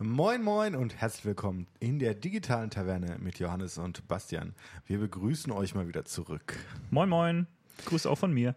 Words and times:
Moin, 0.00 0.42
moin 0.42 0.74
und 0.74 0.96
herzlich 0.96 1.24
willkommen 1.24 1.68
in 1.78 2.00
der 2.00 2.14
digitalen 2.14 2.68
Taverne 2.68 3.16
mit 3.20 3.38
Johannes 3.38 3.78
und 3.78 4.08
Bastian. 4.08 4.52
Wir 4.86 4.98
begrüßen 4.98 5.52
euch 5.52 5.76
mal 5.76 5.86
wieder 5.86 6.04
zurück. 6.04 6.56
Moin, 6.90 7.08
moin. 7.08 7.46
Gruß 7.84 8.06
auch 8.06 8.18
von 8.18 8.32
mir. 8.32 8.56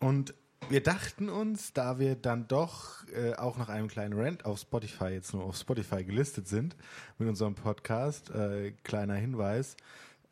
Und 0.00 0.34
wir 0.68 0.82
dachten 0.82 1.30
uns, 1.30 1.72
da 1.72 1.98
wir 1.98 2.14
dann 2.14 2.46
doch 2.46 3.08
äh, 3.08 3.32
auch 3.36 3.56
nach 3.56 3.70
einem 3.70 3.88
kleinen 3.88 4.12
Rant 4.20 4.44
auf 4.44 4.58
Spotify, 4.58 5.06
jetzt 5.06 5.32
nur 5.32 5.44
auf 5.44 5.56
Spotify 5.56 6.04
gelistet 6.04 6.46
sind 6.46 6.76
mit 7.18 7.26
unserem 7.26 7.54
Podcast, 7.54 8.28
äh, 8.28 8.72
kleiner 8.82 9.14
Hinweis, 9.14 9.78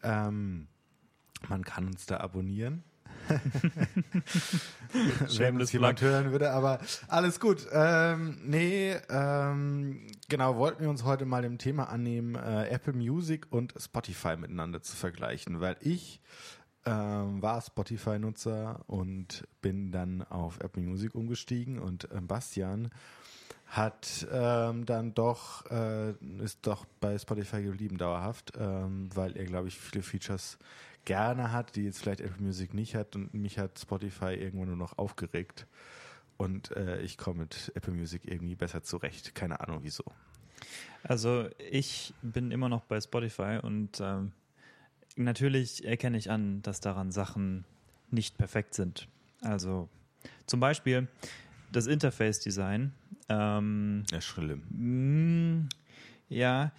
ähm, 0.02 0.68
man 1.48 1.64
kann 1.64 1.86
uns 1.86 2.04
da 2.04 2.18
abonnieren. 2.18 2.84
Wenn 5.38 5.60
uns 5.60 5.72
jemand 5.72 6.00
hören 6.00 6.32
würde, 6.32 6.50
aber 6.50 6.80
alles 7.08 7.40
gut. 7.40 7.66
Ähm, 7.72 8.38
nee, 8.44 8.94
ähm, 9.08 10.06
genau, 10.28 10.56
wollten 10.56 10.82
wir 10.82 10.90
uns 10.90 11.04
heute 11.04 11.24
mal 11.24 11.42
dem 11.42 11.58
Thema 11.58 11.88
annehmen, 11.88 12.34
äh, 12.34 12.68
Apple 12.68 12.92
Music 12.92 13.46
und 13.50 13.74
Spotify 13.78 14.36
miteinander 14.36 14.82
zu 14.82 14.96
vergleichen, 14.96 15.60
weil 15.60 15.76
ich 15.80 16.20
ähm, 16.84 17.40
war 17.40 17.60
Spotify-Nutzer 17.60 18.80
und 18.86 19.46
bin 19.60 19.92
dann 19.92 20.22
auf 20.22 20.58
Apple 20.60 20.82
Music 20.82 21.14
umgestiegen 21.14 21.78
und 21.78 22.08
ähm, 22.12 22.26
Bastian 22.26 22.90
hat 23.66 24.26
ähm, 24.30 24.84
dann 24.84 25.14
doch 25.14 25.64
äh, 25.70 26.10
ist 26.42 26.66
doch 26.66 26.84
bei 27.00 27.16
Spotify 27.18 27.62
geblieben 27.62 27.96
dauerhaft, 27.96 28.52
ähm, 28.58 29.08
weil 29.14 29.36
er 29.36 29.46
glaube 29.46 29.68
ich 29.68 29.78
viele 29.78 30.02
Features 30.02 30.58
gerne 31.04 31.52
hat, 31.52 31.76
die 31.76 31.84
jetzt 31.84 32.00
vielleicht 32.00 32.20
Apple 32.20 32.42
Music 32.42 32.74
nicht 32.74 32.94
hat 32.94 33.16
und 33.16 33.34
mich 33.34 33.58
hat 33.58 33.78
Spotify 33.78 34.34
irgendwann 34.34 34.68
nur 34.68 34.76
noch 34.76 34.98
aufgeregt 34.98 35.66
und 36.36 36.70
äh, 36.76 37.00
ich 37.02 37.18
komme 37.18 37.40
mit 37.40 37.72
Apple 37.74 37.94
Music 37.94 38.22
irgendwie 38.24 38.54
besser 38.54 38.82
zurecht. 38.82 39.34
Keine 39.34 39.60
Ahnung 39.60 39.80
wieso. 39.82 40.04
Also 41.02 41.48
ich 41.70 42.14
bin 42.22 42.50
immer 42.50 42.68
noch 42.68 42.84
bei 42.84 43.00
Spotify 43.00 43.58
und 43.62 44.00
ähm, 44.00 44.32
natürlich 45.16 45.84
erkenne 45.84 46.18
ich 46.18 46.30
an, 46.30 46.62
dass 46.62 46.80
daran 46.80 47.10
Sachen 47.10 47.64
nicht 48.10 48.38
perfekt 48.38 48.74
sind. 48.74 49.08
Also 49.40 49.88
zum 50.46 50.60
Beispiel 50.60 51.08
das 51.72 51.86
Interface-Design. 51.86 52.92
Ähm, 53.28 54.04
ja, 54.10 54.20
schlimm. 54.20 55.68
Ja, 56.32 56.72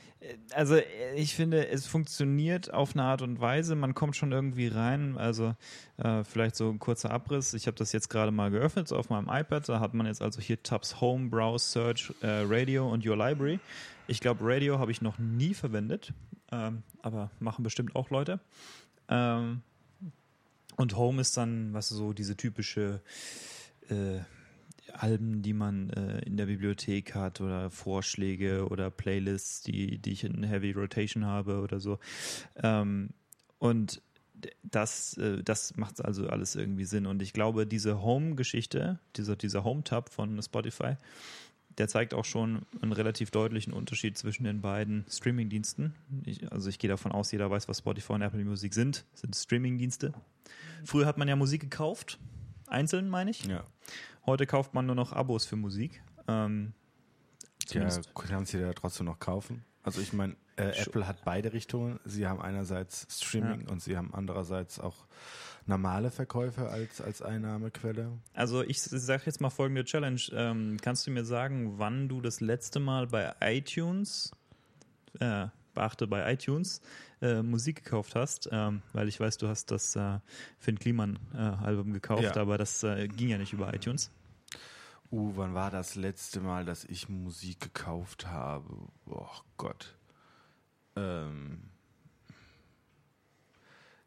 also 0.56 0.78
ich 1.16 1.36
finde, 1.36 1.68
es 1.68 1.86
funktioniert 1.86 2.74
auf 2.74 2.96
eine 2.96 3.04
Art 3.04 3.22
und 3.22 3.40
Weise. 3.40 3.76
Man 3.76 3.94
kommt 3.94 4.16
schon 4.16 4.32
irgendwie 4.32 4.68
rein. 4.68 5.18
Also 5.18 5.56
äh, 5.98 6.24
vielleicht 6.24 6.56
so 6.56 6.70
ein 6.70 6.80
kurzer 6.80 7.12
Abriss. 7.12 7.54
Ich 7.54 7.68
habe 7.68 7.78
das 7.78 7.92
jetzt 7.92 8.10
gerade 8.10 8.32
mal 8.32 8.50
geöffnet 8.50 8.88
so 8.88 8.98
auf 8.98 9.10
meinem 9.10 9.30
iPad. 9.30 9.70
Da 9.70 9.80
hat 9.80 9.94
man 9.94 10.08
jetzt 10.08 10.22
also 10.22 10.42
hier 10.42 10.62
Tabs 10.64 11.02
Home, 11.02 11.30
Browse, 11.30 11.68
Search, 11.68 12.14
äh, 12.22 12.44
Radio 12.48 12.90
und 12.90 13.06
Your 13.06 13.16
Library. 13.16 13.60
Ich 14.08 14.20
glaube, 14.22 14.40
Radio 14.44 14.80
habe 14.80 14.92
ich 14.92 15.02
noch 15.02 15.20
nie 15.20 15.54
verwendet, 15.54 16.14
ähm, 16.52 16.84
aber 17.02 17.30
machen 17.40 17.64
bestimmt 17.64 17.96
auch 17.96 18.10
Leute. 18.10 18.40
Ähm, 19.08 19.62
und 20.78 20.98
Home 20.98 21.22
ist 21.22 21.38
dann, 21.38 21.74
was 21.74 21.90
so 21.90 22.14
diese 22.14 22.36
typische 22.36 23.02
äh, 23.90 24.20
Alben, 24.94 25.42
die 25.42 25.54
man 25.54 25.90
äh, 25.90 26.20
in 26.20 26.38
der 26.38 26.46
Bibliothek 26.46 27.16
hat 27.16 27.42
oder 27.42 27.70
Vorschläge 27.70 28.68
oder 28.68 28.90
Playlists, 28.90 29.62
die, 29.64 29.98
die 29.98 30.12
ich 30.12 30.24
in 30.24 30.44
Heavy 30.44 30.72
Rotation 30.72 31.26
habe 31.26 31.62
oder 31.62 31.80
so. 31.80 32.00
Ähm, 32.56 33.10
und 33.60 34.02
das, 34.64 35.18
äh, 35.18 35.44
das 35.44 35.76
macht 35.78 36.04
also 36.04 36.28
alles 36.28 36.56
irgendwie 36.56 36.86
Sinn. 36.86 37.06
Und 37.06 37.22
ich 37.22 37.34
glaube, 37.34 37.66
diese 37.66 38.02
Home-Geschichte, 38.02 39.00
dieser, 39.16 39.36
dieser 39.36 39.64
Home-Tab 39.64 40.10
von 40.10 40.42
Spotify, 40.42 40.98
der 41.78 41.88
zeigt 41.88 42.14
auch 42.14 42.26
schon 42.26 42.66
einen 42.82 42.92
relativ 42.92 43.32
deutlichen 43.32 43.74
Unterschied 43.74 44.18
zwischen 44.18 44.44
den 44.44 44.62
beiden 44.62 45.06
Streaming-Diensten. 45.10 45.96
also 46.52 46.70
ich 46.70 46.78
gehe 46.78 46.90
davon 46.90 47.12
aus, 47.12 47.32
jeder 47.32 47.50
weiß, 47.50 47.68
was 47.68 47.80
Spotify 47.80 48.14
und 48.14 48.22
Apple 48.22 48.44
Music 48.44 48.74
sind. 48.74 49.06
Das 49.12 49.22
sind 49.22 49.36
Streaming-Dienste. 49.36 50.14
Früher 50.86 51.06
hat 51.06 51.18
man 51.18 51.28
ja 51.28 51.36
Musik 51.36 51.62
gekauft, 51.62 52.20
einzeln 52.68 53.10
meine 53.10 53.32
ich. 53.32 53.46
Ja. 53.46 53.64
Heute 54.26 54.46
kauft 54.46 54.74
man 54.74 54.86
nur 54.86 54.96
noch 54.96 55.12
Abos 55.12 55.46
für 55.46 55.56
Musik. 55.56 56.02
Ähm, 56.28 56.74
ja, 57.70 57.90
kannst 58.14 58.54
du 58.54 58.58
dir 58.58 58.68
ja 58.68 58.74
trotzdem 58.74 59.06
noch 59.06 59.20
kaufen. 59.20 59.66
Also 59.84 60.02
ich 60.02 60.14
meine, 60.14 60.36
äh, 60.56 60.70
Apple 60.82 61.08
hat 61.08 61.26
beide 61.26 61.52
Richtungen. 61.54 62.00
Sie 62.06 62.28
haben 62.28 62.42
einerseits 62.42 63.08
Streaming 63.10 63.66
ja. 63.66 63.72
und 63.72 63.82
sie 63.82 63.98
haben 63.98 64.14
andererseits 64.14 64.80
auch 64.80 65.06
normale 65.66 66.12
Verkäufe 66.12 66.70
als, 66.70 67.02
als 67.02 67.22
Einnahmequelle. 67.22 68.12
Also 68.34 68.64
ich 68.64 68.82
sage 68.82 69.24
jetzt 69.26 69.42
mal 69.42 69.50
folgende 69.50 69.84
Challenge. 69.84 70.22
Ähm, 70.32 70.78
kannst 70.82 71.08
du 71.08 71.12
mir 71.12 71.26
sagen, 71.26 71.80
wann 71.80 72.08
du 72.08 72.22
das 72.22 72.40
letzte 72.40 72.80
Mal 72.80 73.08
bei 73.08 73.34
iTunes, 73.42 74.32
äh, 75.20 75.48
beachte 75.74 76.08
bei 76.08 76.32
iTunes, 76.32 76.82
äh, 77.22 77.42
Musik 77.42 77.84
gekauft 77.84 78.16
hast? 78.16 78.50
Ähm, 78.52 78.82
weil 78.94 79.08
ich 79.08 79.20
weiß, 79.20 79.38
du 79.38 79.48
hast 79.48 79.72
das 79.72 79.96
äh, 79.96 80.20
Finn 80.58 80.80
Kliman 80.80 81.20
äh, 81.34 81.38
Album 81.38 81.94
gekauft, 81.94 82.36
ja. 82.36 82.36
aber 82.36 82.58
das 82.58 82.84
äh, 82.84 83.08
ging 83.08 83.30
ja 83.30 83.38
nicht 83.38 83.54
über 83.54 83.74
iTunes. 83.74 84.12
Uh, 85.12 85.32
wann 85.36 85.54
war 85.54 85.70
das 85.70 85.94
letzte 85.94 86.40
Mal, 86.40 86.66
dass 86.66 86.86
ich 86.86 87.08
Musik 87.08 87.60
gekauft 87.60 88.26
habe? 88.26 88.66
Oh 89.06 89.28
Gott. 89.58 89.96
Ähm, 90.96 91.70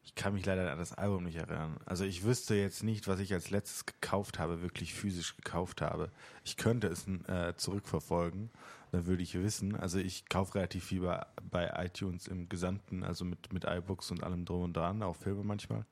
ich 0.02 0.14
kann 0.14 0.34
mich 0.34 0.46
leider 0.46 0.70
an 0.72 0.78
das 0.78 0.92
Album 0.92 1.24
nicht 1.24 1.36
erinnern. 1.36 1.76
Also 1.84 2.04
ich 2.04 2.24
wüsste 2.24 2.54
jetzt 2.54 2.82
nicht, 2.82 3.06
was 3.06 3.20
ich 3.20 3.32
als 3.32 3.50
letztes 3.50 3.86
gekauft 3.86 4.38
habe, 4.38 4.62
wirklich 4.62 4.94
physisch 4.94 5.36
gekauft 5.36 5.80
habe. 5.80 6.10
Ich 6.44 6.56
könnte 6.56 6.86
es 6.86 7.06
äh, 7.28 7.54
zurückverfolgen, 7.56 8.50
dann 8.96 9.06
würde 9.06 9.22
ich 9.22 9.34
wissen. 9.34 9.76
Also 9.76 9.98
ich 9.98 10.26
kaufe 10.28 10.54
relativ 10.54 10.84
viel 10.84 11.02
bei, 11.02 11.26
bei 11.50 11.84
iTunes 11.84 12.26
im 12.26 12.48
Gesamten, 12.48 13.04
also 13.04 13.24
mit, 13.24 13.52
mit 13.52 13.64
iBooks 13.64 14.10
und 14.10 14.24
allem 14.24 14.44
drum 14.46 14.62
und 14.62 14.76
dran, 14.76 15.02
auch 15.02 15.16
Filme 15.16 15.44
manchmal. 15.44 15.84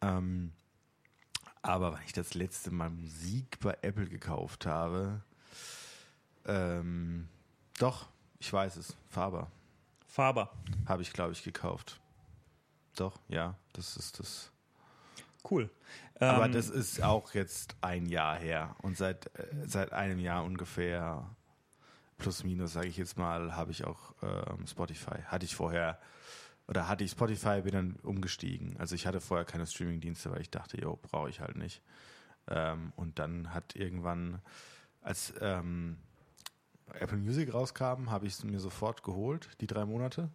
Ähm, 0.00 0.52
aber 1.62 1.94
wenn 1.94 2.02
ich 2.04 2.12
das 2.12 2.34
letzte 2.34 2.72
Mal 2.72 2.90
Musik 2.90 3.60
bei 3.60 3.76
Apple 3.82 4.08
gekauft 4.08 4.66
habe, 4.66 5.22
ähm, 6.46 7.28
doch, 7.78 8.08
ich 8.40 8.52
weiß 8.52 8.76
es, 8.76 8.96
Faber. 9.08 9.50
Faber. 10.08 10.50
Habe 10.86 11.02
ich, 11.02 11.12
glaube 11.12 11.32
ich, 11.32 11.44
gekauft. 11.44 12.00
Doch, 12.96 13.20
ja, 13.28 13.54
das 13.72 13.96
ist 13.96 14.18
das. 14.18 14.50
Cool. 15.48 15.70
Aber 16.18 16.46
ähm, 16.46 16.52
das 16.52 16.70
ist 16.70 17.02
auch 17.02 17.34
jetzt 17.34 17.76
ein 17.82 18.06
Jahr 18.06 18.36
her. 18.36 18.74
Und 18.82 18.96
seit, 18.96 19.26
äh, 19.38 19.46
seit 19.64 19.92
einem 19.92 20.18
Jahr 20.18 20.44
ungefähr, 20.44 21.35
plus 22.18 22.44
minus, 22.44 22.72
sage 22.72 22.88
ich 22.88 22.96
jetzt 22.96 23.18
mal, 23.18 23.56
habe 23.56 23.70
ich 23.70 23.84
auch 23.84 24.14
ähm, 24.22 24.66
Spotify. 24.66 25.22
Hatte 25.26 25.44
ich 25.44 25.54
vorher, 25.54 25.98
oder 26.68 26.88
hatte 26.88 27.04
ich 27.04 27.12
Spotify, 27.12 27.62
bin 27.62 27.72
dann 27.72 27.96
umgestiegen. 28.02 28.76
Also 28.78 28.94
ich 28.94 29.06
hatte 29.06 29.20
vorher 29.20 29.44
keine 29.44 29.66
Streamingdienste, 29.66 30.30
weil 30.30 30.40
ich 30.40 30.50
dachte, 30.50 30.80
jo, 30.80 30.98
brauche 31.00 31.28
ich 31.28 31.40
halt 31.40 31.56
nicht. 31.56 31.82
Ähm, 32.48 32.92
und 32.96 33.18
dann 33.18 33.52
hat 33.52 33.76
irgendwann, 33.76 34.40
als 35.02 35.34
ähm, 35.40 35.98
Apple 36.94 37.18
Music 37.18 37.52
rauskam, 37.52 38.10
habe 38.10 38.26
ich 38.26 38.34
es 38.34 38.44
mir 38.44 38.60
sofort 38.60 39.02
geholt, 39.02 39.48
die 39.60 39.66
drei 39.66 39.84
Monate. 39.84 40.30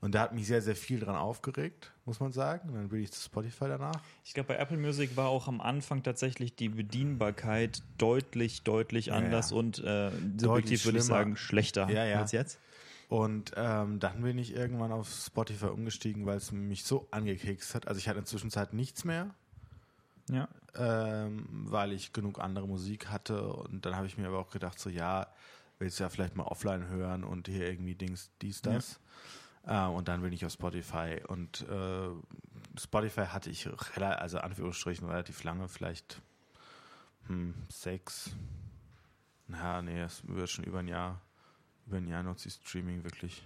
Und 0.00 0.14
da 0.14 0.20
hat 0.20 0.34
mich 0.34 0.46
sehr, 0.46 0.60
sehr 0.60 0.76
viel 0.76 1.00
dran 1.00 1.16
aufgeregt, 1.16 1.92
muss 2.04 2.20
man 2.20 2.32
sagen. 2.32 2.68
Und 2.68 2.74
dann 2.74 2.88
bin 2.88 3.00
ich 3.00 3.12
zu 3.12 3.22
Spotify 3.22 3.66
danach. 3.68 4.00
Ich 4.24 4.34
glaube, 4.34 4.48
bei 4.48 4.56
Apple 4.56 4.76
Music 4.76 5.16
war 5.16 5.28
auch 5.28 5.48
am 5.48 5.60
Anfang 5.60 6.02
tatsächlich 6.02 6.54
die 6.54 6.68
Bedienbarkeit 6.68 7.82
deutlich, 7.98 8.62
deutlich 8.62 9.12
anders 9.12 9.50
ja, 9.50 9.56
ja. 9.56 9.60
und 9.60 9.78
äh, 9.78 10.10
subjektiv 10.38 10.84
würde 10.84 10.98
ich 10.98 11.04
sagen 11.04 11.36
schlechter 11.36 11.88
ja, 11.88 12.18
als 12.18 12.32
jetzt. 12.32 12.58
Und 13.08 13.52
ähm, 13.56 14.00
dann 14.00 14.22
bin 14.22 14.38
ich 14.38 14.54
irgendwann 14.54 14.90
auf 14.90 15.08
Spotify 15.08 15.66
umgestiegen, 15.66 16.24
weil 16.24 16.38
es 16.38 16.50
mich 16.50 16.84
so 16.84 17.06
angekekst 17.10 17.74
hat. 17.74 17.86
Also 17.86 17.98
ich 17.98 18.08
hatte 18.08 18.18
in 18.18 18.24
der 18.24 18.30
Zwischenzeit 18.30 18.72
nichts 18.72 19.04
mehr. 19.04 19.34
Ja. 20.30 20.48
Ähm, 20.74 21.46
weil 21.50 21.92
ich 21.92 22.14
genug 22.14 22.40
andere 22.40 22.66
Musik 22.66 23.10
hatte. 23.10 23.52
Und 23.52 23.84
dann 23.84 23.96
habe 23.96 24.06
ich 24.06 24.16
mir 24.16 24.28
aber 24.28 24.38
auch 24.38 24.50
gedacht, 24.50 24.78
so 24.80 24.88
ja, 24.88 25.26
willst 25.82 25.98
ja 25.98 26.08
vielleicht 26.08 26.36
mal 26.36 26.44
offline 26.44 26.86
hören 26.86 27.24
und 27.24 27.48
hier 27.48 27.68
irgendwie 27.68 27.96
Dings, 27.96 28.30
dies, 28.40 28.62
das. 28.62 29.00
Ja. 29.66 29.88
Äh, 29.88 29.92
und 29.92 30.06
dann 30.08 30.22
bin 30.22 30.32
ich 30.32 30.46
auf 30.46 30.52
Spotify. 30.52 31.20
Und 31.26 31.68
äh, 31.68 32.08
Spotify 32.78 33.26
hatte 33.26 33.50
ich, 33.50 33.68
also 33.98 34.38
Anführungsstrichen, 34.38 35.08
relativ 35.08 35.42
lange, 35.42 35.68
vielleicht 35.68 36.22
hm, 37.26 37.54
sechs. 37.68 38.30
Na, 39.48 39.82
nee, 39.82 40.00
es 40.00 40.26
wird 40.26 40.48
schon 40.48 40.64
über 40.64 40.78
ein 40.78 40.88
Jahr. 40.88 41.20
Über 41.86 41.96
ein 41.96 42.06
Jahr 42.06 42.22
nutze 42.22 42.48
ich 42.48 42.54
Streaming 42.54 43.02
wirklich. 43.02 43.42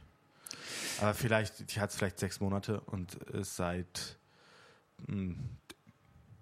Aber 1.00 1.14
vielleicht, 1.14 1.60
ich 1.60 1.78
hatte 1.78 1.92
es 1.92 1.96
vielleicht 1.96 2.18
sechs 2.18 2.40
Monate 2.40 2.80
und 2.82 3.14
es 3.30 3.56
seit 3.56 4.18
mh, 5.06 5.14
hm, 5.14 5.38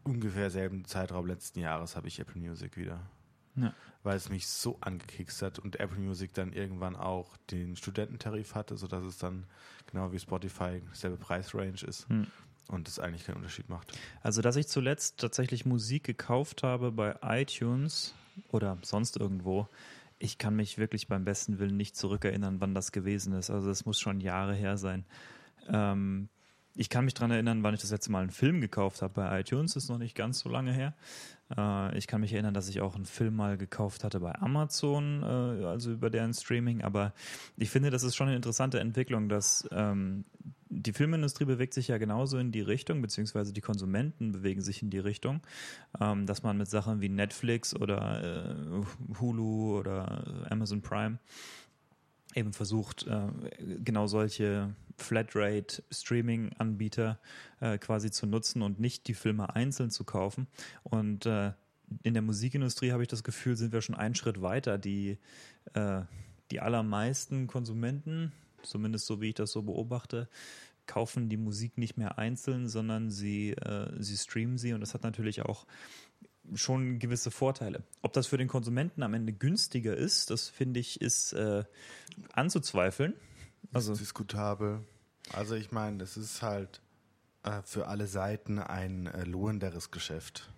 ungefähr 0.02 0.50
selben 0.50 0.84
Zeitraum 0.84 1.26
letzten 1.26 1.60
Jahres 1.60 1.94
habe 1.94 2.08
ich 2.08 2.18
Apple 2.18 2.40
Music 2.40 2.76
wieder. 2.76 3.00
Ja. 3.56 3.72
Weil 4.02 4.16
es 4.16 4.28
mich 4.28 4.48
so 4.48 4.76
angekickt 4.80 5.40
hat 5.42 5.58
und 5.58 5.80
Apple 5.80 5.98
Music 5.98 6.34
dann 6.34 6.52
irgendwann 6.52 6.96
auch 6.96 7.36
den 7.50 7.76
Studententarif 7.76 8.54
hatte, 8.54 8.76
sodass 8.76 9.04
es 9.04 9.18
dann 9.18 9.44
genau 9.86 10.12
wie 10.12 10.18
Spotify 10.18 10.82
selbe 10.92 11.16
Preisrange 11.16 11.82
ist. 11.86 12.08
Hm. 12.08 12.26
Und 12.68 12.88
es 12.88 12.98
eigentlich 12.98 13.26
keinen 13.26 13.36
Unterschied 13.36 13.68
macht. 13.68 13.92
Also, 14.22 14.40
dass 14.40 14.56
ich 14.56 14.68
zuletzt 14.68 15.18
tatsächlich 15.18 15.66
Musik 15.66 16.04
gekauft 16.04 16.62
habe 16.62 16.92
bei 16.92 17.14
iTunes 17.22 18.14
oder 18.48 18.78
sonst 18.82 19.18
irgendwo, 19.18 19.68
Ich 20.18 20.38
kann 20.38 20.56
mich 20.56 20.78
wirklich 20.78 21.08
beim 21.08 21.24
besten 21.24 21.58
Willen 21.58 21.76
nicht 21.76 21.96
zurückerinnern, 21.96 22.60
wann 22.60 22.74
das 22.74 22.92
gewesen 22.92 23.34
ist. 23.34 23.50
Also 23.50 23.70
es 23.70 23.84
muss 23.84 23.98
schon 23.98 24.20
Jahre 24.20 24.54
her 24.54 24.78
sein. 24.78 25.04
Ähm, 25.68 26.28
ich 26.74 26.88
kann 26.88 27.04
mich 27.04 27.14
daran 27.14 27.30
erinnern, 27.30 27.62
wann 27.62 27.74
ich 27.74 27.80
das 27.80 27.90
letzte 27.90 28.10
Mal 28.10 28.22
einen 28.22 28.30
Film 28.30 28.60
gekauft 28.60 29.02
habe 29.02 29.14
bei 29.14 29.40
iTunes, 29.40 29.76
ist 29.76 29.88
noch 29.88 29.98
nicht 29.98 30.16
ganz 30.16 30.40
so 30.40 30.48
lange 30.48 30.72
her. 30.72 30.94
Äh, 31.56 31.96
ich 31.96 32.06
kann 32.06 32.20
mich 32.20 32.32
erinnern, 32.32 32.54
dass 32.54 32.68
ich 32.68 32.80
auch 32.80 32.94
einen 32.94 33.06
Film 33.06 33.36
mal 33.36 33.56
gekauft 33.56 34.04
hatte 34.04 34.20
bei 34.20 34.34
Amazon, 34.36 35.22
äh, 35.22 35.64
also 35.64 35.92
über 35.92 36.10
deren 36.10 36.34
Streaming. 36.34 36.82
Aber 36.82 37.12
ich 37.56 37.70
finde, 37.70 37.90
das 37.90 38.02
ist 38.02 38.16
schon 38.16 38.28
eine 38.28 38.36
interessante 38.36 38.80
Entwicklung, 38.80 39.28
dass 39.28 39.68
ähm, 39.72 40.24
die 40.68 40.92
Filmindustrie 40.92 41.44
bewegt 41.44 41.74
sich 41.74 41.88
ja 41.88 41.98
genauso 41.98 42.38
in 42.38 42.50
die 42.50 42.60
Richtung, 42.60 43.00
beziehungsweise 43.00 43.52
die 43.52 43.60
Konsumenten 43.60 44.32
bewegen 44.32 44.60
sich 44.60 44.82
in 44.82 44.90
die 44.90 44.98
Richtung, 44.98 45.40
ähm, 46.00 46.26
dass 46.26 46.42
man 46.42 46.58
mit 46.58 46.68
Sachen 46.68 47.00
wie 47.00 47.08
Netflix 47.08 47.74
oder 47.74 48.44
äh, 48.44 49.18
Hulu 49.20 49.78
oder 49.78 50.46
Amazon 50.50 50.82
Prime 50.82 51.18
eben 52.34 52.52
versucht, 52.52 53.06
genau 53.84 54.08
solche 54.08 54.74
Flatrate-Streaming-Anbieter 54.96 57.18
äh, 57.60 57.78
quasi 57.78 58.10
zu 58.10 58.26
nutzen 58.26 58.62
und 58.62 58.80
nicht 58.80 59.06
die 59.08 59.14
Filme 59.14 59.54
einzeln 59.54 59.90
zu 59.90 60.04
kaufen. 60.04 60.46
Und 60.82 61.26
äh, 61.26 61.52
in 62.02 62.14
der 62.14 62.22
Musikindustrie 62.22 62.92
habe 62.92 63.02
ich 63.02 63.08
das 63.08 63.24
Gefühl, 63.24 63.56
sind 63.56 63.72
wir 63.72 63.82
schon 63.82 63.94
einen 63.94 64.14
Schritt 64.14 64.42
weiter. 64.42 64.78
Die, 64.78 65.18
äh, 65.74 66.02
die 66.50 66.60
allermeisten 66.60 67.46
Konsumenten, 67.46 68.32
zumindest 68.62 69.06
so 69.06 69.20
wie 69.20 69.28
ich 69.28 69.34
das 69.34 69.52
so 69.52 69.62
beobachte, 69.62 70.28
kaufen 70.86 71.28
die 71.28 71.36
Musik 71.36 71.78
nicht 71.78 71.96
mehr 71.96 72.18
einzeln, 72.18 72.68
sondern 72.68 73.10
sie, 73.10 73.52
äh, 73.52 73.90
sie 73.98 74.16
streamen 74.16 74.58
sie 74.58 74.72
und 74.72 74.80
das 74.80 74.94
hat 74.94 75.02
natürlich 75.02 75.42
auch 75.42 75.66
schon 76.54 76.98
gewisse 76.98 77.30
Vorteile. 77.30 77.82
Ob 78.02 78.12
das 78.12 78.26
für 78.26 78.36
den 78.36 78.48
Konsumenten 78.48 79.02
am 79.02 79.14
Ende 79.14 79.32
günstiger 79.32 79.96
ist, 79.96 80.30
das 80.30 80.48
finde 80.48 80.80
ich, 80.80 81.00
ist 81.00 81.32
äh, 81.32 81.64
anzuzweifeln. 82.32 83.14
Also 83.72 83.92
ist 83.92 84.00
diskutabel. 84.00 84.80
Also 85.32 85.54
ich 85.54 85.72
meine, 85.72 85.98
das 85.98 86.16
ist 86.16 86.42
halt 86.42 86.80
äh, 87.42 87.62
für 87.64 87.88
alle 87.88 88.06
Seiten 88.06 88.58
ein 88.58 89.06
äh, 89.06 89.24
lohnenderes 89.24 89.90
Geschäft. 89.90 90.50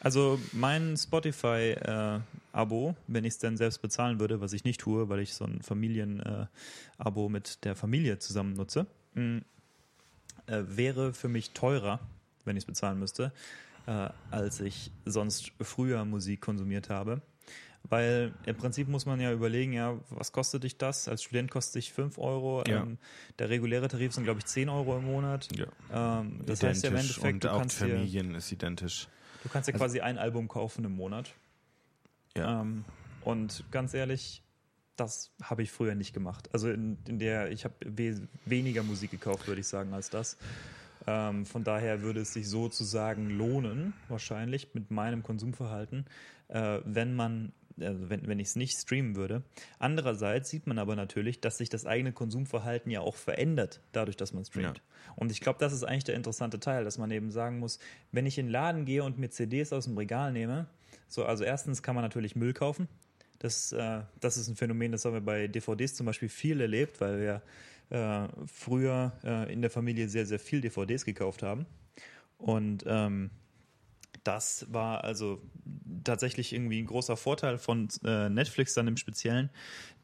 Also 0.00 0.40
mein 0.52 0.96
Spotify-Abo, 0.96 2.90
äh, 2.90 2.94
wenn 3.08 3.24
ich 3.24 3.34
es 3.34 3.38
denn 3.38 3.56
selbst 3.56 3.82
bezahlen 3.82 4.20
würde, 4.20 4.40
was 4.40 4.52
ich 4.52 4.64
nicht 4.64 4.80
tue, 4.80 5.08
weil 5.08 5.20
ich 5.20 5.34
so 5.34 5.44
ein 5.44 5.60
Familien-Abo 5.60 7.28
mit 7.28 7.64
der 7.64 7.74
Familie 7.74 8.18
zusammen 8.18 8.54
nutze, 8.54 8.86
mh, 9.14 9.40
äh, 10.46 10.62
wäre 10.68 11.12
für 11.12 11.28
mich 11.28 11.50
teurer, 11.50 12.00
wenn 12.44 12.56
ich 12.56 12.62
es 12.62 12.66
bezahlen 12.66 12.98
müsste, 12.98 13.32
äh, 13.86 14.08
als 14.30 14.60
ich 14.60 14.92
sonst 15.04 15.52
früher 15.60 16.04
Musik 16.04 16.40
konsumiert 16.40 16.88
habe. 16.90 17.20
Weil 17.88 18.34
im 18.44 18.56
Prinzip 18.56 18.88
muss 18.88 19.06
man 19.06 19.20
ja 19.20 19.32
überlegen, 19.32 19.72
ja, 19.72 19.98
was 20.10 20.32
kostet 20.32 20.64
dich 20.64 20.76
das? 20.76 21.08
Als 21.08 21.22
Student 21.22 21.50
kostet 21.50 21.76
dich 21.76 21.92
5 21.92 22.18
Euro. 22.18 22.64
Ja. 22.66 22.82
Ähm, 22.82 22.98
der 23.38 23.48
reguläre 23.48 23.88
Tarif 23.88 24.12
sind, 24.12 24.24
glaube 24.24 24.40
ich, 24.40 24.46
10 24.46 24.68
Euro 24.68 24.98
im 24.98 25.04
Monat. 25.04 25.48
Ja. 25.56 25.66
Ähm, 26.20 26.40
das 26.44 26.58
identisch 26.58 26.68
heißt 26.68 26.84
ja 26.84 26.90
im 26.90 26.96
Endeffekt, 26.96 27.34
und 27.34 27.44
du 27.44 27.52
auch 27.52 27.58
kannst 27.58 27.78
Familien 27.78 28.30
dir, 28.30 28.38
ist 28.38 28.52
identisch. 28.52 29.08
Du 29.42 29.48
kannst 29.48 29.68
ja 29.68 29.74
also, 29.74 29.84
quasi 29.84 30.00
ein 30.00 30.18
Album 30.18 30.48
kaufen 30.48 30.84
im 30.84 30.96
Monat. 30.96 31.32
Ja. 32.36 32.62
Ähm, 32.62 32.84
und 33.24 33.64
ganz 33.70 33.94
ehrlich, 33.94 34.42
das 34.96 35.30
habe 35.42 35.62
ich 35.62 35.70
früher 35.70 35.94
nicht 35.94 36.12
gemacht. 36.12 36.48
Also 36.52 36.70
in, 36.70 36.98
in 37.06 37.18
der, 37.18 37.50
ich 37.50 37.64
habe 37.64 37.74
we 37.84 38.26
weniger 38.44 38.82
Musik 38.82 39.10
gekauft, 39.10 39.46
würde 39.46 39.60
ich 39.60 39.68
sagen, 39.68 39.92
als 39.92 40.10
das. 40.10 40.36
Ähm, 41.06 41.46
von 41.46 41.62
daher 41.62 42.02
würde 42.02 42.20
es 42.20 42.32
sich 42.32 42.48
sozusagen 42.48 43.30
lohnen, 43.30 43.92
wahrscheinlich 44.08 44.74
mit 44.74 44.90
meinem 44.90 45.22
Konsumverhalten, 45.22 46.06
äh, 46.48 46.80
wenn 46.84 47.14
man 47.14 47.52
also 47.80 48.08
wenn, 48.08 48.26
wenn 48.26 48.38
ich 48.38 48.48
es 48.48 48.56
nicht 48.56 48.76
streamen 48.78 49.16
würde. 49.16 49.42
Andererseits 49.78 50.50
sieht 50.50 50.66
man 50.66 50.78
aber 50.78 50.96
natürlich, 50.96 51.40
dass 51.40 51.58
sich 51.58 51.68
das 51.68 51.86
eigene 51.86 52.12
Konsumverhalten 52.12 52.90
ja 52.90 53.00
auch 53.00 53.16
verändert, 53.16 53.80
dadurch, 53.92 54.16
dass 54.16 54.32
man 54.32 54.44
streamt. 54.44 54.78
Ja. 54.78 55.14
Und 55.16 55.30
ich 55.30 55.40
glaube, 55.40 55.58
das 55.58 55.72
ist 55.72 55.84
eigentlich 55.84 56.04
der 56.04 56.14
interessante 56.14 56.60
Teil, 56.60 56.84
dass 56.84 56.98
man 56.98 57.10
eben 57.10 57.30
sagen 57.30 57.58
muss, 57.58 57.78
wenn 58.12 58.26
ich 58.26 58.38
in 58.38 58.46
den 58.46 58.52
Laden 58.52 58.84
gehe 58.84 59.02
und 59.02 59.18
mir 59.18 59.30
CDs 59.30 59.72
aus 59.72 59.84
dem 59.84 59.96
Regal 59.96 60.32
nehme, 60.32 60.66
so, 61.08 61.24
also 61.24 61.44
erstens 61.44 61.82
kann 61.82 61.94
man 61.94 62.02
natürlich 62.02 62.36
Müll 62.36 62.52
kaufen. 62.52 62.88
Das, 63.38 63.72
äh, 63.72 64.00
das 64.20 64.36
ist 64.36 64.48
ein 64.48 64.56
Phänomen, 64.56 64.92
das 64.92 65.04
haben 65.04 65.12
wir 65.12 65.20
bei 65.20 65.46
DVDs 65.46 65.94
zum 65.94 66.06
Beispiel 66.06 66.28
viel 66.28 66.60
erlebt, 66.60 67.00
weil 67.00 67.20
wir 67.20 67.42
äh, 67.90 68.28
früher 68.46 69.12
äh, 69.22 69.52
in 69.52 69.60
der 69.60 69.70
Familie 69.70 70.08
sehr, 70.08 70.26
sehr 70.26 70.38
viel 70.38 70.60
DVDs 70.60 71.04
gekauft 71.04 71.42
haben. 71.42 71.66
Und 72.38 72.84
ähm, 72.86 73.30
das 74.26 74.66
war 74.72 75.04
also 75.04 75.40
tatsächlich 76.04 76.52
irgendwie 76.52 76.80
ein 76.80 76.86
großer 76.86 77.16
Vorteil 77.16 77.58
von 77.58 77.88
äh, 78.04 78.28
Netflix 78.28 78.74
dann 78.74 78.88
im 78.88 78.96
Speziellen, 78.96 79.50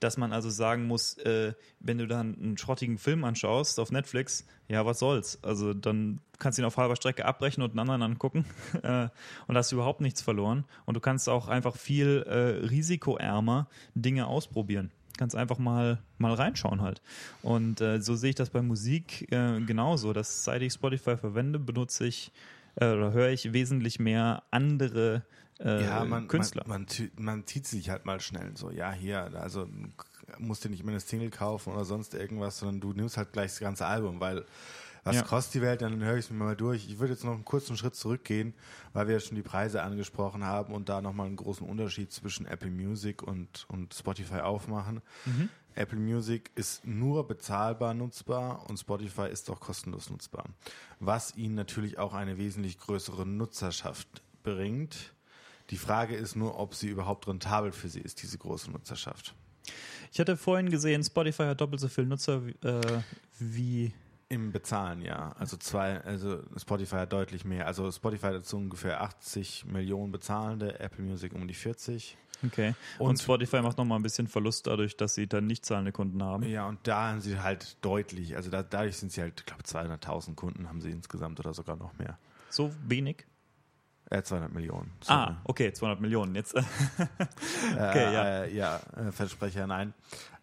dass 0.01 0.17
man 0.17 0.33
also 0.33 0.51
sagen 0.51 0.87
muss, 0.87 1.19
äh, 1.19 1.55
wenn 1.81 1.99
du 1.99 2.07
dann 2.07 2.37
einen 2.37 2.59
schrottigen 2.59 2.99
Film 2.99 3.25
anschaust 3.25 3.81
auf 3.81 3.91
Netflix, 3.91 4.47
ja, 4.69 4.85
was 4.87 4.99
soll's? 4.99 5.39
Also 5.43 5.75
dann 5.75 6.21
kannst 6.39 6.59
du 6.59 6.63
ihn 6.63 6.67
auf 6.67 6.77
halber 6.77 6.97
Strecke 6.97 7.25
abbrechen 7.25 7.63
und 7.63 7.71
einen 7.71 7.81
anderen 7.81 8.03
angucken 8.03 8.45
äh, 8.83 9.09
und 9.47 9.57
hast 9.57 9.73
überhaupt 9.73 10.01
nichts 10.01 10.23
verloren. 10.23 10.65
Und 10.87 10.95
du 10.95 11.01
kannst 11.01 11.29
auch 11.29 11.49
einfach 11.49 11.77
viel 11.77 12.25
äh, 12.27 12.67
risikoärmer 12.67 13.69
Dinge 13.95 14.27
ausprobieren 14.27 14.91
ganz 15.19 15.35
einfach 15.35 15.59
mal, 15.59 16.03
mal 16.19 16.33
reinschauen 16.33 16.81
halt. 16.81 17.03
Und 17.43 17.81
äh, 17.81 18.01
so 18.01 18.17
sehe 18.17 18.31
ich 18.31 18.35
das 18.35 18.51
bei 18.51 18.63
Musik 18.63 19.31
äh, 19.31 19.61
genauso, 19.61 20.13
dass 20.13 20.43
seit 20.43 20.63
ich 20.63 20.73
Spotify 20.73 21.17
verwende, 21.17 21.59
benutze 21.59 22.07
ich 22.07 22.33
äh, 22.77 22.93
oder 22.93 23.13
höre 23.13 23.31
ich 23.31 23.53
wesentlich 23.53 23.99
mehr 23.99 24.43
andere 24.51 25.25
äh, 25.61 25.85
ja, 25.85 26.05
man, 26.05 26.29
Künstler. 26.29 26.65
Man, 26.67 26.87
man, 26.87 27.25
man, 27.25 27.47
zieht 27.47 27.67
sich 27.67 27.91
halt 27.91 28.05
mal 28.05 28.21
schnell 28.21 28.57
so, 28.57 28.71
ja, 28.71 28.93
hier, 28.93 29.31
also 29.35 29.69
musst 30.39 30.65
du 30.65 30.69
nicht 30.69 30.85
mehr 30.85 30.93
eine 30.93 31.01
Single 31.01 31.31
kaufen 31.31 31.73
oder 31.73 31.85
sonst 31.85 32.15
irgendwas, 32.15 32.59
sondern 32.59 32.81
du 32.81 32.93
nimmst 32.93 33.17
halt 33.17 33.33
gleich 33.33 33.53
das 33.53 33.61
ganze 33.61 33.87
Album, 33.87 34.21
weil 34.21 34.45
was 35.05 35.17
ja. 35.17 35.23
kostet 35.23 35.55
die 35.55 35.63
Welt, 35.63 35.83
dann 35.83 36.03
höre 36.03 36.17
ich 36.17 36.27
es 36.27 36.31
mir 36.31 36.37
mal 36.37 36.55
durch. 36.55 36.87
Ich 36.89 37.01
würde 37.01 37.15
jetzt 37.15 37.25
noch 37.25 37.33
einen 37.33 37.45
kurzen 37.45 37.77
Schritt 37.77 37.97
zurückgehen, 37.97 38.55
weil 38.93 39.09
wir 39.09 39.15
ja 39.15 39.21
schon 39.21 39.35
die 39.35 39.43
Preise 39.43 39.83
angesprochen 39.83 40.45
haben 40.45 40.73
und 40.73 40.89
da 40.89 41.03
nochmal 41.03 41.27
einen 41.27 41.35
großen 41.35 41.67
Unterschied 41.67 42.13
zwischen 42.13 42.47
Apple 42.47 42.71
Music 42.71 43.21
und, 43.21 43.67
und 43.69 43.95
Spotify 43.95 44.41
aufmachen. 44.41 45.03
Mhm. 45.27 45.49
Apple 45.75 45.99
Music 45.99 46.51
ist 46.55 46.87
nur 46.87 47.27
bezahlbar 47.27 47.95
nutzbar 47.95 48.69
und 48.69 48.79
Spotify 48.79 49.29
ist 49.29 49.51
auch 49.51 49.61
kostenlos 49.61 50.11
nutzbar. 50.11 50.45
Was 51.01 51.37
ihnen 51.37 51.55
natürlich 51.55 51.99
auch 51.99 52.15
eine 52.15 52.39
wesentlich 52.39 52.79
größere 52.79 53.27
Nutzerschaft 53.27 54.23
bringt. 54.43 55.13
Die 55.71 55.77
Frage 55.77 56.17
ist 56.17 56.37
nur, 56.37 56.59
ob 56.59 56.75
sie 56.75 56.89
überhaupt 56.89 57.29
rentabel 57.29 57.73
für 57.73 57.89
sie 57.89 58.01
ist, 58.01 58.23
diese 58.23 58.39
große 58.39 58.71
Nutzerschaft. 58.71 59.35
Ich 60.13 60.21
hatte 60.21 60.37
vorhin 60.37 60.69
gesehen, 60.69 61.03
Spotify 61.03 61.45
hat 61.45 61.61
doppelt 61.61 61.81
so 61.81 61.89
viele 61.89 62.09
Nutzer 62.09 62.43
äh, 62.63 62.81
wie 63.39 63.93
im 64.29 64.51
Bezahlen, 64.51 65.03
ja. 65.03 65.33
Also 65.39 65.57
zwei, 65.57 66.01
also 66.01 66.43
Spotify 66.57 66.97
hat 66.97 67.13
deutlich 67.13 67.45
mehr. 67.45 67.67
Also 67.67 67.91
Spotify 67.93 68.29
hat 68.29 68.47
so 68.47 68.57
ungefähr 68.57 69.03
80 69.03 69.67
Millionen 69.67 70.11
Bezahlende, 70.11 70.81
Apple 70.81 71.05
Music 71.05 71.35
um 71.35 71.47
die 71.47 71.55
40. 71.55 72.17
Okay. 72.45 72.75
Und, 72.99 73.11
und 73.11 73.21
Spotify 73.21 73.63
macht 73.63 73.79
nochmal 73.79 73.99
ein 73.99 74.03
bisschen 74.03 74.27
Verlust 74.27 74.67
dadurch, 74.67 74.97
dass 74.97 75.15
sie 75.15 75.27
dann 75.27 75.47
nicht 75.47 75.65
zahlende 75.65 75.93
Kunden 75.93 76.23
haben. 76.23 76.43
Ja, 76.45 76.67
und 76.67 76.81
da 76.87 77.11
haben 77.11 77.21
sie 77.21 77.41
halt 77.41 77.77
deutlich, 77.85 78.37
also 78.37 78.51
da, 78.51 78.63
dadurch 78.63 78.97
sind 78.97 79.13
sie 79.13 79.21
halt, 79.21 79.41
ich 79.41 79.47
glaube, 79.47 79.63
200.000 79.63 80.35
Kunden 80.35 80.69
haben 80.69 80.81
sie 80.81 80.91
insgesamt 80.91 81.39
oder 81.41 81.55
sogar 81.55 81.77
noch 81.77 81.97
mehr. 81.99 82.19
So 82.51 82.73
wenig? 82.87 83.27
Äh, 84.11 84.23
200 84.23 84.53
Millionen. 84.53 84.93
Sorry. 85.01 85.19
Ah, 85.19 85.41
okay, 85.45 85.73
200 85.73 86.01
Millionen 86.01 86.35
jetzt. 86.35 86.55
okay, 87.75 87.79
äh, 87.79 88.13
ja. 88.13 88.25
Äh, 88.25 88.55
ja, 88.55 88.81
äh, 88.97 89.13
Versprecher, 89.13 89.67
nein. 89.67 89.95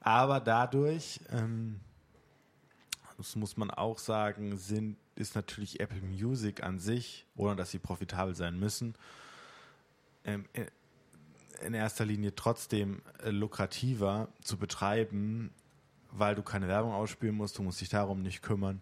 Aber 0.01 0.39
dadurch, 0.39 1.19
ähm, 1.31 1.79
das 3.17 3.35
muss 3.35 3.57
man 3.57 3.69
auch 3.69 3.99
sagen, 3.99 4.57
sind, 4.57 4.97
ist 5.15 5.35
natürlich 5.35 5.79
Apple 5.81 6.01
Music 6.01 6.63
an 6.63 6.79
sich, 6.79 7.27
ohne 7.35 7.55
dass 7.55 7.69
sie 7.69 7.79
profitabel 7.79 8.33
sein 8.33 8.57
müssen, 8.57 8.95
ähm, 10.25 10.45
äh, 10.53 10.65
in 11.65 11.73
erster 11.73 12.05
Linie 12.05 12.35
trotzdem 12.35 13.01
äh, 13.23 13.29
lukrativer 13.29 14.29
zu 14.41 14.57
betreiben, 14.57 15.51
weil 16.11 16.35
du 16.35 16.41
keine 16.41 16.67
Werbung 16.67 16.93
ausspielen 16.93 17.35
musst, 17.35 17.57
du 17.57 17.63
musst 17.63 17.81
dich 17.81 17.89
darum 17.89 18.21
nicht 18.21 18.41
kümmern, 18.41 18.81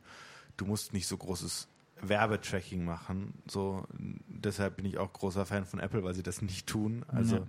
du 0.56 0.66
musst 0.66 0.94
nicht 0.94 1.08
so 1.08 1.18
großes 1.18 1.68
Werbetracking 2.02 2.86
machen. 2.86 3.34
So, 3.48 3.86
deshalb 4.28 4.78
bin 4.78 4.86
ich 4.86 4.98
auch 4.98 5.12
großer 5.12 5.46
Fan 5.46 5.66
von 5.66 5.80
Apple, 5.80 6.04
weil 6.04 6.14
sie 6.14 6.24
das 6.24 6.42
nicht 6.42 6.68
tun. 6.68 7.04
Also, 7.08 7.48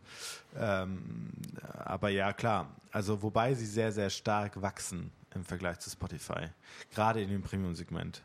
ja. 0.54 0.82
ähm, 0.82 1.30
aber 1.78 2.08
ja, 2.08 2.32
klar. 2.32 2.74
Also, 2.90 3.22
wobei 3.22 3.54
sie 3.54 3.66
sehr, 3.66 3.92
sehr 3.92 4.10
stark 4.10 4.60
wachsen 4.62 5.10
im 5.34 5.44
Vergleich 5.44 5.78
zu 5.80 5.90
Spotify. 5.90 6.46
Gerade 6.94 7.20
in 7.20 7.28
dem 7.28 7.42
Premium-Segment. 7.42 8.22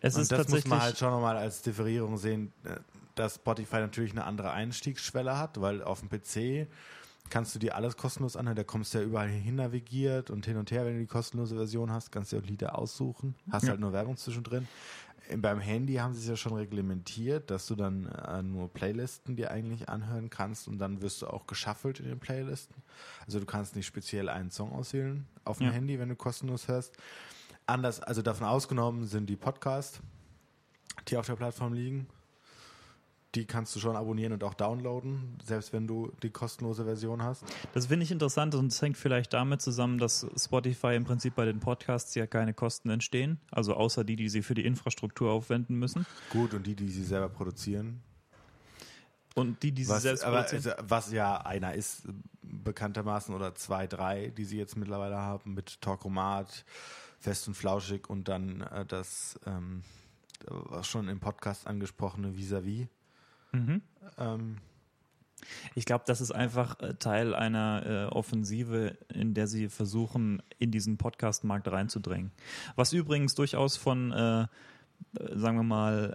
Es 0.00 0.16
und 0.16 0.22
ist 0.22 0.32
das 0.32 0.48
muss 0.48 0.66
man 0.66 0.80
halt 0.82 0.98
schon 0.98 1.10
nochmal 1.10 1.36
als 1.36 1.62
Differierung 1.62 2.16
sehen, 2.18 2.52
äh, 2.64 2.76
dass 3.18 3.36
Spotify 3.36 3.76
natürlich 3.76 4.12
eine 4.12 4.24
andere 4.24 4.52
Einstiegsschwelle 4.52 5.38
hat, 5.38 5.60
weil 5.60 5.82
auf 5.82 6.00
dem 6.00 6.08
PC 6.08 6.68
kannst 7.30 7.54
du 7.54 7.58
dir 7.58 7.74
alles 7.76 7.96
kostenlos 7.96 8.36
anhören, 8.36 8.56
da 8.56 8.64
kommst 8.64 8.94
du 8.94 8.98
ja 8.98 9.04
überall 9.04 9.28
hin 9.28 9.56
navigiert 9.56 10.30
und 10.30 10.46
hin 10.46 10.56
und 10.56 10.70
her, 10.70 10.86
wenn 10.86 10.94
du 10.94 11.00
die 11.00 11.06
kostenlose 11.06 11.56
Version 11.56 11.92
hast, 11.92 12.10
kannst 12.10 12.32
du 12.32 12.36
dir 12.36 12.42
auch 12.42 12.46
Lieder 12.48 12.78
aussuchen, 12.78 13.34
hast 13.50 13.64
ja. 13.64 13.70
halt 13.70 13.80
nur 13.80 13.92
Werbung 13.92 14.16
zwischendrin. 14.16 14.66
beim 15.36 15.60
Handy 15.60 15.94
haben 15.94 16.14
sie 16.14 16.20
es 16.20 16.28
ja 16.28 16.36
schon 16.36 16.54
reglementiert, 16.54 17.50
dass 17.50 17.66
du 17.66 17.74
dann 17.74 18.06
äh, 18.06 18.42
nur 18.42 18.72
Playlisten 18.72 19.36
dir 19.36 19.50
eigentlich 19.50 19.88
anhören 19.88 20.30
kannst 20.30 20.68
und 20.68 20.78
dann 20.78 21.02
wirst 21.02 21.20
du 21.20 21.26
auch 21.26 21.46
geschaffelt 21.46 22.00
in 22.00 22.06
den 22.06 22.18
Playlisten. 22.18 22.76
Also 23.26 23.40
du 23.40 23.46
kannst 23.46 23.76
nicht 23.76 23.86
speziell 23.86 24.30
einen 24.30 24.50
Song 24.50 24.72
auswählen 24.72 25.26
auf 25.44 25.58
dem 25.58 25.66
Ja. 25.66 25.72
Handy, 25.72 25.98
wenn 25.98 26.08
du 26.08 26.16
kostenlos 26.16 26.68
hörst. 26.68 26.96
Anders, 27.66 28.00
also 28.00 28.22
davon 28.22 28.46
ausgenommen 28.46 29.04
sind 29.04 29.28
die 29.28 29.36
Podcasts, 29.36 30.00
die 31.08 31.18
auf 31.18 31.26
der 31.26 31.36
Plattform 31.36 31.74
liegen. 31.74 32.06
Die 33.38 33.46
kannst 33.46 33.72
du 33.76 33.78
schon 33.78 33.94
abonnieren 33.94 34.32
und 34.32 34.42
auch 34.42 34.54
downloaden, 34.54 35.38
selbst 35.44 35.72
wenn 35.72 35.86
du 35.86 36.10
die 36.24 36.30
kostenlose 36.30 36.84
Version 36.84 37.22
hast. 37.22 37.44
Das 37.72 37.86
finde 37.86 38.02
ich 38.02 38.10
interessant 38.10 38.56
und 38.56 38.72
es 38.72 38.82
hängt 38.82 38.96
vielleicht 38.96 39.32
damit 39.32 39.62
zusammen, 39.62 39.98
dass 39.98 40.26
Spotify 40.36 40.96
im 40.96 41.04
Prinzip 41.04 41.36
bei 41.36 41.44
den 41.44 41.60
Podcasts 41.60 42.16
ja 42.16 42.26
keine 42.26 42.52
Kosten 42.52 42.90
entstehen, 42.90 43.38
also 43.52 43.74
außer 43.74 44.02
die, 44.02 44.16
die 44.16 44.28
sie 44.28 44.42
für 44.42 44.54
die 44.54 44.64
Infrastruktur 44.64 45.30
aufwenden 45.30 45.78
müssen. 45.78 46.04
Gut, 46.30 46.52
und 46.52 46.66
die, 46.66 46.74
die 46.74 46.88
sie 46.88 47.04
selber 47.04 47.28
produzieren, 47.28 48.02
Und 49.36 49.62
die, 49.62 49.70
die 49.70 49.84
sie 49.84 49.90
Was, 49.90 50.02
selbst 50.02 50.24
produzieren. 50.24 50.74
was 50.82 51.12
ja 51.12 51.36
einer 51.36 51.74
ist, 51.74 52.08
bekanntermaßen, 52.42 53.32
oder 53.32 53.54
zwei, 53.54 53.86
drei, 53.86 54.32
die 54.36 54.46
sie 54.46 54.58
jetzt 54.58 54.76
mittlerweile 54.76 55.18
haben, 55.18 55.54
mit 55.54 55.80
Talkomat, 55.80 56.64
Fest 57.20 57.46
und 57.46 57.54
Flauschig 57.54 58.10
und 58.10 58.26
dann 58.26 58.62
äh, 58.62 58.84
das 58.84 59.38
ähm, 59.46 59.84
was 60.48 60.88
schon 60.88 61.08
im 61.08 61.20
Podcast 61.20 61.68
angesprochene 61.68 62.36
Vis-a-vis. 62.36 62.88
Mhm. 63.52 63.82
Ähm, 64.18 64.56
Ich 65.74 65.84
glaube, 65.84 66.04
das 66.06 66.20
ist 66.20 66.32
einfach 66.32 66.80
äh, 66.80 66.94
Teil 66.94 67.34
einer 67.34 67.82
äh, 67.86 68.14
Offensive, 68.14 68.98
in 69.12 69.34
der 69.34 69.46
sie 69.46 69.68
versuchen, 69.68 70.42
in 70.58 70.70
diesen 70.70 70.98
Podcast-Markt 70.98 71.68
reinzudrängen. 71.68 72.32
Was 72.76 72.92
übrigens 72.92 73.34
durchaus 73.34 73.76
von, 73.76 74.12
äh, 74.12 74.42
äh, 74.42 74.46
sagen 75.38 75.56
wir 75.56 75.62
mal, 75.62 76.12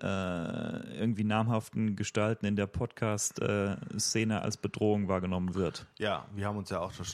äh, 0.91 0.97
irgendwie 0.99 1.23
namhaften 1.23 1.95
Gestalten 1.95 2.45
in 2.45 2.55
der 2.57 2.67
Podcast-Szene 2.67 4.41
als 4.41 4.57
Bedrohung 4.57 5.07
wahrgenommen 5.07 5.55
wird. 5.55 5.87
ja, 5.97 6.25
wir 6.35 6.45
haben 6.45 6.57
uns 6.57 6.69
ja 6.69 6.79
auch 6.81 6.91
schon 6.91 7.05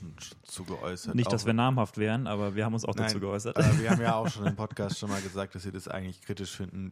zu 0.44 0.64
geäußert. 0.64 1.14
Nicht, 1.16 1.32
dass 1.32 1.46
wir 1.46 1.54
namhaft 1.54 1.98
wären, 2.00 2.26
aber 2.28 2.56
wir 2.56 2.66
haben 2.66 2.74
uns 2.74 2.86
auch 2.86 2.96
Nein, 2.96 3.08
dazu 3.08 3.20
geäußert. 3.20 3.56
Wir 3.80 3.92
haben 3.92 4.02
ja 4.02 4.16
auch 4.16 4.28
schon 4.28 4.48
im 4.48 4.56
Podcast 4.56 4.98
schon 4.98 5.10
mal 5.10 5.22
gesagt, 5.22 5.54
dass 5.56 5.64
wir 5.64 5.72
das 5.72 5.88
eigentlich 5.88 6.22
kritisch 6.22 6.56
finden. 6.58 6.92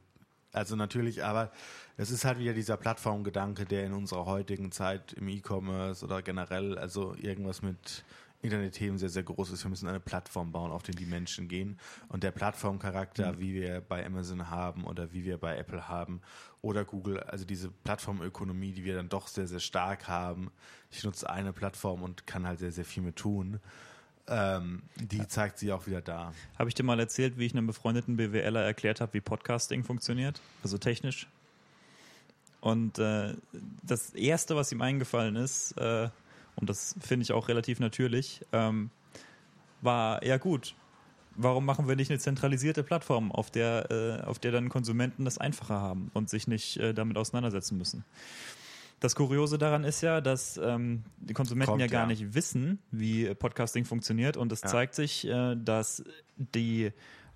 Also 0.57 0.75
natürlich, 0.75 1.23
aber 1.23 1.51
es 1.97 2.09
ist 2.09 2.25
halt 2.25 2.39
wieder 2.39 2.53
dieser 2.53 2.77
Plattformgedanke, 2.77 3.65
der 3.65 3.85
in 3.85 3.93
unserer 3.93 4.25
heutigen 4.25 4.71
Zeit 4.71 5.13
im 5.13 5.27
E-Commerce 5.27 6.03
oder 6.03 6.21
generell, 6.21 6.77
also 6.77 7.15
irgendwas 7.15 7.61
mit 7.61 8.03
Internetthemen 8.41 8.97
sehr, 8.97 9.09
sehr 9.09 9.23
groß 9.23 9.51
ist. 9.51 9.63
Wir 9.63 9.69
müssen 9.69 9.87
eine 9.87 9.99
Plattform 9.99 10.51
bauen, 10.51 10.71
auf 10.71 10.83
die 10.83 10.91
die 10.91 11.05
Menschen 11.05 11.47
gehen. 11.47 11.79
Und 12.07 12.23
der 12.23 12.31
Plattformcharakter, 12.31 13.39
wie 13.39 13.53
wir 13.53 13.81
bei 13.81 14.05
Amazon 14.05 14.49
haben 14.49 14.83
oder 14.83 15.11
wie 15.11 15.25
wir 15.25 15.37
bei 15.37 15.57
Apple 15.57 15.87
haben 15.87 16.21
oder 16.61 16.85
Google, 16.85 17.19
also 17.19 17.45
diese 17.45 17.69
Plattformökonomie, 17.69 18.73
die 18.73 18.83
wir 18.83 18.95
dann 18.95 19.09
doch 19.09 19.27
sehr, 19.27 19.47
sehr 19.47 19.59
stark 19.59 20.07
haben. 20.07 20.51
Ich 20.91 21.03
nutze 21.03 21.29
eine 21.29 21.53
Plattform 21.53 22.03
und 22.03 22.27
kann 22.27 22.47
halt 22.47 22.59
sehr, 22.59 22.71
sehr 22.71 22.85
viel 22.85 23.03
mit 23.03 23.15
tun. 23.15 23.59
Ähm, 24.29 24.83
die 24.95 25.25
zeigt 25.27 25.57
sie 25.57 25.71
auch 25.71 25.87
wieder 25.87 26.01
da. 26.01 26.33
Habe 26.59 26.69
ich 26.69 26.75
dir 26.75 26.83
mal 26.83 26.99
erzählt, 26.99 27.37
wie 27.37 27.45
ich 27.45 27.53
einem 27.53 27.67
befreundeten 27.67 28.17
BWLer 28.17 28.61
erklärt 28.61 28.99
habe, 28.99 29.13
wie 29.13 29.21
Podcasting 29.21 29.83
funktioniert? 29.83 30.41
Also 30.63 30.77
technisch. 30.77 31.27
Und 32.59 32.99
äh, 32.99 33.35
das 33.83 34.09
Erste, 34.11 34.55
was 34.55 34.71
ihm 34.71 34.81
eingefallen 34.81 35.35
ist, 35.35 35.71
äh, 35.77 36.09
und 36.55 36.69
das 36.69 36.95
finde 36.99 37.23
ich 37.23 37.31
auch 37.31 37.47
relativ 37.47 37.79
natürlich, 37.79 38.41
ähm, 38.51 38.89
war, 39.81 40.25
ja 40.25 40.37
gut, 40.37 40.75
warum 41.35 41.65
machen 41.65 41.87
wir 41.87 41.95
nicht 41.95 42.09
eine 42.09 42.19
zentralisierte 42.19 42.83
Plattform, 42.83 43.31
auf 43.31 43.51
der, 43.51 43.91
äh, 43.91 44.25
auf 44.25 44.39
der 44.39 44.51
dann 44.51 44.69
Konsumenten 44.69 45.23
das 45.23 45.37
einfacher 45.37 45.79
haben 45.79 46.11
und 46.13 46.29
sich 46.29 46.47
nicht 46.47 46.77
äh, 46.77 46.93
damit 46.93 47.17
auseinandersetzen 47.17 47.77
müssen? 47.77 48.03
Das 48.99 49.13
Kuriose 49.15 49.57
daran 49.59 49.83
ist 49.83 50.01
ja, 50.01 50.21
dass 50.21 50.57
ähm, 50.57 51.03
die 51.17 51.33
Konsumenten 51.33 51.71
Kommt, 51.71 51.81
ja 51.81 51.87
gar 51.87 52.01
ja. 52.01 52.07
nicht 52.07 52.33
wissen, 52.33 52.79
wie 52.89 53.33
Podcasting 53.35 53.85
funktioniert 53.85 54.37
und 54.37 54.51
es 54.51 54.61
Ja. 54.61 54.69
zeigt 54.69 54.95
sich, 54.95 55.27
äh, 55.27 55.55
dass 55.55 56.03
die 56.35 56.91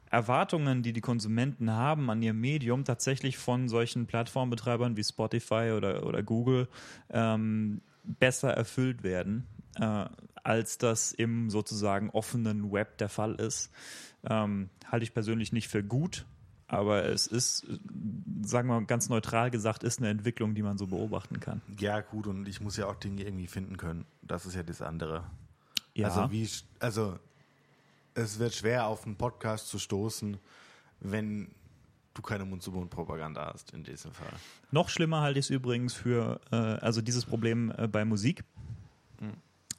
Erwartungen, 0.09 0.81
die 0.83 0.91
die 0.91 1.01
Konsumenten 1.01 1.71
haben 1.71 2.09
an 2.09 2.21
ihr 2.21 2.33
Medium, 2.33 2.83
tatsächlich 2.83 3.37
von 3.37 3.69
solchen 3.69 4.07
Plattformbetreibern 4.07 4.97
wie 4.97 5.03
Spotify 5.03 5.73
oder, 5.77 6.05
oder 6.05 6.23
Google 6.23 6.67
ähm, 7.11 7.81
besser 8.03 8.51
erfüllt 8.51 9.03
werden, 9.03 9.45
äh, 9.79 10.05
als 10.43 10.79
das 10.79 11.11
im 11.13 11.49
sozusagen 11.49 12.09
offenen 12.09 12.71
Web 12.71 12.97
der 12.97 13.07
Fall 13.09 13.35
ist. 13.35 13.71
Ähm, 14.27 14.69
halte 14.85 15.03
ich 15.03 15.13
persönlich 15.13 15.53
nicht 15.53 15.67
für 15.69 15.83
gut, 15.83 16.25
aber 16.71 17.03
es 17.03 17.27
ist, 17.27 17.65
sagen 18.43 18.69
wir 18.69 18.79
mal 18.79 18.85
ganz 18.85 19.09
neutral 19.09 19.51
gesagt, 19.51 19.83
ist 19.83 19.99
eine 19.99 20.07
Entwicklung, 20.07 20.55
die 20.55 20.61
man 20.61 20.77
so 20.77 20.87
beobachten 20.87 21.41
kann. 21.41 21.61
Ja, 21.77 21.99
gut, 21.99 22.27
und 22.27 22.47
ich 22.47 22.61
muss 22.61 22.77
ja 22.77 22.87
auch 22.87 22.95
Dinge 22.95 23.23
irgendwie 23.23 23.47
finden 23.47 23.75
können. 23.75 24.05
Das 24.21 24.45
ist 24.45 24.55
ja 24.55 24.63
das 24.63 24.81
andere. 24.81 25.25
Ja. 25.95 26.07
Also, 26.07 26.31
wie, 26.31 26.47
also, 26.79 27.19
es 28.13 28.39
wird 28.39 28.53
schwer, 28.53 28.87
auf 28.87 29.05
einen 29.05 29.17
Podcast 29.17 29.67
zu 29.67 29.79
stoßen, 29.79 30.37
wenn 31.01 31.49
du 32.13 32.21
keine 32.21 32.45
Mund-zu-Mund-Propaganda 32.45 33.51
hast, 33.53 33.73
in 33.73 33.83
diesem 33.83 34.13
Fall. 34.13 34.31
Noch 34.71 34.87
schlimmer 34.87 35.19
halte 35.19 35.39
ich 35.39 35.47
es 35.47 35.49
übrigens 35.49 35.93
für, 35.93 36.39
äh, 36.53 36.55
also 36.55 37.01
dieses 37.01 37.25
Problem 37.25 37.73
äh, 37.77 37.89
bei 37.89 38.05
Musik. 38.05 38.45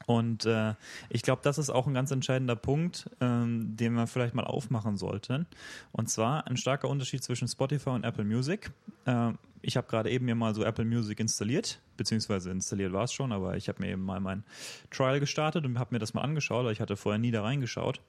Und 0.06 0.46
äh, 0.46 0.74
ich 1.10 1.22
glaube, 1.22 1.42
das 1.44 1.58
ist 1.58 1.70
auch 1.70 1.86
ein 1.86 1.94
ganz 1.94 2.10
entscheidender 2.10 2.56
Punkt, 2.56 3.08
ähm, 3.20 3.76
den 3.76 3.94
wir 3.94 4.06
vielleicht 4.06 4.34
mal 4.34 4.44
aufmachen 4.44 4.96
sollten. 4.96 5.46
Und 5.92 6.10
zwar 6.10 6.46
ein 6.46 6.56
starker 6.56 6.88
Unterschied 6.88 7.22
zwischen 7.22 7.48
Spotify 7.48 7.90
und 7.90 8.04
Apple 8.04 8.24
Music. 8.24 8.70
Äh, 9.04 9.32
ich 9.62 9.76
habe 9.76 9.86
gerade 9.86 10.10
eben 10.10 10.24
mir 10.24 10.34
mal 10.34 10.54
so 10.54 10.64
Apple 10.64 10.84
Music 10.84 11.20
installiert, 11.20 11.80
beziehungsweise 11.96 12.50
installiert 12.50 12.92
war 12.92 13.04
es 13.04 13.12
schon, 13.12 13.30
aber 13.32 13.56
ich 13.56 13.68
habe 13.68 13.80
mir 13.80 13.90
eben 13.90 14.04
mal 14.04 14.20
mein 14.20 14.42
Trial 14.90 15.20
gestartet 15.20 15.64
und 15.64 15.78
habe 15.78 15.94
mir 15.94 16.00
das 16.00 16.14
mal 16.14 16.22
angeschaut, 16.22 16.64
weil 16.64 16.72
ich 16.72 16.80
hatte 16.80 16.96
vorher 16.96 17.18
nie 17.18 17.30
da 17.30 17.42
reingeschaut. 17.42 18.00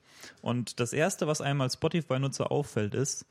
Und 0.42 0.80
das 0.80 0.94
Erste, 0.94 1.28
was 1.28 1.42
einem 1.42 1.62
als 1.62 1.76
Spotify-Nutzer 1.76 2.52
auffällt, 2.52 2.96
ist, 2.96 3.26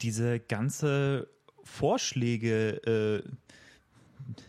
diese 0.00 0.40
ganze 0.40 1.28
Vorschläge, 1.62 3.22
äh, 3.24 3.28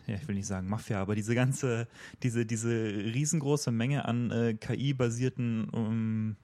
ja, 0.06 0.14
ich 0.16 0.26
will 0.28 0.34
nicht 0.34 0.46
sagen 0.46 0.68
Mafia, 0.68 1.00
aber 1.00 1.14
diese 1.14 1.34
ganze, 1.34 1.88
diese, 2.22 2.44
diese 2.46 2.70
riesengroße 2.70 3.70
Menge 3.70 4.04
an 4.04 4.30
äh, 4.30 4.54
KI-basierten 4.54 5.68
um, 5.70 6.36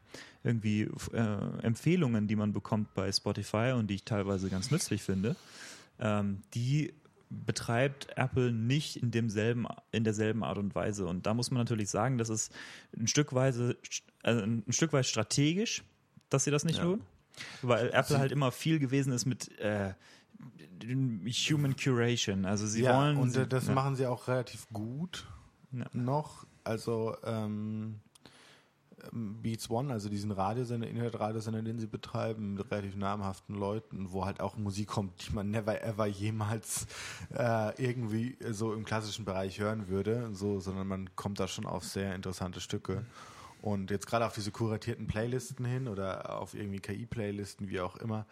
irgendwie 0.42 0.88
äh, 1.12 1.62
Empfehlungen, 1.62 2.28
die 2.28 2.36
man 2.36 2.52
bekommt 2.52 2.94
bei 2.94 3.10
Spotify 3.12 3.72
und 3.76 3.88
die 3.88 3.96
ich 3.96 4.04
teilweise 4.04 4.48
ganz 4.48 4.70
nützlich 4.70 5.02
finde, 5.02 5.36
ähm, 5.98 6.42
die 6.54 6.94
betreibt 7.28 8.16
Apple 8.16 8.52
nicht 8.52 8.96
in 8.96 9.10
demselben, 9.10 9.66
in 9.90 10.04
derselben 10.04 10.44
Art 10.44 10.58
und 10.58 10.74
Weise. 10.74 11.06
Und 11.06 11.26
da 11.26 11.34
muss 11.34 11.50
man 11.50 11.58
natürlich 11.58 11.90
sagen, 11.90 12.18
das 12.18 12.28
ist 12.28 12.52
ein 12.96 13.08
Stück 13.08 13.34
weise, 13.34 13.76
also 14.22 14.42
ein 14.42 14.64
Stück 14.70 14.92
weit 14.92 15.06
strategisch, 15.06 15.82
dass 16.30 16.44
sie 16.44 16.50
das 16.52 16.64
nicht 16.64 16.78
Ja. 16.78 16.84
tun. 16.84 17.02
Weil 17.62 17.90
Apple 17.92 18.18
halt 18.18 18.32
immer 18.32 18.50
viel 18.50 18.78
gewesen 18.78 19.12
ist 19.12 19.26
mit 19.26 19.58
äh, 19.58 19.92
Human 21.50 21.74
Curation. 21.76 22.44
Also 22.44 22.66
sie 22.66 22.82
ja, 22.82 22.98
wollen. 22.98 23.16
und 23.16 23.30
sie, 23.30 23.46
das 23.46 23.66
ja. 23.68 23.74
machen 23.74 23.96
sie 23.96 24.06
auch 24.06 24.28
relativ 24.28 24.66
gut 24.72 25.26
Ja. 25.72 25.86
noch. 25.92 26.46
Also, 26.64 27.16
ähm, 27.24 28.00
ähm, 29.12 29.40
Beats 29.42 29.70
One, 29.70 29.92
also 29.92 30.08
diesen 30.08 30.30
Radiosender, 30.30 30.88
Internetradiosender, 30.88 31.62
den 31.62 31.78
sie 31.78 31.86
betreiben, 31.86 32.54
mit 32.54 32.70
relativ 32.70 32.96
namhaften 32.96 33.54
Leuten, 33.54 34.12
wo 34.12 34.24
halt 34.24 34.40
auch 34.40 34.56
Musik 34.56 34.88
kommt, 34.88 35.26
die 35.28 35.32
man 35.32 35.50
never 35.50 35.82
ever 35.82 36.06
jemals 36.06 36.86
äh, 37.34 37.82
irgendwie 37.82 38.36
so 38.50 38.72
im 38.72 38.84
klassischen 38.84 39.24
Bereich 39.24 39.58
hören 39.60 39.88
würde, 39.88 40.30
so, 40.32 40.60
sondern 40.60 40.86
man 40.86 41.14
kommt 41.16 41.40
da 41.40 41.48
schon 41.48 41.66
auf 41.66 41.84
sehr 41.84 42.14
interessante 42.14 42.60
Stücke. 42.60 43.04
Und 43.62 43.90
jetzt 43.90 44.06
gerade 44.06 44.26
auf 44.26 44.34
diese 44.34 44.52
kuratierten 44.52 45.06
Playlisten 45.06 45.64
hin 45.64 45.88
oder 45.88 46.38
auf 46.38 46.54
irgendwie 46.54 46.78
KI-Playlisten, 46.78 47.68
wie 47.68 47.80
auch 47.80 47.96
immer, 47.96 48.26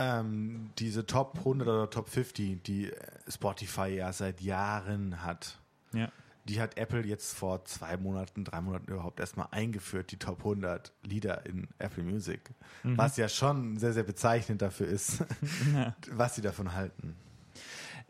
ähm, 0.00 0.70
diese 0.78 1.06
Top 1.06 1.36
100 1.38 1.68
oder 1.68 1.90
Top 1.90 2.08
50, 2.08 2.62
die 2.62 2.90
Spotify 3.28 3.88
ja 3.88 4.12
seit 4.12 4.40
Jahren 4.40 5.22
hat, 5.22 5.58
ja. 5.92 6.10
die 6.48 6.60
hat 6.60 6.76
Apple 6.78 7.02
jetzt 7.06 7.34
vor 7.36 7.64
zwei 7.66 7.96
Monaten, 7.98 8.44
drei 8.44 8.60
Monaten 8.62 8.90
überhaupt 8.90 9.20
erstmal 9.20 9.48
eingeführt, 9.50 10.10
die 10.10 10.16
Top 10.16 10.38
100 10.38 10.92
Lieder 11.02 11.44
in 11.44 11.68
Apple 11.78 12.02
Music. 12.02 12.40
Was 12.82 13.16
ja 13.18 13.28
schon 13.28 13.76
sehr, 13.78 13.92
sehr 13.92 14.02
bezeichnend 14.04 14.62
dafür 14.62 14.88
ist, 14.88 15.22
Ja. 15.74 15.94
was 16.10 16.34
sie 16.34 16.42
davon 16.42 16.72
halten. 16.74 17.14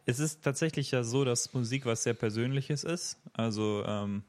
Es 0.06 0.18
ist 0.20 0.42
tatsächlich 0.42 0.92
ja 0.92 1.02
so, 1.02 1.24
dass 1.24 1.52
Musik 1.52 1.84
was 1.86 2.04
sehr 2.04 2.14
Persönliches 2.14 2.84
ist. 2.84 3.18
Also 3.32 3.84
ähm, 3.84 4.22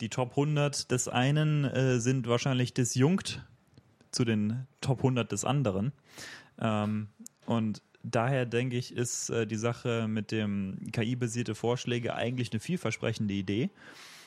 die 0.00 0.10
Top 0.10 0.30
100 0.32 0.90
des 0.90 1.08
einen 1.08 1.64
äh, 1.64 1.98
sind 1.98 2.28
wahrscheinlich 2.28 2.74
disjunkt 2.74 3.42
zu 4.12 4.24
den 4.24 4.66
Top 4.80 4.98
100 4.98 5.32
des 5.32 5.44
anderen. 5.44 5.92
Ähm, 6.60 7.08
und 7.46 7.82
daher 8.02 8.46
denke 8.46 8.76
ich, 8.76 8.94
ist 8.94 9.30
äh, 9.30 9.46
die 9.46 9.56
Sache 9.56 10.08
mit 10.08 10.30
dem 10.30 10.78
KI-basierte 10.92 11.54
Vorschläge 11.54 12.14
eigentlich 12.14 12.52
eine 12.52 12.60
vielversprechende 12.60 13.34
Idee. 13.34 13.70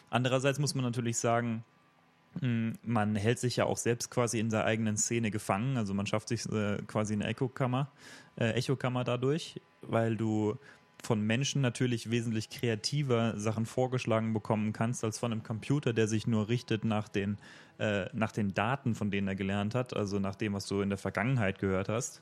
Andererseits 0.09 0.59
muss 0.59 0.75
man 0.75 0.83
natürlich 0.83 1.17
sagen, 1.17 1.63
Mm, 2.41 2.71
man 2.83 3.15
hält 3.15 3.39
sich 3.39 3.57
ja 3.57 3.65
auch 3.65 3.77
selbst 3.77 4.11
quasi 4.11 4.39
in 4.39 4.49
der 4.49 4.65
eigenen 4.65 4.97
Szene 4.97 5.31
gefangen. 5.31 5.77
Also 5.77 5.93
man 5.93 6.05
schafft 6.05 6.27
sich 6.29 6.45
äh, 6.51 6.77
quasi 6.87 7.13
eine 7.13 7.25
Echokammer, 7.25 7.91
äh, 8.37 8.51
Echokammer 8.51 9.03
dadurch, 9.03 9.59
weil 9.81 10.15
du 10.15 10.57
von 11.01 11.21
Menschen 11.21 11.61
natürlich 11.61 12.11
wesentlich 12.11 12.49
kreativer 12.49 13.39
Sachen 13.39 13.65
vorgeschlagen 13.65 14.33
bekommen 14.33 14.73
kannst, 14.73 15.03
als 15.03 15.17
von 15.17 15.31
einem 15.31 15.43
Computer, 15.43 15.93
der 15.93 16.07
sich 16.07 16.27
nur 16.27 16.49
richtet 16.49 16.83
nach 16.83 17.07
den, 17.07 17.37
äh, 17.79 18.05
nach 18.13 18.31
den 18.31 18.53
Daten, 18.53 18.93
von 18.93 19.09
denen 19.09 19.27
er 19.27 19.35
gelernt 19.35 19.73
hat, 19.73 19.95
also 19.95 20.19
nach 20.19 20.35
dem, 20.35 20.53
was 20.53 20.65
du 20.65 20.81
in 20.81 20.89
der 20.89 20.97
Vergangenheit 20.97 21.59
gehört 21.59 21.89
hast. 21.89 22.21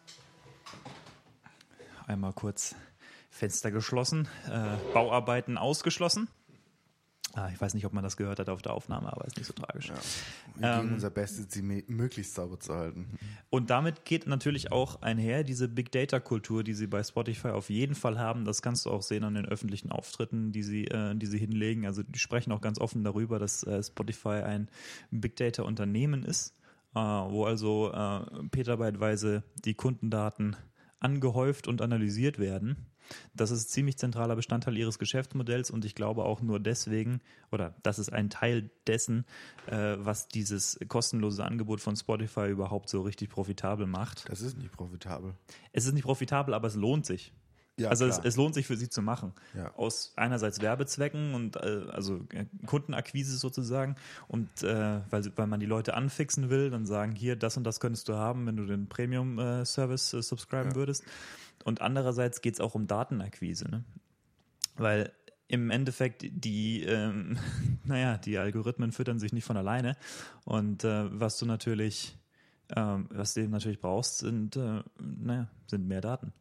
Einmal 2.06 2.34
kurz 2.34 2.76
Fenster 3.32 3.72
geschlossen, 3.72 4.28
äh, 4.50 4.94
Bauarbeiten 4.94 5.58
ausgeschlossen. 5.58 6.30
Ah, 7.38 7.52
ich 7.54 7.62
weiß 7.62 7.76
nicht, 7.76 7.86
ob 7.86 7.94
man 7.94 8.04
das 8.04 8.18
gehört 8.18 8.40
hat 8.40 8.50
auf 8.50 8.64
der 8.64 8.74
Aufnahme, 8.74 9.14
aber 9.14 9.26
ist 9.26 9.38
nicht 9.38 9.46
so 9.46 9.54
tragisch. 9.54 9.90
Ja. 9.90 9.96
Wir 10.56 10.70
ähm, 10.70 10.82
geben 10.82 10.94
unser 10.96 11.12
Bestes, 11.12 11.46
sie 11.52 11.62
möglichst 11.62 12.34
sauber 12.34 12.60
zu 12.60 12.74
halten. 12.74 13.06
Und 13.52 13.70
damit 13.70 14.06
geht 14.06 14.26
natürlich 14.26 14.72
auch 14.72 15.04
einher 15.04 15.44
diese 15.44 15.68
Big 15.68 15.92
Data 15.92 16.20
Kultur, 16.20 16.64
die 16.64 16.74
sie 16.74 16.88
bei 16.88 17.04
Spotify 17.04 17.50
auf 17.50 17.70
jeden 17.70 17.94
Fall 17.94 18.18
haben. 18.18 18.44
Das 18.44 18.64
kannst 18.64 18.88
du 18.88 18.90
auch 18.90 19.04
sehen 19.04 19.24
an 19.24 19.36
den 19.36 19.46
öffentlichen 19.46 19.92
Auftritten, 19.92 20.52
die 20.52 20.64
sie, 20.64 20.86
äh, 20.86 21.14
die 21.14 21.28
sie 21.28 21.38
hinlegen. 21.38 21.86
Also 21.86 22.02
die 22.02 22.18
sprechen 22.18 22.52
auch 22.52 22.62
ganz 22.62 22.80
offen 22.80 23.04
darüber, 23.04 23.38
dass 23.38 23.62
äh, 23.62 23.84
Spotify 23.84 24.42
ein 24.42 24.68
Big 25.12 25.36
Data 25.36 25.62
Unternehmen 25.62 26.24
ist, 26.24 26.56
äh, 26.96 27.00
wo 27.00 27.46
also 27.46 27.92
äh, 27.94 28.48
petabyteweise 28.50 29.44
die 29.64 29.76
Kundendaten 29.76 30.56
angehäuft 31.00 31.68
und 31.68 31.84
analysiert 31.84 32.40
werden 32.40 32.88
das 33.34 33.52
ist 33.52 33.72
ziemlich 33.72 33.98
zentraler 33.98 34.36
Bestandteil 34.36 34.78
ihres 34.78 35.00
Geschäftsmodells 35.00 35.72
und 35.72 35.86
ich 35.86 35.96
glaube 35.96 36.24
auch 36.24 36.42
nur 36.42 36.60
deswegen, 36.60 37.22
oder 37.52 37.76
das 37.84 38.00
ist 38.00 38.12
ein 38.12 38.30
Teil 38.30 38.70
dessen, 38.88 39.26
äh, 39.68 39.96
was 39.98 40.28
dieses 40.28 40.80
kostenlose 40.88 41.44
Angebot 41.44 41.82
von 41.82 41.96
Spotify 41.96 42.50
überhaupt 42.50 42.90
so 42.90 43.02
richtig 43.02 43.30
profitabel 43.30 43.88
macht. 43.88 44.30
Das 44.30 44.42
ist 44.42 44.58
nicht 44.58 44.72
profitabel. 44.72 45.34
Es 45.72 45.86
ist 45.86 45.94
nicht 45.94 46.04
profitabel, 46.04 46.54
aber 46.54 46.68
es 46.68 46.76
lohnt 46.76 47.06
sich. 47.06 47.34
Ja, 47.80 47.90
also 47.90 48.08
es, 48.08 48.20
es, 48.24 48.36
lohnt 48.36 48.56
sich 48.56 48.66
für 48.66 48.76
sie 48.76 48.90
zu 48.90 49.04
machen. 49.04 49.34
Ja. 49.56 49.72
Aus 49.76 50.14
einerseits 50.16 50.62
Werbezwecken 50.62 51.36
und 51.36 51.58
äh, 51.58 51.84
also 51.92 52.22
äh, 52.34 52.46
Kundenakquise 52.66 53.38
sozusagen 53.38 53.96
und 54.28 54.50
äh, 54.64 55.02
weil, 55.12 55.32
weil 55.36 55.46
man 55.46 55.60
die 55.60 55.68
Leute 55.68 55.94
anfixen 55.94 56.50
will, 56.50 56.72
dann 56.72 56.88
sagen, 56.88 57.12
hier, 57.12 57.36
das 57.36 57.56
und 57.56 57.64
das 57.66 57.80
könntest 57.80 58.10
du 58.10 58.16
haben, 58.16 58.48
wenn 58.48 58.58
du 58.58 58.66
den 58.66 58.90
Premium-Service 58.90 60.14
äh, 60.14 60.22
subscriben 60.24 60.72
ja. 60.72 60.76
würdest. 60.76 61.04
Und 61.68 61.82
andererseits 61.82 62.40
geht 62.40 62.54
es 62.54 62.62
auch 62.62 62.76
um 62.76 62.88
Datenakquise, 62.88 63.70
ne? 63.70 63.84
Weil 64.78 65.12
im 65.50 65.70
Endeffekt 65.70 66.26
die, 66.30 66.84
ähm, 66.84 67.38
naja, 67.84 68.18
die 68.18 68.38
Algorithmen 68.38 68.94
füttern 68.94 69.20
sich 69.20 69.34
nicht 69.34 69.44
von 69.44 69.58
alleine. 69.58 69.98
Und 70.46 70.86
äh, 70.86 71.20
was 71.20 71.38
du 71.40 71.46
natürlich, 71.46 72.18
ähm, 72.74 73.10
was 73.10 73.34
du 73.34 73.42
eben 73.42 73.52
natürlich 73.52 73.82
brauchst, 73.82 74.20
sind, 74.20 74.56
äh, 74.56 74.82
naja, 74.98 75.50
sind 75.66 75.86
mehr 75.90 76.00
Daten. 76.00 76.32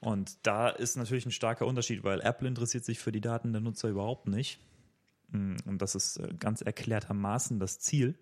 Und 0.00 0.44
da 0.44 0.68
ist 0.68 0.96
natürlich 0.96 1.26
ein 1.26 1.30
starker 1.30 1.68
Unterschied, 1.68 2.02
weil 2.02 2.20
Apple 2.20 2.48
interessiert 2.48 2.84
sich 2.84 2.98
für 2.98 3.12
die 3.12 3.20
Daten 3.20 3.52
der 3.52 3.60
Nutzer 3.60 3.88
überhaupt 3.88 4.26
nicht. 4.26 4.58
Mm, 5.28 5.54
und 5.64 5.80
das 5.80 5.94
ist 5.94 6.16
äh, 6.16 6.34
ganz 6.40 6.60
erklärtermaßen 6.60 7.60
das 7.60 7.78
Ziel 7.78 8.18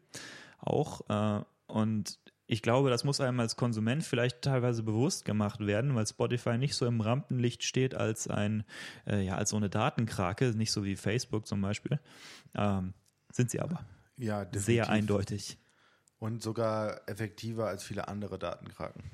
auch. 0.58 1.08
Äh, 1.08 1.42
und 1.68 2.18
ich 2.50 2.62
glaube, 2.62 2.90
das 2.90 3.04
muss 3.04 3.20
einem 3.20 3.38
als 3.38 3.54
Konsument 3.54 4.02
vielleicht 4.02 4.42
teilweise 4.42 4.82
bewusst 4.82 5.24
gemacht 5.24 5.60
werden, 5.60 5.94
weil 5.94 6.04
Spotify 6.04 6.58
nicht 6.58 6.74
so 6.74 6.84
im 6.84 7.00
Rampenlicht 7.00 7.62
steht 7.62 7.94
als 7.94 8.26
ein, 8.26 8.64
äh, 9.06 9.24
ja, 9.24 9.36
als 9.36 9.50
so 9.50 9.56
eine 9.56 9.70
Datenkrake, 9.70 10.46
nicht 10.56 10.72
so 10.72 10.82
wie 10.82 10.96
Facebook 10.96 11.46
zum 11.46 11.60
Beispiel. 11.60 12.00
Ähm, 12.56 12.92
sind 13.30 13.52
sie 13.52 13.60
aber. 13.60 13.86
Ja, 14.16 14.44
definitiv. 14.44 14.64
Sehr 14.64 14.88
eindeutig. 14.88 15.58
Und 16.18 16.42
sogar 16.42 17.08
effektiver 17.08 17.68
als 17.68 17.84
viele 17.84 18.08
andere 18.08 18.36
Datenkraken. 18.36 19.04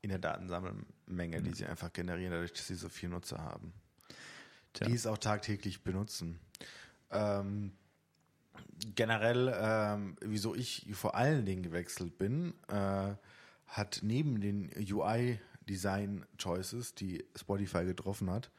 In 0.00 0.08
der 0.08 0.18
Datensammelmenge, 0.18 1.42
die 1.42 1.52
sie 1.52 1.66
einfach 1.66 1.92
generieren, 1.92 2.32
dadurch, 2.32 2.54
dass 2.54 2.66
sie 2.66 2.74
so 2.74 2.88
viel 2.88 3.10
Nutzer 3.10 3.38
haben. 3.38 3.74
Tja. 4.72 4.86
Die 4.86 4.94
es 4.94 5.06
auch 5.06 5.18
tagtäglich 5.18 5.84
benutzen. 5.84 6.40
Ähm, 7.10 7.72
generell, 8.94 9.54
ähm, 9.56 10.16
wieso 10.20 10.54
ich 10.54 10.86
vor 10.92 11.14
allen 11.14 11.46
Dingen 11.46 11.62
gewechselt 11.62 12.18
bin, 12.18 12.52
äh, 12.68 13.14
hat 13.66 14.00
neben 14.02 14.40
den 14.40 14.70
UI-Design-Choices, 14.76 16.94
die 16.94 17.24
Spotify 17.36 17.84
getroffen 17.84 18.30
hat, 18.30 18.50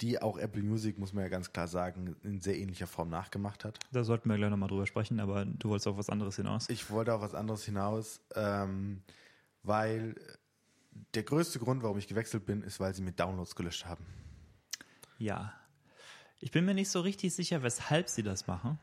die 0.00 0.20
auch 0.20 0.38
Apple 0.38 0.62
Music, 0.62 0.98
muss 0.98 1.12
man 1.12 1.24
ja 1.24 1.28
ganz 1.28 1.52
klar 1.52 1.68
sagen, 1.68 2.16
in 2.22 2.40
sehr 2.40 2.58
ähnlicher 2.58 2.86
Form 2.86 3.08
nachgemacht 3.08 3.64
hat. 3.64 3.78
Da 3.92 4.04
sollten 4.04 4.28
wir 4.28 4.36
gleich 4.36 4.50
nochmal 4.50 4.68
drüber 4.68 4.86
sprechen, 4.86 5.20
aber 5.20 5.44
du 5.44 5.70
wolltest 5.70 5.88
auf 5.88 5.96
was 5.96 6.10
anderes 6.10 6.36
hinaus. 6.36 6.68
Ich 6.68 6.90
wollte 6.90 7.14
auf 7.14 7.22
was 7.22 7.34
anderes 7.34 7.64
hinaus, 7.64 8.20
ähm, 8.34 9.02
weil 9.62 10.14
der 11.14 11.22
größte 11.22 11.58
Grund, 11.58 11.82
warum 11.82 11.98
ich 11.98 12.08
gewechselt 12.08 12.46
bin, 12.46 12.62
ist, 12.62 12.80
weil 12.80 12.94
sie 12.94 13.02
mit 13.02 13.20
Downloads 13.20 13.54
gelöscht 13.54 13.86
haben. 13.86 14.04
Ja. 15.18 15.52
Ich 16.38 16.50
bin 16.50 16.64
mir 16.64 16.74
nicht 16.74 16.90
so 16.90 17.00
richtig 17.00 17.34
sicher, 17.34 17.62
weshalb 17.62 18.08
sie 18.08 18.22
das 18.22 18.46
machen. 18.46 18.78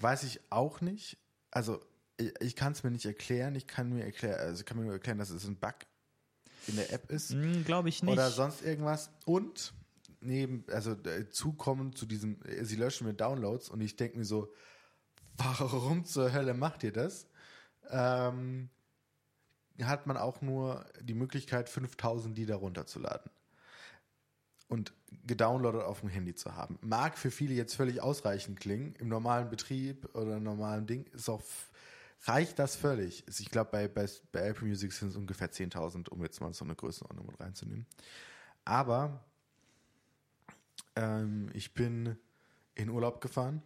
Weiß 0.00 0.24
ich 0.24 0.40
auch 0.50 0.80
nicht. 0.80 1.18
Also 1.50 1.80
ich, 2.16 2.32
ich 2.40 2.56
kann 2.56 2.72
es 2.72 2.82
mir 2.82 2.90
nicht 2.90 3.06
erklären. 3.06 3.54
Ich 3.54 3.66
kann 3.66 3.92
mir 3.92 4.04
erklären, 4.04 4.40
also 4.40 4.60
ich 4.60 4.66
kann 4.66 4.78
mir 4.78 4.84
nur 4.84 4.94
erklären, 4.94 5.18
dass 5.18 5.30
es 5.30 5.46
ein 5.46 5.56
Bug 5.56 5.74
in 6.66 6.76
der 6.76 6.92
App 6.92 7.10
ist. 7.10 7.32
Mm, 7.32 7.62
Glaube 7.64 7.88
ich 7.88 8.02
nicht. 8.02 8.12
Oder 8.12 8.30
sonst 8.30 8.62
irgendwas. 8.62 9.10
Und 9.24 9.72
neben, 10.20 10.64
also 10.70 10.92
äh, 10.92 11.28
zukommen 11.28 11.94
zu 11.94 12.06
diesem, 12.06 12.38
sie 12.62 12.76
löschen 12.76 13.06
mir 13.06 13.14
Downloads 13.14 13.68
und 13.68 13.80
ich 13.80 13.96
denke 13.96 14.18
mir 14.18 14.24
so, 14.24 14.52
warum 15.36 16.04
zur 16.04 16.32
Hölle 16.32 16.54
macht 16.54 16.82
ihr 16.82 16.92
das? 16.92 17.28
Ähm, 17.90 18.70
hat 19.82 20.06
man 20.06 20.16
auch 20.16 20.40
nur 20.40 20.86
die 21.00 21.14
Möglichkeit, 21.14 21.68
5000 21.68 22.36
Lieder 22.36 22.56
runterzuladen 22.56 23.30
und 24.68 24.92
gedownloadet 25.26 25.82
auf 25.82 26.00
dem 26.00 26.08
Handy 26.08 26.34
zu 26.34 26.54
haben. 26.54 26.78
Mag 26.82 27.18
für 27.18 27.30
viele 27.30 27.54
jetzt 27.54 27.74
völlig 27.74 28.00
ausreichend 28.00 28.60
klingen. 28.60 28.94
Im 28.98 29.08
normalen 29.08 29.48
Betrieb 29.48 30.14
oder 30.14 30.40
normalen 30.40 30.86
Ding 30.86 31.04
ist 31.12 31.28
auch 31.28 31.42
reicht 32.24 32.58
das 32.58 32.76
völlig. 32.76 33.24
Ich 33.28 33.50
glaube, 33.50 33.70
bei, 33.70 33.88
bei, 33.88 34.08
bei 34.32 34.40
Apple 34.40 34.66
Music 34.66 34.92
sind 34.92 35.08
es 35.08 35.16
ungefähr 35.16 35.50
10.000, 35.50 36.08
um 36.08 36.22
jetzt 36.22 36.40
mal 36.40 36.52
so 36.52 36.64
eine 36.64 36.74
Größenordnung 36.74 37.26
mit 37.26 37.40
reinzunehmen. 37.40 37.86
Aber 38.64 39.24
ähm, 40.96 41.50
ich 41.52 41.74
bin 41.74 42.16
in 42.74 42.88
Urlaub 42.88 43.20
gefahren 43.20 43.62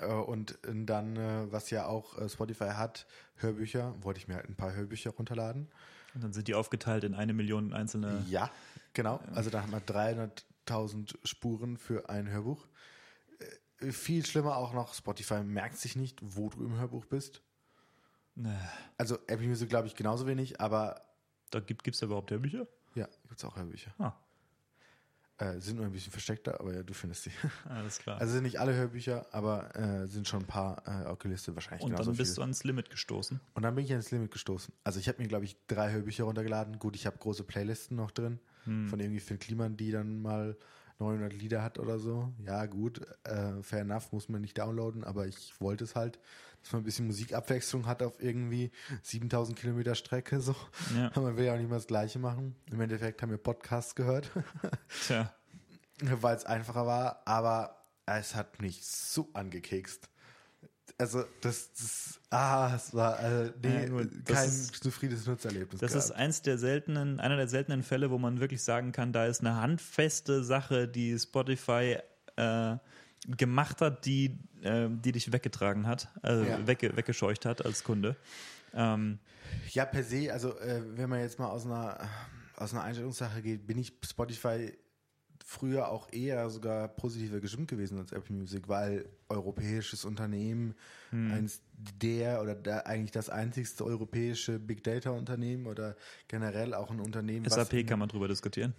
äh, 0.00 0.06
und 0.06 0.58
dann, 0.62 1.16
äh, 1.16 1.52
was 1.52 1.70
ja 1.70 1.86
auch 1.86 2.18
äh, 2.18 2.28
Spotify 2.28 2.70
hat, 2.70 3.06
Hörbücher, 3.36 3.94
wollte 4.02 4.18
ich 4.18 4.28
mir 4.28 4.34
halt 4.34 4.48
ein 4.48 4.56
paar 4.56 4.74
Hörbücher 4.74 5.10
runterladen. 5.10 5.68
Und 6.14 6.22
dann 6.22 6.32
sind 6.32 6.48
die 6.48 6.54
aufgeteilt 6.54 7.04
in 7.04 7.14
eine 7.14 7.32
Million 7.32 7.72
einzelne. 7.72 8.24
Ja, 8.28 8.50
Genau, 8.94 9.20
also 9.34 9.50
da 9.50 9.60
haben 9.60 9.72
wir 9.72 9.80
300.000 9.80 11.16
Spuren 11.26 11.76
für 11.76 12.08
ein 12.08 12.30
Hörbuch. 12.30 12.66
Äh, 13.80 13.90
viel 13.90 14.24
schlimmer 14.24 14.56
auch 14.56 14.72
noch, 14.72 14.94
Spotify 14.94 15.42
merkt 15.42 15.76
sich 15.78 15.96
nicht, 15.96 16.20
wo 16.22 16.48
du 16.48 16.64
im 16.64 16.78
Hörbuch 16.78 17.04
bist. 17.04 17.42
Nee. 18.36 18.56
Also 18.96 19.16
Apple 19.26 19.48
Music 19.48 19.68
glaube 19.68 19.88
ich 19.88 19.96
genauso 19.96 20.26
wenig, 20.26 20.60
aber... 20.60 21.02
Da 21.50 21.60
gibt 21.60 21.86
es 21.86 22.02
überhaupt 22.02 22.30
Hörbücher? 22.30 22.66
Ja, 22.94 23.06
gibt 23.28 23.38
es 23.38 23.44
auch 23.44 23.56
Hörbücher. 23.56 23.94
Ah. 23.98 24.12
Äh, 25.38 25.58
sind 25.60 25.76
nur 25.76 25.86
ein 25.86 25.92
bisschen 25.92 26.12
versteckter, 26.12 26.60
aber 26.60 26.74
ja, 26.74 26.82
du 26.84 26.94
findest 26.94 27.24
sie. 27.24 27.32
Alles 27.68 27.98
klar. 27.98 28.20
Also 28.20 28.32
sind 28.34 28.44
nicht 28.44 28.60
alle 28.60 28.74
Hörbücher, 28.74 29.26
aber 29.32 29.74
äh, 29.74 30.06
sind 30.06 30.28
schon 30.28 30.42
ein 30.42 30.46
paar 30.46 30.82
äh, 30.86 31.06
auf 31.06 31.22
Liste 31.24 31.54
wahrscheinlich. 31.56 31.84
Und 31.84 31.98
dann 31.98 32.16
bist 32.16 32.30
viel. 32.30 32.36
du 32.36 32.40
ans 32.42 32.62
Limit 32.62 32.90
gestoßen. 32.90 33.40
Und 33.54 33.62
dann 33.62 33.74
bin 33.74 33.84
ich 33.84 33.90
ans 33.90 34.12
Limit 34.12 34.30
gestoßen. 34.30 34.72
Also 34.84 35.00
ich 35.00 35.08
habe 35.08 35.20
mir, 35.20 35.28
glaube 35.28 35.44
ich, 35.44 35.56
drei 35.66 35.90
Hörbücher 35.90 36.24
runtergeladen. 36.24 36.78
Gut, 36.78 36.94
ich 36.94 37.06
habe 37.06 37.18
große 37.18 37.42
Playlisten 37.42 37.96
noch 37.96 38.12
drin 38.12 38.38
hm. 38.64 38.88
von 38.88 39.00
irgendwie 39.00 39.20
Phil 39.20 39.38
Kliman, 39.38 39.76
die 39.76 39.90
dann 39.90 40.20
mal 40.20 40.56
900 40.98 41.32
Lieder 41.32 41.62
hat 41.62 41.78
oder 41.78 41.98
so. 41.98 42.32
Ja, 42.44 42.66
gut, 42.66 43.00
äh, 43.24 43.62
fair 43.62 43.80
enough, 43.80 44.12
muss 44.12 44.28
man 44.28 44.40
nicht 44.40 44.58
downloaden, 44.58 45.04
aber 45.04 45.26
ich 45.26 45.52
wollte 45.60 45.84
es 45.84 45.94
halt, 45.94 46.18
dass 46.62 46.72
man 46.72 46.82
ein 46.82 46.84
bisschen 46.84 47.06
Musikabwechslung 47.06 47.86
hat 47.86 48.02
auf 48.02 48.22
irgendwie 48.22 48.70
7000 49.02 49.58
Kilometer 49.58 49.94
Strecke, 49.94 50.40
so. 50.40 50.54
Ja. 50.96 51.10
Man 51.20 51.36
will 51.36 51.44
ja 51.44 51.52
auch 51.52 51.58
nicht 51.58 51.68
mal 51.68 51.76
das 51.76 51.86
Gleiche 51.86 52.18
machen. 52.18 52.56
Im 52.70 52.80
Endeffekt 52.80 53.20
haben 53.20 53.30
wir 53.30 53.36
Podcasts 53.36 53.94
gehört. 53.94 54.30
Tja. 55.06 55.34
Weil 56.00 56.36
es 56.36 56.46
einfacher 56.46 56.86
war, 56.86 57.22
aber 57.26 57.84
es 58.06 58.34
hat 58.34 58.62
mich 58.62 58.82
so 58.86 59.28
angekekst 59.34 60.08
also 60.98 61.24
das, 61.40 61.72
das 61.72 62.20
ah, 62.30 62.72
es 62.76 62.94
war 62.94 63.16
also, 63.16 63.52
nee, 63.62 63.86
ja, 63.86 64.06
kein 64.24 64.48
ist, 64.48 64.82
zufriedenes 64.82 65.26
Nutzerlebnis. 65.26 65.80
Das 65.80 65.92
gehabt. 65.92 66.04
ist 66.04 66.12
eins 66.12 66.42
der 66.42 66.58
seltenen, 66.58 67.20
einer 67.20 67.36
der 67.36 67.48
seltenen 67.48 67.82
Fälle, 67.82 68.10
wo 68.10 68.18
man 68.18 68.40
wirklich 68.40 68.62
sagen 68.62 68.92
kann, 68.92 69.12
da 69.12 69.26
ist 69.26 69.40
eine 69.40 69.56
handfeste 69.56 70.44
Sache, 70.44 70.86
die 70.86 71.18
Spotify 71.18 71.98
äh, 72.36 72.76
gemacht 73.26 73.80
hat, 73.80 74.04
die, 74.06 74.38
äh, 74.62 74.88
die 74.88 75.12
dich 75.12 75.32
weggetragen 75.32 75.86
hat, 75.86 76.08
also 76.22 76.44
ja. 76.44 76.66
wegge, 76.66 76.96
weggescheucht 76.96 77.44
hat 77.44 77.64
als 77.64 77.82
Kunde. 77.82 78.16
Ähm, 78.72 79.18
ja, 79.70 79.84
per 79.84 80.04
se, 80.04 80.32
also 80.32 80.58
äh, 80.58 80.82
wenn 80.96 81.08
man 81.08 81.20
jetzt 81.20 81.38
mal 81.38 81.48
aus 81.48 81.66
einer 81.66 82.08
aus 82.56 82.72
einer 82.72 82.84
Einstellungssache 82.84 83.42
geht, 83.42 83.66
bin 83.66 83.78
ich 83.78 83.92
Spotify 84.04 84.72
früher 85.46 85.88
auch 85.88 86.10
eher 86.10 86.48
sogar 86.48 86.88
positiver 86.88 87.38
gestimmt 87.38 87.68
gewesen 87.68 87.98
als 87.98 88.12
Apple 88.12 88.34
Music, 88.34 88.66
weil 88.66 89.04
europäisches 89.28 90.06
Unternehmen, 90.06 90.74
hm. 91.10 91.32
eins 91.32 91.60
der 92.00 92.40
oder 92.40 92.54
der, 92.54 92.86
eigentlich 92.86 93.10
das 93.10 93.28
einzigste 93.28 93.84
europäische 93.84 94.58
Big 94.58 94.82
Data 94.82 95.10
Unternehmen 95.10 95.66
oder 95.66 95.96
generell 96.28 96.72
auch 96.72 96.90
ein 96.90 96.98
Unternehmen. 96.98 97.48
SAP 97.48 97.86
kann 97.86 97.98
man 97.98 98.08
drüber 98.08 98.26
diskutieren. 98.26 98.72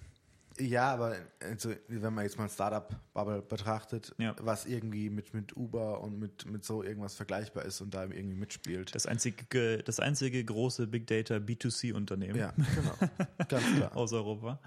Ja, 0.60 0.94
aber 0.94 1.18
also, 1.42 1.74
wenn 1.88 2.14
man 2.14 2.24
jetzt 2.24 2.38
mal 2.38 2.48
Startup-Bubble 2.48 3.42
betrachtet, 3.42 4.16
ja. 4.18 4.36
was 4.40 4.66
irgendwie 4.66 5.10
mit, 5.10 5.34
mit 5.34 5.56
Uber 5.58 6.02
und 6.02 6.18
mit, 6.18 6.46
mit 6.46 6.64
so 6.64 6.82
irgendwas 6.82 7.16
vergleichbar 7.16 7.66
ist 7.66 7.82
und 7.82 7.94
da 7.94 8.04
irgendwie 8.04 8.36
mitspielt. 8.36 8.96
Das 8.96 9.06
einzige, 9.06 9.84
das 9.84 10.00
einzige 10.00 10.44
große 10.44 10.88
Big 10.88 11.08
Data 11.08 11.36
B2C-Unternehmen. 11.36 12.38
Ja, 12.38 12.54
genau. 12.54 13.28
Ganz 13.50 13.76
klar. 13.76 13.96
Aus 13.98 14.14
Europa. 14.14 14.60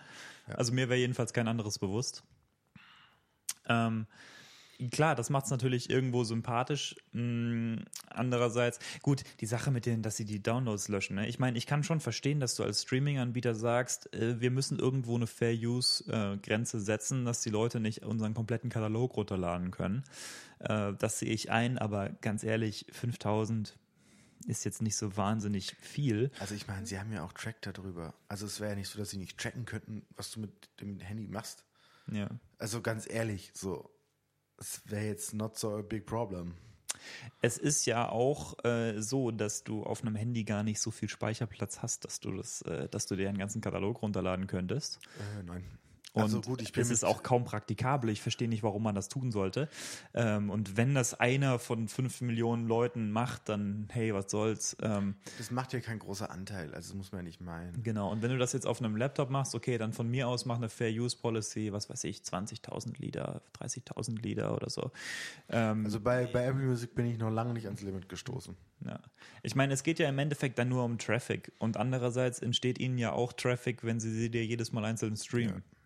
Ja. 0.46 0.54
Also 0.56 0.72
mir 0.72 0.88
wäre 0.88 0.98
jedenfalls 0.98 1.32
kein 1.32 1.48
anderes 1.48 1.78
bewusst. 1.78 2.22
Ähm, 3.66 4.06
klar, 4.90 5.14
das 5.14 5.30
macht 5.30 5.46
es 5.46 5.50
natürlich 5.50 5.90
irgendwo 5.90 6.24
sympathisch. 6.24 6.96
Hm, 7.12 7.84
andererseits, 8.08 8.78
gut, 9.02 9.24
die 9.40 9.46
Sache 9.46 9.70
mit 9.70 9.86
denen, 9.86 10.02
dass 10.02 10.16
sie 10.16 10.24
die 10.24 10.42
Downloads 10.42 10.88
löschen. 10.88 11.16
Ne? 11.16 11.28
Ich 11.28 11.38
meine, 11.38 11.58
ich 11.58 11.66
kann 11.66 11.82
schon 11.82 12.00
verstehen, 12.00 12.40
dass 12.40 12.54
du 12.54 12.62
als 12.62 12.82
Streaming-Anbieter 12.82 13.54
sagst, 13.54 14.12
äh, 14.14 14.40
wir 14.40 14.50
müssen 14.50 14.78
irgendwo 14.78 15.16
eine 15.16 15.26
Fair-Use-Grenze 15.26 16.80
setzen, 16.80 17.24
dass 17.24 17.42
die 17.42 17.50
Leute 17.50 17.80
nicht 17.80 18.04
unseren 18.04 18.34
kompletten 18.34 18.70
Katalog 18.70 19.16
runterladen 19.16 19.70
können. 19.70 20.04
Äh, 20.60 20.92
das 20.98 21.18
sehe 21.18 21.30
ich 21.30 21.50
ein, 21.50 21.78
aber 21.78 22.10
ganz 22.20 22.44
ehrlich, 22.44 22.86
5000 22.92 23.76
ist 24.46 24.64
jetzt 24.64 24.82
nicht 24.82 24.96
so 24.96 25.16
wahnsinnig 25.16 25.76
viel. 25.80 26.30
Also 26.38 26.54
ich 26.54 26.66
meine, 26.66 26.86
sie 26.86 26.98
haben 26.98 27.12
ja 27.12 27.24
auch 27.24 27.32
Track 27.32 27.60
darüber. 27.62 28.14
Also 28.28 28.46
es 28.46 28.60
wäre 28.60 28.70
ja 28.70 28.76
nicht 28.76 28.88
so, 28.88 28.98
dass 28.98 29.10
sie 29.10 29.18
nicht 29.18 29.36
tracken 29.36 29.64
könnten, 29.64 30.06
was 30.16 30.30
du 30.30 30.40
mit 30.40 30.52
dem 30.80 31.00
Handy 31.00 31.26
machst. 31.26 31.64
Ja. 32.10 32.28
Also 32.58 32.80
ganz 32.80 33.06
ehrlich, 33.10 33.50
so 33.54 33.90
es 34.58 34.82
wäre 34.86 35.06
jetzt 35.06 35.34
not 35.34 35.58
so 35.58 35.76
a 35.76 35.82
big 35.82 36.06
problem. 36.06 36.54
Es 37.40 37.58
ist 37.58 37.86
ja 37.86 38.08
auch 38.08 38.62
äh, 38.64 39.00
so, 39.00 39.30
dass 39.30 39.64
du 39.64 39.84
auf 39.84 40.02
einem 40.02 40.16
Handy 40.16 40.44
gar 40.44 40.62
nicht 40.62 40.80
so 40.80 40.90
viel 40.90 41.08
Speicherplatz 41.08 41.80
hast, 41.80 42.04
dass 42.04 42.20
du 42.20 42.32
das, 42.36 42.62
äh, 42.62 42.88
dass 42.88 43.06
du 43.06 43.16
dir 43.16 43.28
einen 43.28 43.38
ganzen 43.38 43.60
Katalog 43.60 44.02
runterladen 44.02 44.46
könntest. 44.46 44.98
Äh, 45.18 45.42
nein. 45.44 45.64
Und 46.18 46.24
also 46.24 46.40
gut, 46.40 46.62
ich 46.62 46.72
bin 46.72 46.82
es 46.82 46.90
ist 46.90 47.04
auch 47.04 47.22
kaum 47.22 47.44
praktikabel. 47.44 48.10
Ich 48.10 48.20
verstehe 48.20 48.48
nicht, 48.48 48.62
warum 48.62 48.82
man 48.82 48.94
das 48.94 49.08
tun 49.08 49.30
sollte. 49.30 49.68
Ähm, 50.14 50.50
und 50.50 50.76
wenn 50.76 50.94
das 50.94 51.14
einer 51.14 51.58
von 51.58 51.88
fünf 51.88 52.20
Millionen 52.20 52.66
Leuten 52.66 53.10
macht, 53.10 53.48
dann 53.48 53.88
hey, 53.90 54.12
was 54.14 54.30
soll's. 54.30 54.76
Ähm, 54.82 55.14
das 55.38 55.50
macht 55.50 55.72
ja 55.72 55.80
kein 55.80 55.98
großer 55.98 56.30
Anteil, 56.30 56.74
also 56.74 56.90
das 56.90 56.94
muss 56.94 57.12
man 57.12 57.20
ja 57.20 57.22
nicht 57.24 57.40
meinen. 57.40 57.82
Genau, 57.82 58.10
und 58.10 58.22
wenn 58.22 58.30
du 58.30 58.38
das 58.38 58.52
jetzt 58.52 58.66
auf 58.66 58.80
einem 58.80 58.96
Laptop 58.96 59.30
machst, 59.30 59.54
okay, 59.54 59.78
dann 59.78 59.92
von 59.92 60.08
mir 60.10 60.28
aus 60.28 60.44
mach 60.44 60.56
eine 60.56 60.68
Fair 60.68 60.90
Use 60.90 61.16
Policy, 61.16 61.72
was 61.72 61.88
weiß 61.88 62.04
ich, 62.04 62.18
20.000 62.18 62.98
Liter, 62.98 63.42
30.000 63.60 64.20
Liter 64.22 64.54
oder 64.54 64.70
so. 64.70 64.90
Ähm, 65.48 65.84
also 65.84 66.00
bei, 66.00 66.26
bei 66.26 66.44
Apple 66.44 66.64
Music 66.64 66.94
bin 66.94 67.06
ich 67.06 67.18
noch 67.18 67.30
lange 67.30 67.52
nicht 67.52 67.66
ans 67.66 67.82
Limit 67.82 68.08
gestoßen. 68.08 68.56
Ja. 68.84 69.00
Ich 69.42 69.54
meine, 69.54 69.72
es 69.74 69.82
geht 69.82 69.98
ja 69.98 70.08
im 70.08 70.18
Endeffekt 70.18 70.58
dann 70.58 70.68
nur 70.68 70.84
um 70.84 70.98
Traffic 70.98 71.52
und 71.58 71.76
andererseits 71.76 72.40
entsteht 72.40 72.78
ihnen 72.78 72.98
ja 72.98 73.12
auch 73.12 73.32
Traffic, 73.32 73.84
wenn 73.84 74.00
sie 74.00 74.12
sie 74.12 74.30
dir 74.30 74.44
jedes 74.44 74.72
Mal 74.72 74.84
einzeln 74.84 75.16
streamen. 75.16 75.62
Ja. 75.66 75.77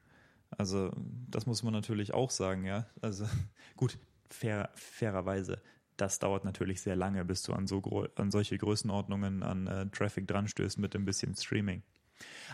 Also 0.59 0.91
das 1.29 1.47
muss 1.47 1.63
man 1.63 1.73
natürlich 1.73 2.15
auch 2.15 2.31
sagen, 2.31 2.65
ja. 2.65 2.87
Also 3.01 3.27
gut, 3.77 3.99
fair, 4.29 4.71
fairerweise. 4.75 5.61
Das 5.97 6.19
dauert 6.19 6.45
natürlich 6.45 6.81
sehr 6.81 6.97
lange, 6.97 7.25
bis 7.25 7.43
du 7.43 7.53
an, 7.53 7.67
so 7.67 7.81
an 8.17 8.31
solche 8.31 8.59
Größenordnungen 8.59 9.43
an 9.43 9.67
äh, 9.67 9.87
Traffic 9.91 10.27
dran 10.27 10.49
stößt 10.49 10.79
mit 10.79 10.95
ein 10.97 11.05
bisschen 11.05 11.37
Streaming. 11.37 11.83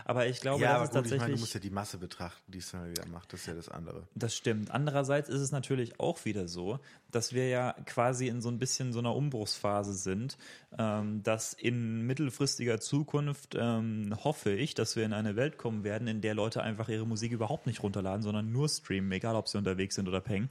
Aber 0.05 0.27
ich 0.27 0.41
glaube, 0.41 0.63
ja, 0.63 0.73
das 0.73 0.83
ist 0.83 0.87
gut, 0.89 0.95
tatsächlich. 0.95 1.15
Ich 1.15 1.21
meine, 1.21 1.33
du 1.35 1.39
musst 1.39 1.53
ja 1.53 1.59
die 1.59 1.69
Masse 1.69 1.97
betrachten, 1.97 2.51
die 2.51 2.57
es 2.59 2.71
dann 2.71 2.89
wieder 2.89 3.05
macht. 3.07 3.31
Das 3.33 3.41
ist 3.41 3.47
ja 3.47 3.53
das 3.53 3.69
andere. 3.69 4.07
Das 4.15 4.35
stimmt. 4.35 4.71
Andererseits 4.71 5.29
ist 5.29 5.41
es 5.41 5.51
natürlich 5.51 5.99
auch 5.99 6.25
wieder 6.25 6.47
so, 6.47 6.79
dass 7.11 7.33
wir 7.33 7.47
ja 7.47 7.73
quasi 7.85 8.27
in 8.27 8.41
so 8.41 8.49
ein 8.49 8.59
bisschen 8.59 8.93
so 8.93 8.99
einer 8.99 9.15
Umbruchsphase 9.15 9.93
sind, 9.93 10.37
ähm, 10.77 11.21
dass 11.23 11.53
in 11.53 12.05
mittelfristiger 12.05 12.79
Zukunft 12.79 13.55
ähm, 13.57 14.15
hoffe 14.23 14.51
ich, 14.51 14.73
dass 14.73 14.95
wir 14.95 15.05
in 15.05 15.13
eine 15.13 15.35
Welt 15.35 15.57
kommen 15.57 15.83
werden, 15.83 16.07
in 16.07 16.21
der 16.21 16.33
Leute 16.33 16.61
einfach 16.63 16.89
ihre 16.89 17.05
Musik 17.05 17.31
überhaupt 17.31 17.67
nicht 17.67 17.83
runterladen, 17.83 18.23
sondern 18.23 18.51
nur 18.51 18.69
streamen, 18.69 19.11
egal 19.11 19.35
ob 19.35 19.47
sie 19.47 19.57
unterwegs 19.57 19.95
sind 19.95 20.07
oder 20.07 20.21
peng. 20.21 20.49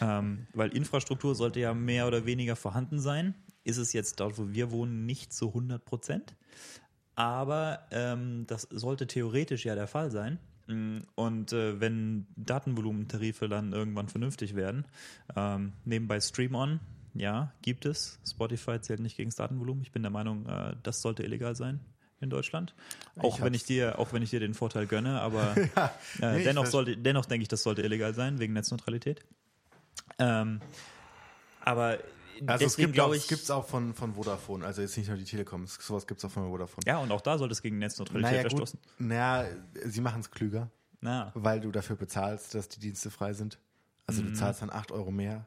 Ähm, 0.00 0.46
weil 0.52 0.70
Infrastruktur 0.70 1.34
sollte 1.34 1.60
ja 1.60 1.74
mehr 1.74 2.06
oder 2.06 2.26
weniger 2.26 2.56
vorhanden 2.56 3.00
sein. 3.00 3.34
Ist 3.64 3.78
es 3.78 3.92
jetzt 3.92 4.20
dort, 4.20 4.38
wo 4.38 4.52
wir 4.52 4.70
wohnen, 4.70 5.06
nicht 5.06 5.32
zu 5.32 5.48
100 5.48 5.84
Prozent. 5.84 6.34
Aber 7.16 7.80
ähm, 7.90 8.46
das 8.46 8.62
sollte 8.70 9.06
theoretisch 9.06 9.64
ja 9.64 9.74
der 9.74 9.86
Fall 9.86 10.10
sein. 10.10 10.38
Mm, 10.66 10.98
und 11.14 11.52
äh, 11.52 11.80
wenn 11.80 12.26
Datenvolumentarife 12.36 13.48
dann 13.48 13.72
irgendwann 13.72 14.08
vernünftig 14.08 14.54
werden, 14.56 14.84
ähm, 15.36 15.72
nebenbei 15.84 16.20
Stream 16.20 16.54
On, 16.54 16.80
ja, 17.14 17.52
gibt 17.62 17.86
es. 17.86 18.18
Spotify 18.28 18.80
zählt 18.80 19.00
nicht 19.00 19.16
gegen 19.16 19.30
das 19.30 19.36
Datenvolumen. 19.36 19.82
Ich 19.82 19.92
bin 19.92 20.02
der 20.02 20.10
Meinung, 20.10 20.46
äh, 20.46 20.74
das 20.82 21.00
sollte 21.02 21.22
illegal 21.22 21.54
sein 21.54 21.80
in 22.20 22.30
Deutschland. 22.30 22.74
Auch 23.18 23.38
ich 23.38 23.44
wenn 23.44 23.54
ich 23.54 23.64
dir, 23.64 23.98
auch 23.98 24.12
wenn 24.12 24.22
ich 24.22 24.30
dir 24.30 24.40
den 24.40 24.54
Vorteil 24.54 24.86
gönne, 24.86 25.20
aber 25.20 25.54
ja, 25.76 25.94
äh, 26.20 26.38
nee, 26.38 26.44
dennoch 26.44 26.66
sollte, 26.66 26.96
dennoch 26.96 27.26
denke 27.26 27.42
ich, 27.42 27.48
das 27.48 27.62
sollte 27.62 27.82
illegal 27.82 28.14
sein 28.14 28.40
wegen 28.40 28.52
Netzneutralität. 28.54 29.20
Ähm, 30.18 30.60
aber 31.60 31.98
also 32.46 32.64
es 32.64 32.76
gibt 32.76 32.98
auch, 33.00 33.14
es 33.14 33.26
gibt's 33.26 33.50
auch 33.50 33.66
von, 33.66 33.94
von 33.94 34.14
Vodafone, 34.14 34.64
also 34.64 34.82
jetzt 34.82 34.96
nicht 34.96 35.08
nur 35.08 35.16
die 35.16 35.24
Telekom, 35.24 35.66
sowas 35.66 36.06
gibt 36.06 36.18
es 36.18 36.24
auch 36.24 36.30
von 36.30 36.48
Vodafone. 36.48 36.82
Ja, 36.86 36.98
und 36.98 37.10
auch 37.12 37.20
da 37.20 37.38
sollte 37.38 37.52
es 37.52 37.62
gegen 37.62 37.78
Netzneutralität 37.78 38.32
naja, 38.32 38.40
verstoßen. 38.42 38.78
Naja, 38.98 39.46
sie 39.84 40.00
machen 40.00 40.20
es 40.20 40.30
klüger, 40.30 40.70
Na. 41.00 41.32
weil 41.34 41.60
du 41.60 41.70
dafür 41.70 41.96
bezahlst, 41.96 42.54
dass 42.54 42.68
die 42.68 42.80
Dienste 42.80 43.10
frei 43.10 43.32
sind. 43.32 43.58
Also 44.06 44.22
mhm. 44.22 44.28
du 44.28 44.32
zahlst 44.34 44.62
dann 44.62 44.70
8 44.70 44.92
Euro 44.92 45.10
mehr 45.10 45.46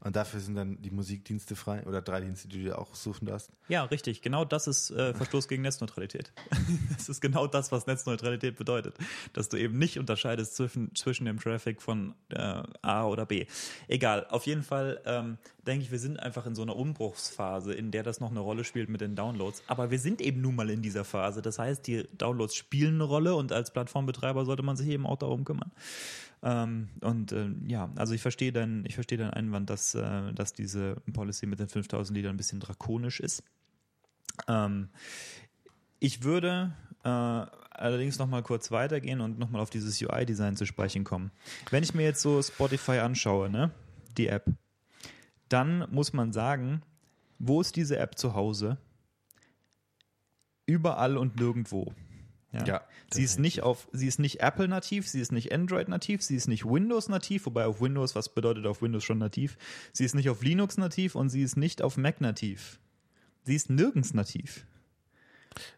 und 0.00 0.14
dafür 0.14 0.40
sind 0.40 0.54
dann 0.54 0.80
die 0.82 0.90
Musikdienste 0.90 1.56
frei 1.56 1.82
oder 1.84 2.02
drei 2.02 2.20
Dienste, 2.20 2.48
die 2.48 2.58
du 2.58 2.64
dir 2.64 2.78
auch 2.78 2.94
suchen 2.94 3.26
darfst. 3.26 3.50
Ja, 3.68 3.84
richtig. 3.84 4.22
Genau 4.22 4.44
das 4.44 4.66
ist 4.66 4.90
äh, 4.90 5.14
Verstoß 5.14 5.48
gegen 5.48 5.62
Netzneutralität. 5.62 6.32
das 6.96 7.08
ist 7.08 7.20
genau 7.20 7.46
das, 7.46 7.72
was 7.72 7.86
Netzneutralität 7.86 8.56
bedeutet. 8.56 8.94
Dass 9.32 9.48
du 9.48 9.56
eben 9.56 9.78
nicht 9.78 9.98
unterscheidest 9.98 10.54
zwischen, 10.54 10.94
zwischen 10.94 11.24
dem 11.24 11.40
Traffic 11.40 11.80
von 11.80 12.14
äh, 12.28 12.62
A 12.82 13.06
oder 13.06 13.26
B. 13.26 13.46
Egal. 13.88 14.26
Auf 14.28 14.46
jeden 14.46 14.62
Fall 14.62 15.00
ähm, 15.06 15.38
denke 15.66 15.84
ich, 15.84 15.90
wir 15.90 15.98
sind 15.98 16.20
einfach 16.20 16.46
in 16.46 16.54
so 16.54 16.62
einer 16.62 16.76
Umbruchsphase, 16.76 17.72
in 17.72 17.90
der 17.90 18.02
das 18.02 18.20
noch 18.20 18.30
eine 18.30 18.40
Rolle 18.40 18.64
spielt 18.64 18.88
mit 18.90 19.00
den 19.00 19.16
Downloads. 19.16 19.62
Aber 19.66 19.90
wir 19.90 19.98
sind 19.98 20.20
eben 20.20 20.40
nun 20.42 20.54
mal 20.54 20.68
in 20.70 20.82
dieser 20.82 21.04
Phase. 21.04 21.42
Das 21.42 21.58
heißt, 21.58 21.86
die 21.86 22.06
Downloads 22.16 22.54
spielen 22.54 22.94
eine 22.96 23.04
Rolle 23.04 23.34
und 23.34 23.50
als 23.50 23.72
Plattformbetreiber 23.72 24.44
sollte 24.44 24.62
man 24.62 24.76
sich 24.76 24.88
eben 24.88 25.06
auch 25.06 25.18
darum 25.18 25.44
kümmern. 25.44 25.72
Ähm, 26.46 26.90
und 27.00 27.32
äh, 27.32 27.48
ja, 27.66 27.90
also 27.96 28.14
ich 28.14 28.22
verstehe 28.22 28.52
deinen, 28.52 28.86
ich 28.86 28.94
verstehe 28.94 29.18
deinen 29.18 29.32
Einwand, 29.32 29.68
dass, 29.68 29.96
äh, 29.96 30.32
dass 30.32 30.52
diese 30.52 30.94
Policy 31.12 31.46
mit 31.46 31.58
den 31.58 31.68
5000 31.68 32.16
Liedern 32.16 32.34
ein 32.34 32.36
bisschen 32.36 32.60
drakonisch 32.60 33.18
ist. 33.18 33.42
Ähm, 34.46 34.88
ich 35.98 36.22
würde 36.22 36.72
äh, 37.02 37.08
allerdings 37.08 38.20
noch 38.20 38.28
mal 38.28 38.44
kurz 38.44 38.70
weitergehen 38.70 39.20
und 39.20 39.40
noch 39.40 39.50
mal 39.50 39.58
auf 39.58 39.70
dieses 39.70 40.00
UI-Design 40.00 40.54
zu 40.54 40.66
sprechen 40.66 41.02
kommen. 41.02 41.32
Wenn 41.70 41.82
ich 41.82 41.94
mir 41.94 42.04
jetzt 42.04 42.22
so 42.22 42.40
Spotify 42.40 42.98
anschaue, 42.98 43.50
ne, 43.50 43.72
die 44.16 44.28
App, 44.28 44.46
dann 45.48 45.88
muss 45.90 46.12
man 46.12 46.32
sagen, 46.32 46.80
wo 47.40 47.60
ist 47.60 47.74
diese 47.74 47.98
App 47.98 48.16
zu 48.16 48.34
Hause? 48.34 48.78
Überall 50.64 51.16
und 51.16 51.40
nirgendwo. 51.40 51.92
Ja. 52.52 52.64
ja 52.64 52.80
sie 53.12 53.22
ist 53.22 53.38
nicht 53.38 53.62
auf, 53.62 53.88
sie 53.92 54.06
ist 54.06 54.18
nicht 54.18 54.40
Apple 54.40 54.68
nativ, 54.68 55.08
sie 55.08 55.20
ist 55.20 55.32
nicht 55.32 55.52
Android 55.52 55.88
nativ, 55.88 56.22
sie 56.22 56.36
ist 56.36 56.48
nicht 56.48 56.64
Windows 56.64 57.08
nativ, 57.08 57.46
wobei 57.46 57.66
auf 57.66 57.80
Windows, 57.80 58.14
was 58.14 58.28
bedeutet 58.28 58.66
auf 58.66 58.82
Windows 58.82 59.04
schon 59.04 59.18
nativ? 59.18 59.56
Sie 59.92 60.04
ist 60.04 60.14
nicht 60.14 60.28
auf 60.28 60.42
Linux 60.42 60.76
nativ 60.76 61.14
und 61.14 61.28
sie 61.28 61.42
ist 61.42 61.56
nicht 61.56 61.82
auf 61.82 61.96
Mac 61.96 62.20
nativ. 62.20 62.80
Sie 63.44 63.54
ist 63.54 63.70
nirgends 63.70 64.14
nativ. 64.14 64.66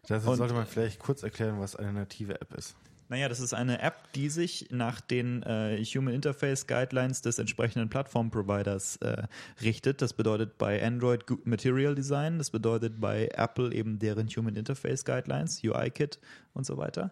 Das 0.07 0.23
sollte 0.23 0.53
man 0.53 0.65
vielleicht 0.65 0.99
kurz 0.99 1.23
erklären, 1.23 1.59
was 1.59 1.75
eine 1.75 1.93
native 1.93 2.41
App 2.41 2.53
ist. 2.53 2.75
Naja, 3.09 3.27
das 3.27 3.39
ist 3.39 3.53
eine 3.53 3.81
App, 3.81 4.13
die 4.13 4.29
sich 4.29 4.67
nach 4.69 5.01
den 5.01 5.41
äh, 5.41 5.83
Human 5.83 6.13
Interface 6.13 6.67
Guidelines 6.67 7.23
des 7.23 7.39
entsprechenden 7.39 7.89
Plattformproviders 7.89 8.97
äh, 8.97 9.23
richtet. 9.61 10.03
Das 10.03 10.13
bedeutet 10.13 10.59
bei 10.59 10.85
Android 10.85 11.25
Material 11.43 11.95
Design, 11.95 12.37
das 12.37 12.51
bedeutet 12.51 13.01
bei 13.01 13.27
Apple 13.33 13.73
eben 13.73 13.97
deren 13.97 14.27
Human 14.27 14.55
Interface 14.55 15.03
Guidelines, 15.05 15.63
UI-Kit 15.63 16.19
und 16.53 16.67
so 16.67 16.77
weiter. 16.77 17.11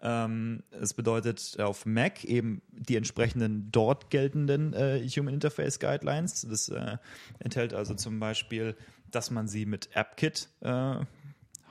Ähm, 0.00 0.64
es 0.72 0.92
bedeutet 0.92 1.56
auf 1.60 1.86
Mac 1.86 2.24
eben 2.24 2.60
die 2.72 2.96
entsprechenden 2.96 3.70
dort 3.70 4.10
geltenden 4.10 4.72
äh, 4.72 5.06
Human 5.08 5.34
Interface 5.34 5.78
Guidelines. 5.78 6.46
Das 6.48 6.68
äh, 6.68 6.96
enthält 7.38 7.74
also 7.74 7.94
zum 7.94 8.18
Beispiel, 8.18 8.76
dass 9.12 9.30
man 9.30 9.46
sie 9.46 9.66
mit 9.66 9.96
AppKit 9.96 10.48
äh, 10.62 10.96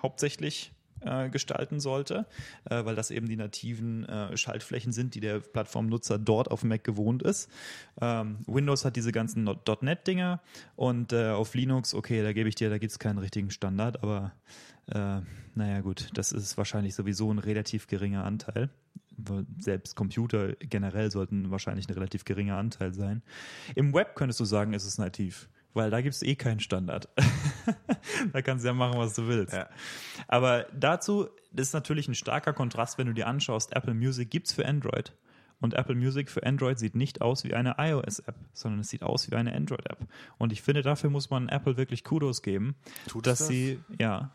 hauptsächlich 0.01 0.71
äh, 1.01 1.29
gestalten 1.29 1.79
sollte, 1.79 2.25
äh, 2.69 2.85
weil 2.85 2.95
das 2.95 3.11
eben 3.11 3.27
die 3.27 3.35
nativen 3.35 4.05
äh, 4.05 4.35
Schaltflächen 4.35 4.91
sind, 4.91 5.15
die 5.15 5.19
der 5.19 5.39
Plattformnutzer 5.39 6.17
dort 6.17 6.51
auf 6.51 6.63
Mac 6.63 6.83
gewohnt 6.83 7.23
ist. 7.23 7.49
Ähm, 8.01 8.39
Windows 8.47 8.85
hat 8.85 8.95
diese 8.95 9.11
ganzen 9.11 9.43
.NET-Dinger 9.81 10.41
und 10.75 11.13
äh, 11.13 11.29
auf 11.29 11.53
Linux, 11.53 11.93
okay, 11.93 12.23
da 12.23 12.33
gebe 12.33 12.49
ich 12.49 12.55
dir, 12.55 12.69
da 12.69 12.77
gibt 12.77 12.91
es 12.91 12.99
keinen 12.99 13.17
richtigen 13.17 13.51
Standard, 13.51 14.03
aber 14.03 14.33
äh, 14.87 15.21
naja 15.55 15.81
gut, 15.81 16.09
das 16.13 16.31
ist 16.31 16.57
wahrscheinlich 16.57 16.95
sowieso 16.95 17.31
ein 17.31 17.39
relativ 17.39 17.87
geringer 17.87 18.23
Anteil. 18.23 18.69
selbst 19.59 19.95
Computer 19.95 20.53
generell 20.59 21.11
sollten 21.11 21.51
wahrscheinlich 21.51 21.89
ein 21.89 21.93
relativ 21.93 22.25
geringer 22.25 22.57
Anteil 22.57 22.93
sein. 22.93 23.21
Im 23.75 23.93
Web 23.93 24.15
könntest 24.15 24.39
du 24.39 24.45
sagen, 24.45 24.73
ist 24.73 24.85
es 24.85 24.97
nativ, 24.97 25.49
weil 25.77 25.89
da 25.89 26.01
gibt 26.01 26.15
es 26.15 26.21
eh 26.23 26.35
keinen 26.35 26.59
Standard. 26.59 27.07
da 28.33 28.41
kannst 28.41 28.65
du 28.65 28.67
ja 28.67 28.73
machen, 28.73 28.99
was 28.99 29.13
du 29.13 29.27
willst. 29.27 29.53
Ja. 29.53 29.69
Aber 30.27 30.65
dazu 30.73 31.29
ist 31.55 31.73
natürlich 31.73 32.07
ein 32.09 32.15
starker 32.15 32.51
Kontrast, 32.51 32.97
wenn 32.97 33.07
du 33.07 33.13
dir 33.13 33.27
anschaust, 33.27 33.73
Apple 33.73 33.93
Music 33.93 34.29
gibt 34.29 34.47
es 34.47 34.53
für 34.53 34.65
Android. 34.65 35.13
Und 35.59 35.73
Apple 35.73 35.95
Music 35.95 36.29
für 36.29 36.43
Android 36.45 36.77
sieht 36.77 36.95
nicht 36.95 37.21
aus 37.21 37.43
wie 37.43 37.55
eine 37.55 37.75
iOS-App, 37.79 38.35
sondern 38.53 38.81
es 38.81 38.89
sieht 38.89 39.01
aus 39.01 39.31
wie 39.31 39.35
eine 39.35 39.55
Android-App. 39.55 39.97
Und 40.37 40.51
ich 40.53 40.61
finde, 40.61 40.83
dafür 40.83 41.09
muss 41.09 41.31
man 41.31 41.49
Apple 41.49 41.77
wirklich 41.77 42.03
Kudos 42.03 42.43
geben, 42.43 42.75
Tut 43.07 43.25
dass 43.25 43.39
es 43.39 43.47
das? 43.47 43.55
sie, 43.55 43.79
ja, 43.97 44.29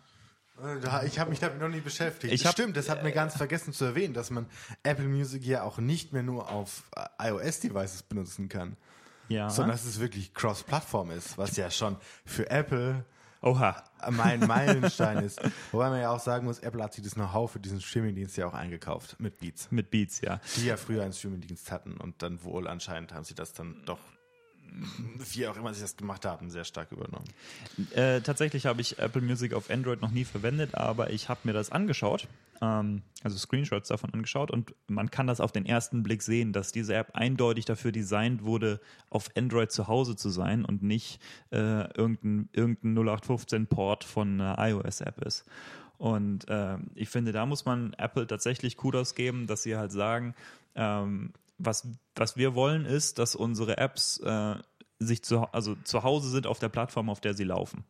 Ich 1.07 1.18
habe 1.20 1.31
mich 1.31 1.38
damit 1.38 1.61
noch 1.61 1.68
nie 1.68 1.81
beschäftigt. 1.81 2.33
Ich 2.33 2.44
hab- 2.44 2.52
Stimmt, 2.55 2.76
das 2.76 2.88
hat 2.88 3.05
mir 3.05 3.12
ganz 3.12 3.37
vergessen 3.37 3.72
zu 3.72 3.85
erwähnen, 3.85 4.14
dass 4.14 4.31
man 4.31 4.46
Apple 4.83 5.07
Music 5.07 5.44
ja 5.44 5.62
auch 5.62 5.78
nicht 5.78 6.12
mehr 6.12 6.22
nur 6.24 6.50
auf 6.50 6.83
iOS-Devices 7.20 8.02
benutzen 8.02 8.48
kann, 8.48 8.76
ja. 9.33 9.51
sondern 9.51 9.73
dass 9.73 9.85
es 9.85 10.01
wirklich 10.01 10.35
Cross-Plattform 10.35 11.11
ist, 11.11 11.38
was 11.38 11.57
ja 11.57 11.71
schon 11.71 11.97
für 12.25 12.51
Apple 12.51 13.05
Oha. 13.42 13.83
mein 14.11 14.40
Meilenstein 14.47 15.18
ist. 15.18 15.40
Wobei 15.73 15.90
man 15.90 16.01
ja 16.01 16.11
auch 16.11 16.21
sagen 16.21 16.47
muss, 16.47 16.61
Apple 16.61 16.83
hat 16.83 16.95
sich 16.95 17.03
das 17.03 17.14
Know-how 17.14 17.51
für 17.51 17.61
diesen 17.61 17.81
Streamingdienst 17.81 18.37
ja 18.37 18.47
auch 18.47 18.55
eingekauft 18.55 19.16
mit 19.18 19.38
Beats, 19.38 19.71
Mit 19.71 19.90
Beats, 19.90 20.21
ja. 20.21 20.40
die 20.57 20.66
ja 20.66 20.77
früher 20.77 21.03
einen 21.03 21.12
Streamingdienst 21.12 21.73
hatten 21.73 21.97
und 21.97 22.23
dann 22.23 22.42
wohl 22.45 22.68
anscheinend 22.68 23.12
haben 23.12 23.25
sie 23.25 23.35
das 23.35 23.53
dann 23.53 23.83
doch, 23.85 23.99
wie 25.33 25.49
auch 25.49 25.57
immer 25.57 25.75
sie 25.75 25.83
das 25.83 25.97
gemacht 25.97 26.25
haben, 26.25 26.51
sehr 26.51 26.64
stark 26.64 26.92
übernommen. 26.92 27.27
Äh, 27.95 28.21
tatsächlich 28.21 28.66
habe 28.66 28.81
ich 28.81 28.99
Apple 29.01 29.23
Music 29.23 29.55
auf 29.55 29.71
Android 29.71 30.01
noch 30.01 30.12
nie 30.12 30.25
verwendet, 30.25 30.77
aber 30.77 31.11
ich 31.11 31.29
habe 31.29 31.40
mir 31.45 31.53
das 31.53 31.73
angeschaut, 31.73 32.29
ähm, 32.62 33.03
also 33.22 33.37
Screenshots 33.37 33.88
davon 33.88 34.14
angeschaut 34.14 34.51
und 34.51 34.75
man 34.87 35.11
kann 35.11 35.27
das 35.27 35.40
auf 35.40 35.53
den 35.53 35.66
ersten 35.66 36.03
Blick 36.03 36.22
sehen, 36.22 36.53
dass 36.53 36.72
diese 36.72 36.94
App 36.94 37.11
eindeutig 37.14 37.64
dafür 37.66 37.92
designt 37.92 38.44
wurde, 38.44 38.81
auf 39.11 39.29
Android 39.37 39.70
zu 39.70 39.88
Hause 39.88 40.16
zu 40.16 40.31
sein 40.31 40.64
und 40.64 40.83
nicht 40.83 41.20
äh, 41.51 41.92
irgendein, 41.94 42.48
irgendein 42.53 42.96
0815-Port 42.96 44.05
von 44.05 44.40
einer 44.40 44.57
iOS-App 44.59 45.22
ist. 45.25 45.44
Und 45.98 46.48
äh, 46.48 46.79
ich 46.94 47.11
finde, 47.11 47.33
da 47.33 47.46
muss 47.46 47.64
man 47.64 47.92
Apple 47.94 48.27
tatsächlich 48.27 48.77
Kudos 48.77 49.14
geben, 49.14 49.46
dass 49.46 49.62
sie 49.62 49.77
halt 49.77 49.92
sagen, 49.92 50.35
ähm, 50.75 51.33
was, 51.59 51.87
was 52.14 52.37
wir 52.37 52.55
wollen 52.55 52.87
ist, 52.87 53.18
dass 53.18 53.37
unsere 53.37 53.77
Apps 53.77 54.18
äh, 54.18 54.57
sich 54.98 55.22
zu, 55.22 55.40
also 55.53 55.77
zu 55.85 56.03
Hause 56.03 56.29
sind 56.31 56.46
auf 56.46 56.59
der 56.59 56.70
Plattform, 56.70 57.09
auf 57.09 57.20
der 57.20 57.35
sie 57.35 57.44
laufen. 57.44 57.85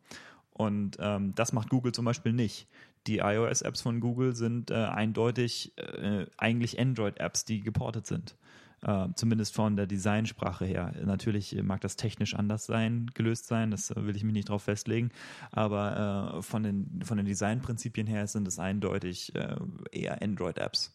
Und 0.51 0.97
ähm, 0.99 1.33
das 1.35 1.53
macht 1.53 1.69
Google 1.69 1.91
zum 1.91 2.05
Beispiel 2.05 2.33
nicht. 2.33 2.67
Die 3.07 3.17
iOS-Apps 3.17 3.81
von 3.81 3.99
Google 3.99 4.35
sind 4.35 4.71
äh, 4.71 4.75
eindeutig 4.75 5.77
äh, 5.77 6.25
eigentlich 6.37 6.79
Android-Apps, 6.79 7.45
die 7.45 7.61
geportet 7.61 8.07
sind. 8.07 8.35
Äh, 8.83 9.07
zumindest 9.15 9.55
von 9.55 9.77
der 9.77 9.87
Designsprache 9.87 10.65
her. 10.65 10.93
Natürlich 11.05 11.55
mag 11.63 11.79
das 11.79 11.95
technisch 11.95 12.35
anders 12.35 12.65
sein, 12.65 13.09
gelöst 13.13 13.47
sein, 13.47 13.71
das 13.71 13.91
äh, 13.91 14.05
will 14.05 14.15
ich 14.15 14.25
mich 14.25 14.33
nicht 14.33 14.49
drauf 14.49 14.63
festlegen. 14.63 15.11
Aber 15.51 16.35
äh, 16.37 16.41
von, 16.41 16.63
den, 16.63 17.01
von 17.03 17.15
den 17.15 17.25
Designprinzipien 17.25 18.07
her 18.07 18.27
sind 18.27 18.45
es 18.45 18.59
eindeutig 18.59 19.33
äh, 19.35 19.55
eher 19.91 20.21
Android-Apps. 20.21 20.93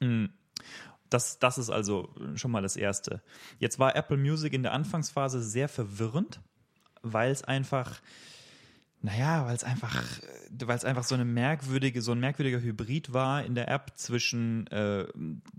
Mm. 0.00 0.26
Das, 1.10 1.38
das 1.38 1.56
ist 1.56 1.70
also 1.70 2.14
schon 2.34 2.50
mal 2.50 2.62
das 2.62 2.76
Erste. 2.76 3.22
Jetzt 3.58 3.78
war 3.78 3.96
Apple 3.96 4.18
Music 4.18 4.52
in 4.52 4.62
der 4.62 4.72
Anfangsphase 4.72 5.42
sehr 5.42 5.68
verwirrend, 5.68 6.40
weil 7.02 7.30
es 7.30 7.42
einfach, 7.44 8.00
naja, 9.00 9.46
weil 9.46 9.54
es 9.54 9.62
einfach, 9.62 10.02
weil 10.50 10.76
es 10.76 10.84
einfach 10.84 11.04
so 11.04 11.14
eine 11.14 11.24
merkwürdige, 11.24 12.02
so 12.02 12.12
ein 12.12 12.18
merkwürdiger 12.18 12.60
Hybrid 12.60 13.12
war 13.12 13.44
in 13.44 13.54
der 13.54 13.68
App 13.68 13.92
zwischen, 13.94 14.66
äh, 14.68 15.06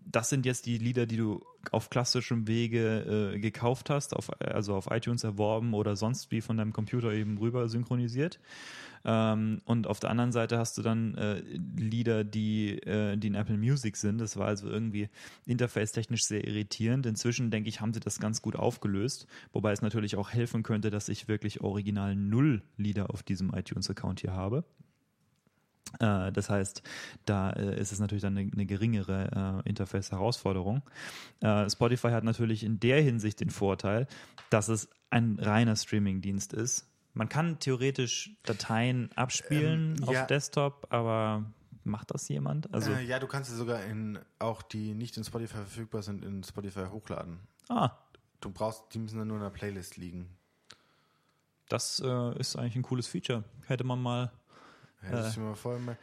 das 0.05 0.29
sind 0.29 0.45
jetzt 0.45 0.65
die 0.65 0.77
Lieder, 0.77 1.05
die 1.05 1.17
du 1.17 1.45
auf 1.71 1.89
klassischem 1.89 2.47
Wege 2.47 3.33
äh, 3.35 3.39
gekauft 3.39 3.89
hast, 3.89 4.13
auf, 4.15 4.29
also 4.41 4.75
auf 4.75 4.87
iTunes 4.91 5.23
erworben 5.23 5.73
oder 5.73 5.95
sonst 5.95 6.31
wie 6.31 6.41
von 6.41 6.57
deinem 6.57 6.73
Computer 6.73 7.13
eben 7.13 7.37
rüber 7.37 7.69
synchronisiert. 7.69 8.39
Ähm, 9.05 9.61
und 9.65 9.87
auf 9.87 9.99
der 9.99 10.09
anderen 10.09 10.31
Seite 10.31 10.57
hast 10.57 10.77
du 10.77 10.81
dann 10.81 11.15
äh, 11.15 11.41
Lieder, 11.77 12.23
die, 12.23 12.77
äh, 12.83 13.17
die 13.17 13.27
in 13.27 13.35
Apple 13.35 13.57
Music 13.57 13.97
sind. 13.97 14.19
Das 14.19 14.37
war 14.37 14.47
also 14.47 14.67
irgendwie 14.69 15.09
interface-technisch 15.45 16.23
sehr 16.25 16.45
irritierend. 16.45 17.05
Inzwischen, 17.05 17.51
denke 17.51 17.69
ich, 17.69 17.81
haben 17.81 17.93
sie 17.93 17.99
das 17.99 18.19
ganz 18.19 18.41
gut 18.41 18.55
aufgelöst. 18.55 19.27
Wobei 19.53 19.71
es 19.71 19.81
natürlich 19.81 20.15
auch 20.15 20.31
helfen 20.31 20.63
könnte, 20.63 20.89
dass 20.89 21.09
ich 21.09 21.27
wirklich 21.27 21.61
original 21.61 22.15
null 22.15 22.61
Lieder 22.77 23.09
auf 23.09 23.23
diesem 23.23 23.53
iTunes-Account 23.53 24.19
hier 24.21 24.33
habe. 24.33 24.63
Äh, 25.99 26.31
Das 26.31 26.49
heißt, 26.49 26.83
da 27.25 27.51
äh, 27.51 27.79
ist 27.79 27.91
es 27.91 27.99
natürlich 27.99 28.21
dann 28.21 28.37
eine, 28.37 28.51
eine 28.51 28.65
geringere 28.65 29.61
äh, 29.65 29.69
Interface-Herausforderung. 29.69 30.83
Äh, 31.41 31.69
Spotify 31.69 32.09
hat 32.09 32.23
natürlich 32.23 32.63
in 32.63 32.79
der 32.79 33.01
Hinsicht 33.01 33.39
den 33.39 33.49
Vorteil, 33.49 34.07
dass 34.49 34.67
es 34.67 34.89
ein 35.09 35.37
reiner 35.39 35.75
Streaming-Dienst 35.75 36.53
ist. 36.53 36.85
Man 37.19 37.27
kann 37.27 37.59
theoretisch 37.59 38.31
Dateien 38.43 39.11
abspielen 39.17 39.97
Ähm, 39.97 40.03
auf 40.07 40.13
ja. 40.13 40.25
Desktop, 40.25 40.87
aber 40.89 41.43
macht 41.83 42.11
das 42.11 42.29
jemand? 42.29 42.73
Also, 42.73 42.93
äh, 42.93 43.03
ja, 43.03 43.19
du 43.19 43.27
kannst 43.27 43.49
sie 43.51 43.57
sogar 43.57 43.83
in, 43.83 44.17
auch 44.39 44.61
die 44.61 44.93
nicht 44.93 45.17
in 45.17 45.25
Spotify 45.25 45.57
verfügbar 45.57 46.01
sind, 46.01 46.23
in 46.23 46.43
Spotify 46.45 46.85
hochladen. 46.89 47.39
ah, 47.67 47.91
Du 48.39 48.49
brauchst, 48.51 48.83
die 48.93 48.99
müssen 48.99 49.17
dann 49.17 49.27
nur 49.27 49.35
in 49.35 49.43
der 49.43 49.49
Playlist 49.49 49.97
liegen. 49.97 50.29
das 51.67 52.01
äh, 52.03 52.39
ist 52.39 52.55
eigentlich 52.55 52.77
ein 52.77 52.83
cooles 52.83 53.05
Feature. 53.07 53.43
Hätte 53.67 53.83
man 53.83 54.01
mal. 54.01 54.31
Ja, 55.03 55.11
das 55.11 55.27
ist 55.31 55.37
mir 55.37 55.55
voll 55.57 55.77
mal. 55.79 55.97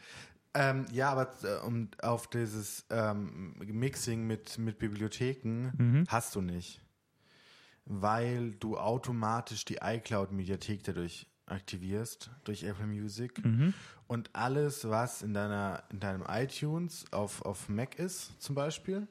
Ähm, 0.53 0.85
ja, 0.91 1.09
aber 1.11 1.31
äh, 1.43 1.65
um 1.65 1.89
auf 2.03 2.27
dieses 2.29 2.85
ähm, 2.91 3.55
Mixing 3.57 4.27
mit, 4.27 4.57
mit 4.59 4.77
Bibliotheken 4.77 6.05
hast 6.07 6.35
du 6.35 6.41
nicht. 6.41 6.79
Weil 7.89 8.51
du 8.51 8.77
automatisch 8.77 9.63
die 9.65 9.79
iCloud-Mediathek 9.81 10.83
dadurch 10.83 11.27
aktivierst, 11.45 12.29
durch 12.43 12.63
Apple 12.63 12.87
Music. 12.87 13.41
Und 14.07 14.29
alles, 14.33 14.87
was 14.89 15.21
in 15.21 15.33
deiner, 15.33 15.83
in 15.89 15.99
deinem 15.99 16.23
iTunes 16.27 17.05
auf, 17.11 17.41
auf 17.43 17.69
Mac 17.69 17.97
ist, 17.97 18.41
zum 18.41 18.55
Beispiel, 18.55 19.07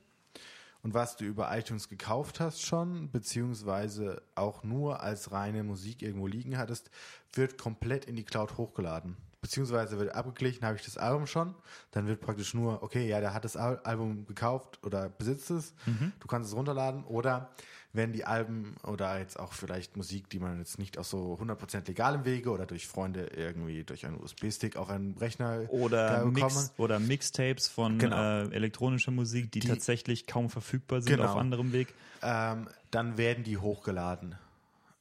und 0.82 0.94
was 0.94 1.16
du 1.16 1.24
über 1.24 1.56
iTunes 1.56 1.88
gekauft 1.88 2.38
hast 2.38 2.62
schon, 2.62 3.10
beziehungsweise 3.10 4.22
auch 4.36 4.62
nur 4.62 5.00
als 5.00 5.32
reine 5.32 5.64
Musik 5.64 6.00
irgendwo 6.00 6.28
liegen 6.28 6.58
hattest, 6.58 6.90
wird 7.32 7.58
komplett 7.58 8.04
in 8.04 8.14
die 8.14 8.22
Cloud 8.22 8.56
hochgeladen. 8.56 9.16
Beziehungsweise 9.40 9.98
wird 9.98 10.14
abgeglichen, 10.14 10.64
habe 10.64 10.76
ich 10.76 10.84
das 10.84 10.96
Album 10.96 11.26
schon, 11.26 11.54
dann 11.90 12.06
wird 12.06 12.20
praktisch 12.20 12.54
nur, 12.54 12.82
okay, 12.82 13.08
ja, 13.08 13.20
der 13.20 13.34
hat 13.34 13.44
das 13.44 13.56
Al 13.56 13.78
Album 13.84 14.26
gekauft 14.26 14.78
oder 14.84 15.08
besitzt 15.08 15.50
es, 15.50 15.74
du 16.20 16.26
kannst 16.28 16.50
es 16.50 16.56
runterladen. 16.56 17.04
Oder 17.04 17.50
wenn 17.96 18.12
die 18.12 18.24
Alben 18.24 18.76
oder 18.84 19.18
jetzt 19.18 19.38
auch 19.38 19.52
vielleicht 19.52 19.96
Musik, 19.96 20.28
die 20.30 20.38
man 20.38 20.58
jetzt 20.58 20.78
nicht 20.78 20.98
aus 20.98 21.10
so 21.10 21.38
100% 21.40 21.86
legalem 21.88 22.24
Wege 22.24 22.50
oder 22.50 22.66
durch 22.66 22.86
Freunde 22.86 23.26
irgendwie 23.34 23.82
durch 23.84 24.06
einen 24.06 24.20
USB-Stick 24.22 24.76
auf 24.76 24.88
einen 24.90 25.16
Rechner 25.18 25.64
Oder, 25.70 26.24
Mix, 26.26 26.72
oder 26.76 26.98
Mixtapes 27.00 27.68
von 27.68 27.98
Genau. 27.98 28.16
äh, 28.44 28.54
elektronischer 28.54 29.10
Musik, 29.10 29.50
die, 29.52 29.60
Die- 29.60 29.68
tatsächlich 29.68 30.26
kaum 30.26 30.50
verfügbar 30.50 31.00
sind 31.00 31.16
Genau. 31.16 31.30
auf 31.30 31.36
anderem 31.36 31.72
Weg. 31.72 31.94
ähm, 32.22 32.68
dann 32.90 33.18
werden 33.18 33.44
die 33.44 33.58
hochgeladen. 33.58 34.36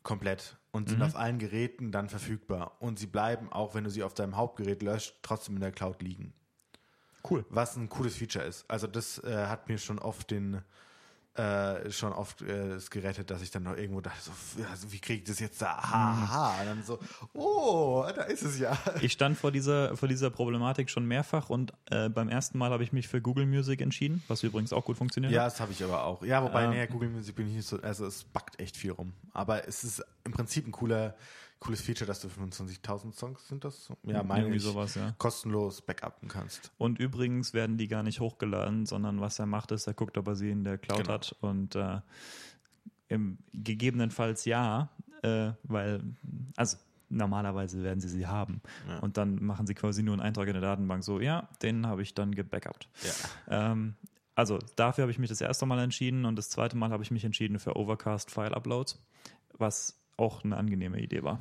Komplett. 0.04 0.58
Und 0.72 0.90
sind 0.90 1.02
auf 1.02 1.16
allen 1.16 1.40
Geräten 1.40 1.92
dann 1.92 2.10
verfügbar. 2.10 2.74
Und 2.80 3.00
sie 3.00 3.08
bleiben, 3.08 3.52
auch 3.52 3.74
wenn 3.76 3.86
du 3.86 3.90
sie 3.90 4.04
auf 4.04 4.14
deinem 4.14 4.36
Hauptgerät 4.36 4.84
löscht, 4.84 5.16
trotzdem 5.22 5.56
in 5.56 5.62
der 5.62 5.72
Cloud 5.72 6.02
liegen. 6.02 6.34
Cool. 7.28 7.46
Was 7.50 7.76
ein 7.76 7.90
cooles 7.90 8.16
Feature 8.18 8.46
ist. 8.46 8.66
Also 8.70 8.86
das 8.86 9.18
äh, 9.24 9.48
hat 9.48 9.68
mir 9.70 9.78
schon 9.80 9.98
oft 9.98 10.30
den 10.30 10.62
äh, 11.36 11.91
schon 11.91 12.13
oft 12.13 12.41
äh, 12.41 12.76
es 12.76 12.89
gerettet, 12.89 13.30
dass 13.30 13.41
ich 13.41 13.52
dann 13.52 13.63
noch 13.63 13.76
irgendwo 13.76 14.00
dachte, 14.02 14.19
so, 14.21 14.32
also 14.71 14.91
wie 14.91 15.00
kriege 15.00 15.19
ich 15.19 15.28
das 15.28 15.39
jetzt 15.39 15.62
da? 15.62 15.71
Aha. 15.78 16.62
Und 16.62 16.65
dann 16.65 16.84
so, 16.84 17.00
oh, 17.34 18.06
da 18.15 18.24
ist 18.24 18.43
es 18.43 18.58
ja. 18.58 18.78
Ich 19.02 19.12
stand 19.12 19.38
vor 19.38 19.52
dieser, 19.52 19.98
vor 19.98 20.08
dieser 20.08 20.30
Problematik 20.30 20.89
schon 20.89 21.06
mehrfach 21.06 21.50
und 21.50 21.74
äh, 21.91 22.08
beim 22.10 22.30
ersten 22.30 22.58
Mal 22.58 22.71
habe 22.71 22.84
ich 22.84 22.93
mich 22.93 23.08
für 23.08 23.21
Google 23.21 23.45
Music 23.45 23.82
entschieden, 23.82 24.24
was 24.30 24.43
übrigens 24.43 24.71
auch 24.71 24.86
gut 24.86 24.98
funktioniert 24.98 25.34
Ja, 25.34 25.43
das 25.43 25.60
habe 25.60 25.74
ich 25.74 25.84
aber 25.84 26.06
auch. 26.06 26.24
Ja, 26.24 26.41
wobei, 26.41 26.63
Ähm. 26.63 26.69
nee, 26.71 26.88
Google 26.88 27.10
Music 27.10 27.36
bin 27.36 27.48
ich 27.50 27.56
nicht 27.56 27.67
so, 27.67 27.82
also 27.82 28.06
es 28.06 28.24
backt 28.24 28.60
echt 28.60 28.78
viel 28.78 28.91
rum. 28.91 29.12
Aber 29.34 29.67
es 29.67 29.84
ist 29.84 30.04
im 30.24 30.32
Prinzip 30.32 30.65
ein 30.65 30.71
cooler, 30.71 31.15
cooles 31.60 31.82
Feature, 31.82 32.08
dass 32.08 32.22
du 32.22 32.28
25.000 32.28 33.13
Songs 33.13 33.48
sind 33.48 33.63
das? 33.63 33.89
Ja, 34.04 34.24
meine 34.24 34.41
Irgendwie 34.44 34.58
ich, 34.58 34.63
sowas, 34.63 34.96
ja. 34.96 35.15
kostenlos 35.18 35.82
backuppen 35.82 36.28
kannst. 36.30 36.72
Und 36.78 37.00
übrigens 37.00 37.54
werden 37.54 37.78
die 37.78 37.88
gar 37.88 38.04
nicht 38.04 38.20
hochgeladen, 38.20 38.86
sondern 38.86 39.22
was 39.22 39.39
er 39.39 39.46
macht, 39.46 39.72
ist, 39.72 39.88
er 39.88 39.94
guckt, 39.94 40.18
ob 40.18 40.28
er 40.28 40.36
sie 40.36 40.52
in 40.52 40.63
der 40.63 40.78
Cloud 40.78 41.00
Genau. 41.04 41.13
hat 41.13 41.36
und 41.41 41.76
äh, 41.76 42.02
im 43.08 43.38
gegebenenfalls 43.54 44.46
ja, 44.46 44.89
äh, 45.24 45.52
weil, 45.63 46.04
also 46.56 46.78
normalerweise 47.10 47.84
werden 47.84 48.00
sie 48.00 48.10
sie 48.10 48.28
haben. 48.28 48.62
Ja. 48.88 49.00
Und 49.00 49.18
dann 49.18 49.44
machen 49.44 49.68
sie 49.68 49.76
quasi 49.76 50.04
nur 50.04 50.13
einen 50.13 50.22
Eintrag 50.22 50.48
in 50.48 50.54
der 50.54 50.62
Datenbank, 50.62 51.04
so, 51.04 51.20
ja, 51.20 51.50
den 51.62 51.88
habe 51.88 52.02
ich 52.02 52.13
dann 52.13 52.34
gebackupt. 52.34 52.89
Ja. 53.04 53.72
Ähm, 53.72 53.96
also 54.36 54.60
dafür 54.76 55.04
habe 55.04 55.12
ich 55.12 55.20
mich 55.20 55.30
das 55.30 55.39
erste 55.41 55.65
Mal 55.65 55.80
entschieden 55.80 56.26
und 56.26 56.36
das 56.36 56.50
zweite 56.50 56.76
Mal 56.76 56.89
habe 56.89 57.04
ich 57.04 57.12
mich 57.12 57.24
entschieden 57.24 57.58
für 57.60 57.76
Overcast 57.78 58.32
File 58.32 58.54
Uploads, 58.54 59.00
was 59.58 59.98
auch 60.17 60.43
eine 60.43 60.58
angenehme 60.58 60.99
Idee 61.01 61.23
war. 61.23 61.39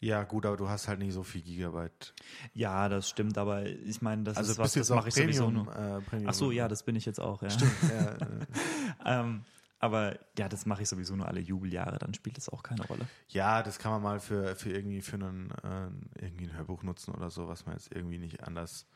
Ja, 0.00 0.22
gut, 0.24 0.44
aber 0.44 0.58
du 0.58 0.68
hast 0.68 0.86
halt 0.86 0.98
nicht 0.98 1.14
so 1.14 1.22
viel 1.22 1.40
Gigabyte. 1.40 2.12
Ja, 2.52 2.90
das 2.90 3.08
stimmt, 3.08 3.38
aber 3.38 3.64
ich 3.64 4.02
meine, 4.02 4.24
das 4.24 4.36
Also 4.36 4.52
ist 4.52 4.58
was, 4.58 4.72
das 4.74 4.90
mache 4.90 5.08
ich 5.08 5.14
sowieso 5.14 5.50
nur. 5.50 5.66
äh, 5.74 6.00
Premium. 6.02 6.28
Ach 6.28 6.34
so, 6.34 6.50
ja, 6.50 6.68
das 6.68 6.82
bin 6.82 6.94
ich 6.94 7.06
jetzt 7.06 7.20
auch, 7.20 7.40
ja. 7.42 7.48
Stimmt. 7.48 7.72
ja, 7.88 8.10
äh, 8.12 9.20
ähm, 9.20 9.44
aber 9.78 10.18
ja, 10.38 10.48
das 10.48 10.66
mache 10.66 10.82
ich 10.82 10.88
sowieso 10.90 11.16
nur 11.16 11.26
alle 11.26 11.40
Jubeljahre, 11.40 11.98
dann 11.98 12.12
spielt 12.12 12.36
das 12.36 12.48
auch 12.50 12.62
keine 12.62 12.82
Rolle. 12.86 13.06
ja, 13.28 13.62
das 13.62 13.78
kann 13.78 13.92
man 13.92 14.02
mal 14.02 14.20
für, 14.20 14.54
für 14.56 14.70
irgendwie 14.70 15.00
für 15.00 15.16
einen, 15.16 15.50
äh, 15.62 16.22
irgendwie 16.22 16.44
ein 16.48 16.56
Hörbuch 16.56 16.82
nutzen 16.82 17.14
oder 17.14 17.30
so, 17.30 17.48
was 17.48 17.64
man 17.64 17.74
jetzt 17.76 17.94
irgendwie 17.94 18.18
nicht 18.18 18.44
anders 18.44 18.86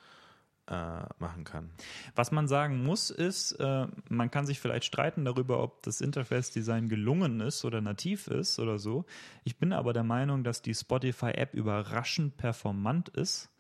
äh, 0.69 1.01
machen 1.19 1.45
kann. 1.45 1.71
Was 2.15 2.31
man 2.31 2.49
sagen 2.49 2.85
muss, 2.85 3.11
ist, 3.11 3.53
äh, 3.53 3.87
man 4.09 4.31
kann 4.31 4.47
sich 4.47 4.61
vielleicht 4.61 4.85
streiten 4.85 5.25
darüber, 5.25 5.63
ob 5.63 5.83
das 5.83 6.01
Interface-Design 6.01 6.89
gelungen 6.89 7.41
ist 7.41 7.65
oder 7.65 7.81
nativ 7.81 8.27
ist 8.27 8.59
oder 8.59 8.79
so. 8.79 9.05
Ich 9.45 9.59
bin 9.59 9.73
aber 9.73 9.93
der 9.93 10.05
Meinung, 10.05 10.45
dass 10.45 10.63
die 10.63 10.75
Spotify-App 10.75 11.55
überraschend 11.55 12.37
performant 12.37 13.09
ist. 13.09 13.51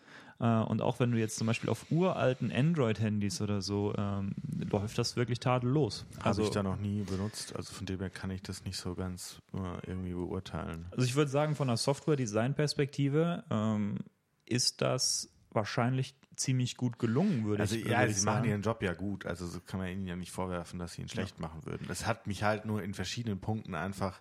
Äh, 0.40 0.44
und 0.44 0.82
auch 0.82 1.00
wenn 1.00 1.10
du 1.10 1.18
jetzt 1.18 1.36
zum 1.36 1.46
Beispiel 1.46 1.70
auf 1.70 1.90
uralten 1.90 2.52
Android-Handys 2.52 3.40
oder 3.40 3.62
so, 3.62 3.94
ähm, 3.96 4.34
läuft 4.70 4.98
das 4.98 5.16
wirklich 5.16 5.40
tadellos. 5.40 6.06
Habe 6.22 6.42
ich 6.42 6.50
da 6.50 6.62
noch 6.62 6.76
nie 6.76 7.02
benutzt, 7.02 7.56
also 7.56 7.72
von 7.72 7.86
dem 7.86 8.00
her 8.00 8.10
kann 8.10 8.30
ich 8.30 8.42
das 8.42 8.64
nicht 8.64 8.76
so 8.76 8.94
ganz 8.94 9.40
äh, 9.54 9.86
irgendwie 9.86 10.12
beurteilen. 10.12 10.86
Also 10.90 11.04
ich 11.04 11.16
würde 11.16 11.30
sagen, 11.30 11.56
von 11.56 11.68
der 11.68 11.76
Software-Design-Perspektive 11.76 13.44
ähm, 13.50 13.98
ist 14.44 14.82
das 14.82 15.30
wahrscheinlich 15.50 16.14
ziemlich 16.38 16.76
gut 16.76 16.98
gelungen, 16.98 17.44
würde 17.44 17.62
Also 17.64 17.74
ich, 17.74 17.84
ja, 17.86 17.98
würde 18.00 18.12
sie 18.12 18.20
ich 18.20 18.24
machen 18.24 18.36
sagen. 18.36 18.48
ihren 18.48 18.62
Job 18.62 18.82
ja 18.82 18.94
gut, 18.94 19.26
also 19.26 19.46
so 19.46 19.60
kann 19.60 19.80
man 19.80 19.88
ihnen 19.90 20.06
ja 20.06 20.16
nicht 20.16 20.30
vorwerfen, 20.32 20.78
dass 20.78 20.92
sie 20.94 21.02
ihn 21.02 21.08
schlecht 21.08 21.40
machen 21.40 21.64
würden. 21.66 21.86
Das 21.88 22.06
hat 22.06 22.26
mich 22.26 22.42
halt 22.42 22.64
nur 22.64 22.82
in 22.82 22.94
verschiedenen 22.94 23.40
Punkten 23.40 23.74
einfach 23.74 24.20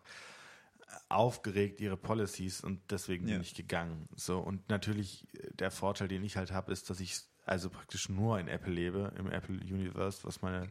aufgeregt, 1.09 1.79
ihre 1.79 1.97
Policies 1.97 2.61
und 2.61 2.79
deswegen 2.91 3.25
Ja. 3.25 3.33
bin 3.33 3.41
ich 3.41 3.53
gegangen. 3.55 4.07
So 4.15 4.39
und 4.39 4.69
natürlich 4.69 5.27
äh, 5.33 5.51
der 5.53 5.71
Vorteil, 5.71 6.07
den 6.07 6.23
ich 6.23 6.37
halt 6.37 6.51
habe, 6.51 6.71
ist, 6.71 6.89
dass 6.89 6.99
ich 6.99 7.21
also 7.45 7.69
praktisch 7.69 8.09
nur 8.09 8.39
in 8.39 8.47
Apple 8.49 8.73
lebe, 8.73 9.13
im 9.17 9.31
Apple 9.31 9.55
Universe, 9.55 10.19
was 10.23 10.41
meine 10.41 10.69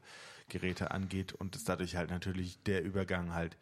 Geräte 0.48 0.90
angeht 0.90 1.32
und 1.32 1.56
ist 1.56 1.68
dadurch 1.68 1.96
halt 1.96 2.10
natürlich 2.10 2.62
der 2.64 2.84
Übergang 2.84 3.32
halt 3.32 3.56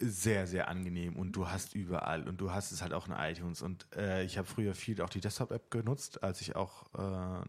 sehr, 0.00 0.46
sehr 0.46 0.68
angenehm 0.68 1.16
und 1.16 1.32
du 1.32 1.48
hast 1.48 1.74
überall 1.74 2.28
und 2.28 2.40
du 2.40 2.52
hast 2.52 2.72
es 2.72 2.82
halt 2.82 2.92
auch 2.92 3.08
in 3.08 3.14
iTunes 3.14 3.62
und 3.62 3.86
äh, 3.96 4.24
ich 4.24 4.38
habe 4.38 4.46
früher 4.46 4.74
viel 4.74 5.00
auch 5.02 5.08
die 5.08 5.20
Desktop-App 5.20 5.70
genutzt, 5.70 6.22
als 6.22 6.40
ich 6.40 6.54
auch 6.54 6.84
äh, 6.94 7.40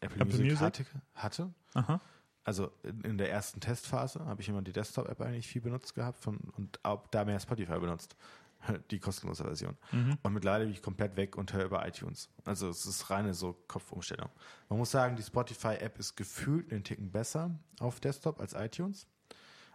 Apple, 0.00 0.20
Apple 0.20 0.24
Music, 0.24 0.44
Music? 0.44 0.60
Hatte, 0.60 0.86
hatte. 1.14 1.54
Aha. 1.74 2.00
Also 2.44 2.72
in, 2.82 3.18
der 3.18 3.30
ersten 3.30 3.60
Testphase 3.60 4.24
habe 4.24 4.40
ich 4.40 4.48
immer 4.48 4.62
die 4.62 4.72
Desktop-App 4.72 5.20
eigentlich 5.20 5.46
viel 5.46 5.60
benutzt 5.60 5.94
gehabt 5.94 6.18
von, 6.18 6.38
und 6.56 6.82
auch 6.82 7.06
da 7.08 7.24
mehr 7.24 7.38
Spotify 7.40 7.78
benutzt. 7.78 8.16
Die 8.90 8.98
kostenlose 8.98 9.44
Version. 9.44 9.76
Mhm. 9.92 10.18
Und 10.22 10.32
mittlerweile 10.32 10.64
bin 10.64 10.72
ich 10.72 10.82
komplett 10.82 11.16
weg 11.16 11.36
und 11.36 11.52
höre 11.52 11.66
über 11.66 11.86
iTunes. 11.86 12.28
Also 12.44 12.68
es 12.70 12.86
ist 12.86 13.08
reine 13.10 13.32
so 13.34 13.52
Kopfumstellung. 13.68 14.30
Man 14.68 14.78
muss 14.78 14.90
sagen, 14.90 15.14
die 15.14 15.22
Spotify-App 15.22 15.96
ist 15.98 16.16
gefühlt 16.16 16.72
einen 16.72 16.82
Ticken 16.82 17.12
besser 17.12 17.56
auf 17.78 18.00
Desktop 18.00 18.40
als 18.40 18.54
iTunes. 18.54 19.06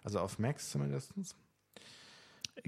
Also 0.03 0.19
auf 0.19 0.39
Macs 0.39 0.71
zumindest. 0.71 1.13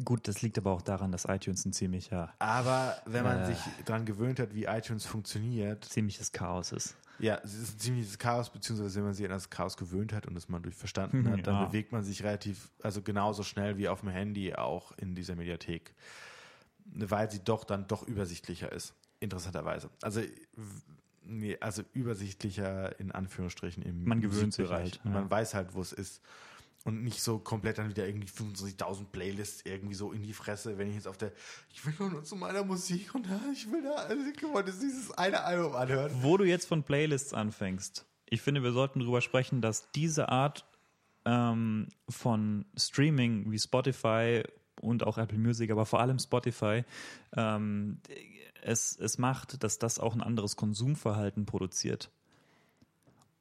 Gut, 0.03 0.27
das 0.27 0.41
liegt 0.41 0.57
aber 0.57 0.71
auch 0.71 0.81
daran, 0.81 1.11
dass 1.13 1.23
iTunes 1.25 1.63
ein 1.65 1.71
ziemlicher, 1.71 2.33
Aber 2.39 2.97
wenn 3.05 3.23
man 3.23 3.39
Äh. 3.39 3.45
sich 3.45 3.57
daran 3.85 4.05
gewöhnt 4.05 4.39
hat, 4.39 4.53
wie 4.53 4.65
iTunes 4.65 5.05
funktioniert, 5.05 5.85
ziemliches 5.85 6.33
Chaos 6.33 6.73
ist. 6.73 6.95
ja, 7.17 7.39
es 7.45 7.53
ist 7.53 7.75
ein 7.75 7.79
ziemliches 7.79 8.17
Chaos, 8.19 8.49
beziehungsweise 8.49 8.95
wenn 8.97 9.05
man 9.05 9.13
sich 9.13 9.25
an 9.25 9.31
das 9.31 9.49
Chaos 9.49 9.77
gewöhnt 9.77 10.11
hat 10.11 10.27
und 10.27 10.35
es 10.35 10.49
mal 10.49 10.59
durch 10.59 10.75
verstanden 10.75 11.29
hat, 11.29 11.47
dann 11.47 11.55
Ja. 11.61 11.65
bewegt 11.65 11.93
man 11.93 12.03
sich 12.03 12.23
relativ, 12.23 12.69
also 12.83 13.01
genauso 13.01 13.43
schnell 13.43 13.77
wie 13.77 13.87
auf 13.87 14.01
dem 14.01 14.09
Handy 14.09 14.53
auch 14.53 14.91
in 14.97 15.15
dieser 15.15 15.35
Mediathek. 15.35 15.93
Weil 16.93 17.31
sie 17.31 17.39
doch 17.43 17.63
dann 17.63 17.87
doch 17.87 18.03
übersichtlicher 18.03 18.69
ist, 18.71 18.93
interessanterweise. 19.21 19.89
Also, 20.01 20.21
nee, 21.23 21.57
also 21.61 21.83
übersichtlicher 21.93 22.99
in 22.99 23.11
Anführungsstrichen 23.13 23.81
im 23.81 24.03
Man 24.03 24.19
gewöhnt 24.19 24.53
sich 24.53 24.69
halt, 24.69 24.99
ja. 25.05 25.09
Man 25.11 25.29
weiß 25.31 25.53
halt, 25.53 25.73
wo 25.73 25.81
es 25.81 25.93
ist. 25.93 26.21
Und 26.85 27.03
nicht 27.03 27.21
so 27.21 27.39
komplett 27.39 27.79
dann 27.79 27.89
wieder 27.89 28.07
irgendwie 28.07 28.27
25.000 28.27 29.05
Playlists 29.11 29.65
irgendwie 29.65 29.95
so 29.95 30.11
in 30.11 30.21
die 30.21 30.33
Fresse, 30.33 30.77
wenn 30.77 30.87
ich 30.87 30.95
jetzt 30.95 31.07
auf 31.07 31.17
der, 31.17 31.31
ich 31.73 31.83
will 31.83 32.09
nur 32.09 32.23
zu 32.23 32.35
meiner 32.35 32.63
Musik 32.63 33.13
und 33.15 33.27
ich 33.51 33.71
will 33.71 33.81
da, 33.83 33.95
also 33.95 34.23
ich 34.23 34.43
wollte 34.43 34.71
dieses 34.71 35.11
eine 35.11 35.43
Album 35.43 35.75
anhören. 35.75 36.11
Wo 36.21 36.37
du 36.37 36.43
jetzt 36.43 36.67
von 36.67 36.83
Playlists 36.83 37.33
anfängst, 37.33 38.05
ich 38.27 38.41
finde, 38.41 38.61
wir 38.61 38.71
sollten 38.71 38.99
darüber 38.99 39.21
sprechen, 39.21 39.61
dass 39.61 39.91
diese 39.91 40.29
Art 40.29 40.65
ähm, 41.25 41.89
von 42.07 42.65
Streaming 42.77 43.51
wie 43.51 43.59
Spotify 43.59 44.43
und 44.79 45.03
auch 45.03 45.17
Apple 45.17 45.39
Music, 45.39 45.71
aber 45.71 45.85
vor 45.85 45.99
allem 45.99 46.19
Spotify, 46.19 46.83
ähm, 47.35 47.99
es, 48.61 48.97
es 48.97 49.17
macht, 49.17 49.63
dass 49.63 49.79
das 49.79 49.99
auch 49.99 50.13
ein 50.13 50.21
anderes 50.21 50.55
Konsumverhalten 50.55 51.45
produziert. 51.45 52.11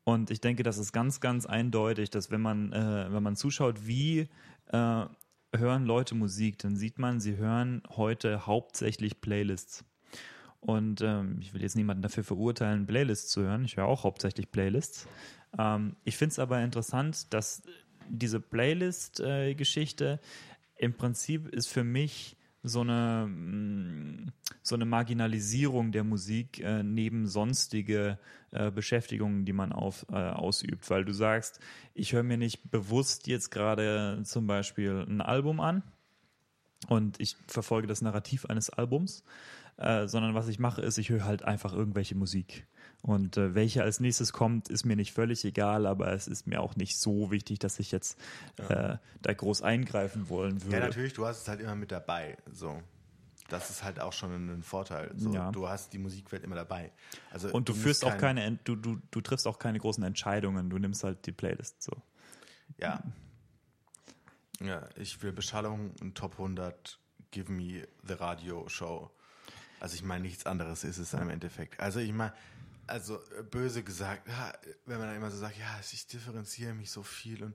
Und 0.05 0.31
ich 0.31 0.41
denke, 0.41 0.63
das 0.63 0.79
ist 0.79 0.93
ganz, 0.93 1.21
ganz 1.21 1.47
eindeutig, 1.47 2.11
dass 2.11 2.31
wenn 2.31 2.43
man, 2.43 2.73
äh, 2.73 3.07
wenn 3.11 3.23
man 3.23 3.37
zuschaut, 3.37 3.87
wie 3.87 4.29
äh, 4.69 5.05
hören 5.55 5.85
Leute 5.85 6.15
Musik, 6.15 6.59
dann 6.59 6.77
sieht 6.77 6.99
man, 6.99 7.21
sie 7.21 7.37
hören 7.37 7.83
heute 7.91 8.47
hauptsächlich 8.47 9.21
Playlists. 9.21 9.85
Und 10.61 11.01
ähm, 11.03 11.39
ich 11.41 11.53
will 11.53 11.63
jetzt 11.63 11.77
niemanden 11.77 12.03
dafür 12.03 12.25
verurteilen, 12.25 12.87
Playlists 12.87 13.31
zu 13.31 13.43
hören. 13.43 13.65
Ich 13.65 13.77
höre 13.77 13.87
auch 13.87 14.05
hauptsächlich 14.05 14.51
Playlists. 14.51 15.07
Ähm, 15.59 15.97
ich 16.05 16.17
finde 16.17 16.33
es 16.33 16.39
aber 16.39 16.63
interessant, 16.63 17.33
dass 17.33 17.63
diese 18.09 18.41
Playlist-Geschichte 18.41 20.21
im 20.77 20.95
Prinzip 20.95 21.49
ist 21.49 21.69
für 21.69 21.85
mich 21.85 22.37
so 22.65 22.81
eine, 22.81 23.29
mm, 23.29 24.33
so 24.63 24.75
eine 24.75 24.87
Marginalisierung 24.87 25.93
der 25.93 26.03
Musik 26.03 26.61
äh, 26.61 26.83
neben 26.83 27.27
sonstige 27.27 28.19
äh, 28.51 28.71
Beschäftigungen, 28.71 29.45
die 29.45 29.53
man 29.53 29.73
auf, 29.73 30.07
äh, 30.11 30.15
ausübt. 30.15 30.89
Weil 30.89 31.05
du 31.05 31.13
sagst, 31.13 31.61
ich 31.93 32.15
höre 32.15 32.23
mir 32.23 32.39
nicht 32.39 32.71
bewusst 32.71 33.27
jetzt 33.27 33.51
gerade 33.51 34.23
zum 34.25 34.47
Beispiel 34.47 35.05
ein 35.07 35.21
Album 35.21 35.61
an 35.61 35.83
und 36.89 37.21
ich 37.21 37.37
verfolge 37.47 37.87
das 37.87 38.01
Narrativ 38.01 38.47
eines 38.47 38.71
Albums, 38.71 39.25
äh, 39.77 40.07
sondern 40.09 40.35
was 40.35 40.49
ich 40.49 40.59
mache, 40.59 40.81
ist, 40.81 40.97
ich 40.97 41.11
höre 41.11 41.25
halt 41.25 41.43
einfach 41.43 41.75
irgendwelche 41.75 42.15
Musik. 42.15 42.67
Und 43.07 43.37
äh, 43.37 43.55
welche 43.55 43.83
als 43.83 44.01
nächstes 44.01 44.33
kommt, 44.33 44.71
ist 44.71 44.87
mir 44.87 44.97
nicht 44.97 45.13
völlig 45.13 45.45
egal, 45.45 45.85
aber 45.85 46.11
es 46.15 46.27
ist 46.27 46.47
mir 46.47 46.63
auch 46.63 46.75
nicht 46.75 46.97
so 46.99 47.31
wichtig, 47.31 47.59
dass 47.59 47.79
ich 47.79 47.93
jetzt 47.93 48.19
äh, 48.57 48.97
da 49.21 49.33
groß 49.35 49.61
eingreifen 49.61 50.31
wollen 50.31 50.63
würde. 50.65 50.77
Ja, 50.79 50.83
natürlich, 50.87 51.13
du 51.13 51.27
hast 51.27 51.43
es 51.43 51.49
halt 51.49 51.61
immer 51.61 51.75
mit 51.75 51.93
dabei. 51.93 52.39
So. 52.51 52.83
Das 53.51 53.69
ist 53.69 53.85
halt 53.85 54.01
auch 54.01 54.15
schon 54.15 54.33
ein 54.49 54.63
Vorteil. 54.63 55.13
So, 55.19 55.35
Ja. 55.35 55.53
Du 55.53 55.69
hast 55.69 55.93
die 55.93 55.99
Musikwelt 55.99 56.45
immer 56.45 56.55
dabei. 56.57 56.93
Also, 57.31 57.53
Und 57.53 57.69
du, 57.69 57.73
musst 57.73 57.83
führst 57.85 58.05
auch 58.07 58.17
kein- 58.17 58.37
keine, 58.37 58.59
du, 58.65 58.75
du, 58.75 58.99
du 59.11 59.21
triffst 59.21 59.47
auch 59.47 59.59
keine 59.59 59.79
großen 59.81 60.03
Entscheidungen, 60.03 60.71
du 60.71 60.79
nimmst 60.79 61.05
halt 61.05 61.27
die 61.27 61.33
Playlist 61.33 61.83
so. 61.83 61.93
Ja. 62.79 63.03
Ja, 64.61 64.89
ich 64.97 65.23
will 65.23 65.33
Beschallung 65.33 65.93
und 66.01 66.15
Top 66.17 66.33
100, 66.39 66.99
give 67.33 67.53
me 67.53 67.87
the 68.03 68.15
Radio 68.15 68.67
Show. 68.69 69.11
Also 69.81 69.95
ich 69.97 70.03
meine, 70.03 70.23
nichts 70.23 70.47
anderes 70.47 70.85
ist 70.85 70.97
es 70.97 71.13
im 71.13 71.29
Endeffekt. 71.29 71.79
Also 71.81 72.01
ich 72.01 72.13
meine, 72.13 72.33
also 72.87 73.17
äh, 73.39 73.43
böse 73.43 73.83
gesagt, 73.83 74.29
wenn 74.87 74.99
man 74.99 75.09
dann 75.09 75.17
immer 75.17 75.31
so 75.31 75.39
sagt, 75.39 75.59
ja, 75.59 75.79
ich 75.81 76.07
differenziere 76.07 76.75
mich 76.75 76.91
so 76.91 77.03
viel 77.03 77.43
und 77.43 77.55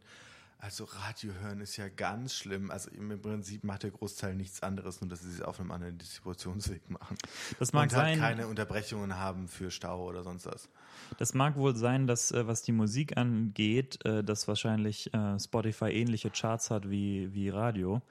also 0.62 0.84
Radio 0.84 1.32
hören 1.42 1.62
ist 1.62 1.78
ja 1.78 1.88
ganz 1.88 2.34
schlimm. 2.34 2.70
Also 2.70 2.92
im 2.92 3.22
Prinzip 3.22 3.64
macht 3.64 3.84
der 3.84 3.92
Großteil 3.92 4.36
nichts 4.36 4.62
anderes, 4.62 5.00
nur 5.00 5.10
dass 5.10 5.22
sie 5.22 5.30
es 5.30 5.42
auf 5.42 5.60
einem 5.60 5.72
anderen 5.72 5.98
Distributionsweg 5.98 6.90
machen. 6.90 7.18
Das 7.60 7.72
mag 7.72 7.84
und 7.84 7.96
halt 7.96 8.16
sein. 8.16 8.20
keine 8.20 8.48
Unterbrechungen 8.48 9.16
haben 9.16 9.48
für 9.48 9.72
Stau 9.72 10.06
oder 10.06 10.24
sonst 10.24 10.46
was. 10.46 10.70
Das 11.18 11.34
mag 11.34 11.56
wohl 11.56 11.76
sein, 11.76 12.08
dass 12.08 12.32
äh, 12.32 12.46
was 12.46 12.62
die 12.62 12.74
Musik 12.74 13.16
angeht, 13.16 14.04
äh, 14.06 14.22
dass 14.22 14.50
wahrscheinlich 14.50 15.14
äh, 15.14 15.40
Spotify 15.40 15.92
ähnliche 15.92 16.30
Charts 16.30 16.72
hat 16.72 16.90
wie, 16.90 17.34
wie 17.34 17.48
Radio. 17.50 18.02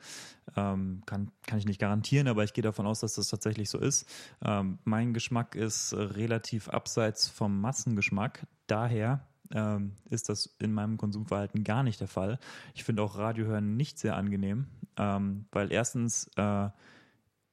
Ähm, 0.57 1.03
kann, 1.05 1.31
kann 1.47 1.59
ich 1.59 1.67
nicht 1.67 1.79
garantieren, 1.79 2.29
aber 2.29 2.45
ich 2.45 2.55
gehe 2.55 2.63
davon 2.63 2.87
aus, 2.87 3.01
dass 3.01 3.15
das 3.15 3.29
tatsächlich 3.29 3.69
so 3.69 3.79
ist. 3.79 4.07
Ähm, 4.43 4.79
mein 4.85 5.13
Geschmack 5.13 5.55
ist 5.55 5.93
relativ 5.93 6.71
abseits 6.71 7.29
vom 7.29 7.61
Massengeschmack. 7.61 8.47
Daher 8.67 9.29
ähm, 9.53 9.93
ist 10.11 10.29
das 10.29 10.57
in 10.59 10.73
meinem 10.73 10.97
Konsumverhalten 10.97 11.65
gar 11.65 11.83
nicht 11.83 12.01
der 12.01 12.09
Fall. 12.09 12.39
Ich 12.75 12.85
finde 12.85 13.03
auch 13.03 13.17
Radiohören 13.17 13.77
nicht 13.77 13.99
sehr 13.99 14.17
angenehm, 14.17 14.67
ähm, 14.97 15.47
weil 15.53 15.73
erstens, 15.73 16.31
äh, 16.37 16.69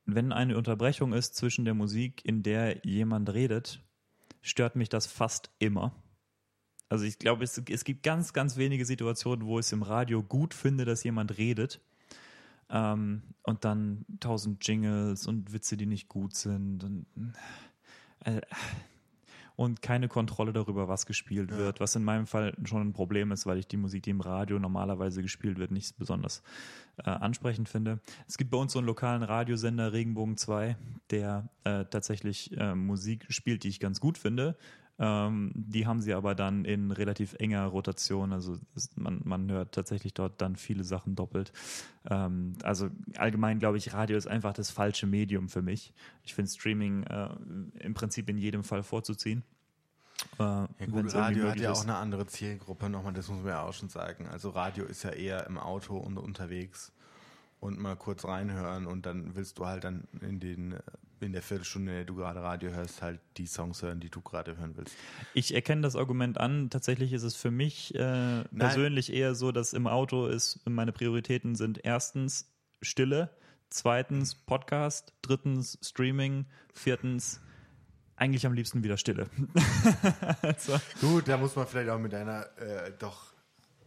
wenn 0.05 0.31
eine 0.31 0.57
Unterbrechung 0.57 1.13
ist 1.13 1.35
zwischen 1.35 1.65
der 1.65 1.73
Musik, 1.73 2.23
in 2.25 2.43
der 2.43 2.85
jemand 2.85 3.33
redet, 3.33 3.81
stört 4.41 4.75
mich 4.75 4.89
das 4.89 5.07
fast 5.07 5.49
immer. 5.59 5.93
Also 6.89 7.05
ich 7.05 7.17
glaube, 7.17 7.43
es, 7.43 7.59
es 7.69 7.83
gibt 7.83 8.03
ganz, 8.03 8.33
ganz 8.33 8.57
wenige 8.57 8.85
Situationen, 8.85 9.47
wo 9.47 9.59
ich 9.59 9.65
es 9.65 9.71
im 9.71 9.81
Radio 9.81 10.21
gut 10.21 10.53
finde, 10.53 10.85
dass 10.85 11.03
jemand 11.03 11.37
redet. 11.37 11.81
Ähm, 12.69 13.23
und 13.43 13.65
dann 13.65 14.05
tausend 14.19 14.67
Jingles 14.67 15.27
und 15.27 15.53
Witze, 15.53 15.77
die 15.77 15.85
nicht 15.85 16.07
gut 16.07 16.35
sind. 16.35 16.83
Und, 16.83 17.05
äh, 18.23 18.41
und 19.55 19.81
keine 19.81 20.07
Kontrolle 20.07 20.51
darüber, 20.53 20.87
was 20.87 21.05
gespielt 21.05 21.51
Ja. 21.51 21.57
wird, 21.57 21.79
was 21.79 21.95
in 21.95 22.03
meinem 22.03 22.27
Fall 22.27 22.55
schon 22.63 22.81
ein 22.81 22.93
Problem 22.93 23.31
ist, 23.31 23.45
weil 23.45 23.57
ich 23.57 23.67
die 23.67 23.77
Musik, 23.77 24.03
die 24.03 24.09
im 24.09 24.21
Radio 24.21 24.59
normalerweise 24.59 25.21
gespielt 25.21 25.57
wird, 25.57 25.71
nicht 25.71 25.97
besonders 25.97 26.43
äh, 26.97 27.09
ansprechend 27.09 27.69
finde. 27.69 27.99
Es 28.27 28.37
gibt 28.37 28.51
bei 28.51 28.57
uns 28.57 28.73
so 28.73 28.79
einen 28.79 28.87
lokalen 28.87 29.23
Radiosender 29.23 29.93
Regenbogen 29.93 30.37
2, 30.37 30.75
der 31.09 31.49
äh, 31.63 31.85
tatsächlich 31.85 32.55
äh, 32.57 32.75
Musik 32.75 33.25
spielt, 33.29 33.63
die 33.63 33.69
ich 33.69 33.79
ganz 33.79 33.99
gut 33.99 34.17
finde. 34.17 34.57
Ähm, 34.97 35.51
die 35.55 35.87
haben 35.87 35.99
sie 36.01 36.13
aber 36.13 36.35
dann 36.35 36.63
in 36.63 36.91
relativ 36.91 37.33
enger 37.39 37.65
Rotation. 37.65 38.31
Also 38.31 38.57
es, 38.75 38.95
man, 38.95 39.21
man 39.25 39.51
hört 39.51 39.73
tatsächlich 39.73 40.13
dort 40.13 40.41
dann 40.41 40.55
viele 40.55 40.83
Sachen 40.83 41.15
doppelt. 41.15 41.51
Ähm, 42.09 42.55
also 42.63 42.89
allgemein 43.17 43.59
glaube 43.59 43.77
ich, 43.77 43.93
Radio 43.93 44.17
ist 44.17 44.27
einfach 44.27 44.53
das 44.53 44.71
falsche 44.71 45.05
Medium 45.05 45.49
für 45.49 45.61
mich. 45.61 45.93
Ich 46.23 46.33
finde 46.33 46.51
Streaming 46.51 47.03
äh, 47.03 47.29
im 47.79 47.93
Prinzip 47.93 48.29
in 48.29 48.37
jedem 48.37 48.63
Fall 48.63 48.83
vorzuziehen. 48.83 49.43
Äh, 50.39 50.43
Ja 50.43 50.67
gut, 50.89 51.13
Radio 51.13 51.49
hat 51.49 51.59
ja 51.59 51.71
ist. 51.71 51.79
auch 51.79 51.83
eine 51.83 51.95
andere 51.97 52.25
Zielgruppe, 52.25 52.89
nochmal, 52.89 53.13
das 53.13 53.27
muss 53.27 53.39
man 53.39 53.47
ja 53.49 53.63
auch 53.63 53.73
schon 53.73 53.89
sagen. 53.89 54.27
Also 54.27 54.49
Radio 54.51 54.85
ist 54.85 55.03
ja 55.03 55.09
eher 55.11 55.45
im 55.47 55.57
Auto 55.57 55.97
und 55.97 56.17
unterwegs 56.17 56.93
und 57.59 57.79
mal 57.79 57.95
kurz 57.97 58.23
reinhören 58.25 58.85
und 58.85 59.05
dann 59.05 59.35
willst 59.35 59.57
du 59.59 59.65
halt 59.65 59.83
dann 59.83 60.07
in 60.21 60.39
den 60.39 60.73
äh, 60.73 60.79
in 61.21 61.33
der 61.33 61.41
Viertelstunde, 61.41 61.91
in 61.91 61.97
der 61.97 62.05
du 62.05 62.15
gerade 62.15 62.41
Radio 62.41 62.71
hörst, 62.71 63.01
halt 63.01 63.19
die 63.37 63.47
Songs 63.47 63.81
hören, 63.81 63.99
die 63.99 64.09
du 64.09 64.21
gerade 64.21 64.57
hören 64.57 64.75
willst. 64.75 64.95
Ich 65.33 65.53
erkenne 65.53 65.81
das 65.81 65.95
Argument 65.95 66.39
an. 66.39 66.69
Tatsächlich 66.69 67.13
ist 67.13 67.23
es 67.23 67.35
für 67.35 67.51
mich 67.51 67.95
äh, 67.95 68.43
persönlich 68.55 69.11
eher 69.11 69.35
so, 69.35 69.51
dass 69.51 69.73
im 69.73 69.87
Auto 69.87 70.27
ist, 70.27 70.61
meine 70.67 70.91
Prioritäten 70.91 71.55
sind 71.55 71.83
erstens 71.83 72.51
Stille, 72.81 73.29
zweitens 73.69 74.35
Podcast, 74.35 75.13
drittens 75.21 75.77
Streaming, 75.81 76.45
viertens 76.73 77.41
eigentlich 78.17 78.45
am 78.45 78.53
liebsten 78.53 78.83
wieder 78.83 78.97
Stille. 78.97 79.27
also, 80.41 80.79
Gut, 81.01 81.27
da 81.27 81.37
muss 81.37 81.55
man 81.55 81.67
vielleicht 81.67 81.89
auch 81.89 81.99
mit 81.99 82.13
deiner 82.13 82.45
äh, 82.57 82.91
doch 82.97 83.33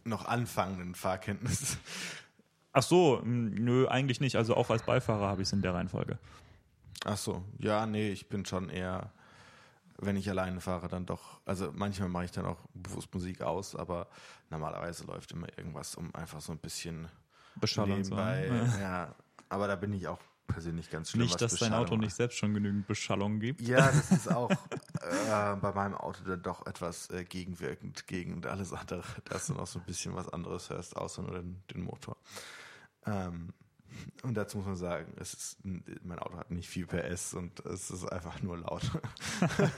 noch 0.03 0.25
anfangenden 0.25 0.95
Fahrkenntnis. 0.95 1.77
ach 2.73 2.83
so, 2.83 3.21
nö, 3.23 3.87
eigentlich 3.87 4.19
nicht. 4.19 4.35
Also 4.35 4.55
auch 4.55 4.69
als 4.69 4.83
Beifahrer 4.83 5.27
habe 5.27 5.41
ich 5.41 5.47
es 5.47 5.53
in 5.53 5.61
der 5.61 5.73
Reihenfolge. 5.73 6.19
Ach 7.05 7.17
so, 7.17 7.43
ja, 7.57 7.85
nee, 7.85 8.11
ich 8.11 8.29
bin 8.29 8.45
schon 8.45 8.69
eher, 8.69 9.11
wenn 9.97 10.15
ich 10.15 10.29
alleine 10.29 10.61
fahre, 10.61 10.87
dann 10.87 11.05
doch. 11.05 11.39
Also 11.45 11.71
manchmal 11.73 12.09
mache 12.09 12.25
ich 12.25 12.31
dann 12.31 12.45
auch 12.45 12.59
bewusst 12.73 13.13
Musik 13.13 13.41
aus, 13.41 13.75
aber 13.75 14.07
normalerweise 14.49 15.05
läuft 15.05 15.31
immer 15.31 15.47
irgendwas, 15.57 15.95
um 15.95 16.13
einfach 16.13 16.41
so 16.41 16.51
ein 16.51 16.59
bisschen 16.59 17.07
Beschallern 17.55 18.03
zu 18.03 18.15
nebenbei. 18.15 18.49
haben. 18.49 18.73
Ja, 18.81 19.15
aber 19.49 19.67
da 19.67 19.75
bin 19.75 19.93
ich 19.93 20.07
auch 20.07 20.19
persönlich 20.49 20.89
ganz 20.89 21.11
schlimm. 21.11 21.23
Nicht, 21.23 21.39
dass 21.41 21.55
dein 21.55 21.73
Auto 21.73 21.95
nicht 21.95 22.13
selbst 22.13 22.37
schon 22.37 22.53
genügend 22.53 22.87
Beschallung 22.87 23.39
gibt. 23.39 23.61
Ja, 23.61 23.91
das 23.91 24.11
ist 24.11 24.31
auch 24.31 24.49
äh, 24.51 25.55
bei 25.55 25.71
meinem 25.73 25.95
Auto 25.95 26.23
dann 26.25 26.41
doch 26.41 26.65
etwas 26.65 27.09
äh, 27.11 27.23
gegenwirkend 27.23 28.07
gegen 28.07 28.45
alles 28.45 28.73
andere, 28.73 29.03
dass 29.25 29.47
du 29.47 29.53
noch 29.53 29.67
so 29.67 29.79
ein 29.79 29.85
bisschen 29.85 30.15
was 30.15 30.27
anderes 30.27 30.69
hörst, 30.69 30.97
außer 30.97 31.21
nur 31.21 31.35
den, 31.35 31.63
den 31.73 31.83
Motor. 31.83 32.17
Ähm, 33.05 33.53
und 34.23 34.35
dazu 34.35 34.57
muss 34.57 34.67
man 34.67 34.75
sagen, 34.75 35.13
es 35.17 35.33
ist, 35.33 35.57
mein 36.03 36.19
Auto 36.19 36.37
hat 36.37 36.51
nicht 36.51 36.69
viel 36.69 36.85
PS 36.85 37.33
und 37.33 37.59
es 37.65 37.89
ist 37.89 38.05
einfach 38.05 38.41
nur 38.41 38.57
laut. 38.57 38.83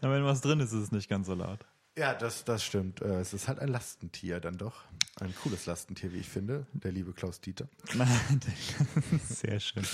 Na, 0.00 0.10
wenn 0.10 0.24
was 0.24 0.40
drin 0.40 0.60
ist, 0.60 0.72
ist 0.72 0.82
es 0.82 0.92
nicht 0.92 1.08
ganz 1.08 1.26
so 1.26 1.34
laut. 1.34 1.60
Ja, 1.96 2.12
das, 2.12 2.44
das 2.44 2.64
stimmt. 2.64 3.00
Äh, 3.02 3.20
Es 3.20 3.32
ist 3.34 3.46
halt 3.46 3.60
ein 3.60 3.68
Lastentier 3.68 4.40
dann 4.40 4.58
doch. 4.58 4.82
Ein 5.20 5.32
cooles 5.44 5.66
Lastentier, 5.66 6.12
wie 6.12 6.18
ich 6.18 6.28
finde. 6.28 6.66
Der 6.72 6.90
liebe 6.90 7.12
Klaus 7.12 7.40
Dieter. 7.40 7.68
Sehr 9.28 9.60
schön. 9.60 9.84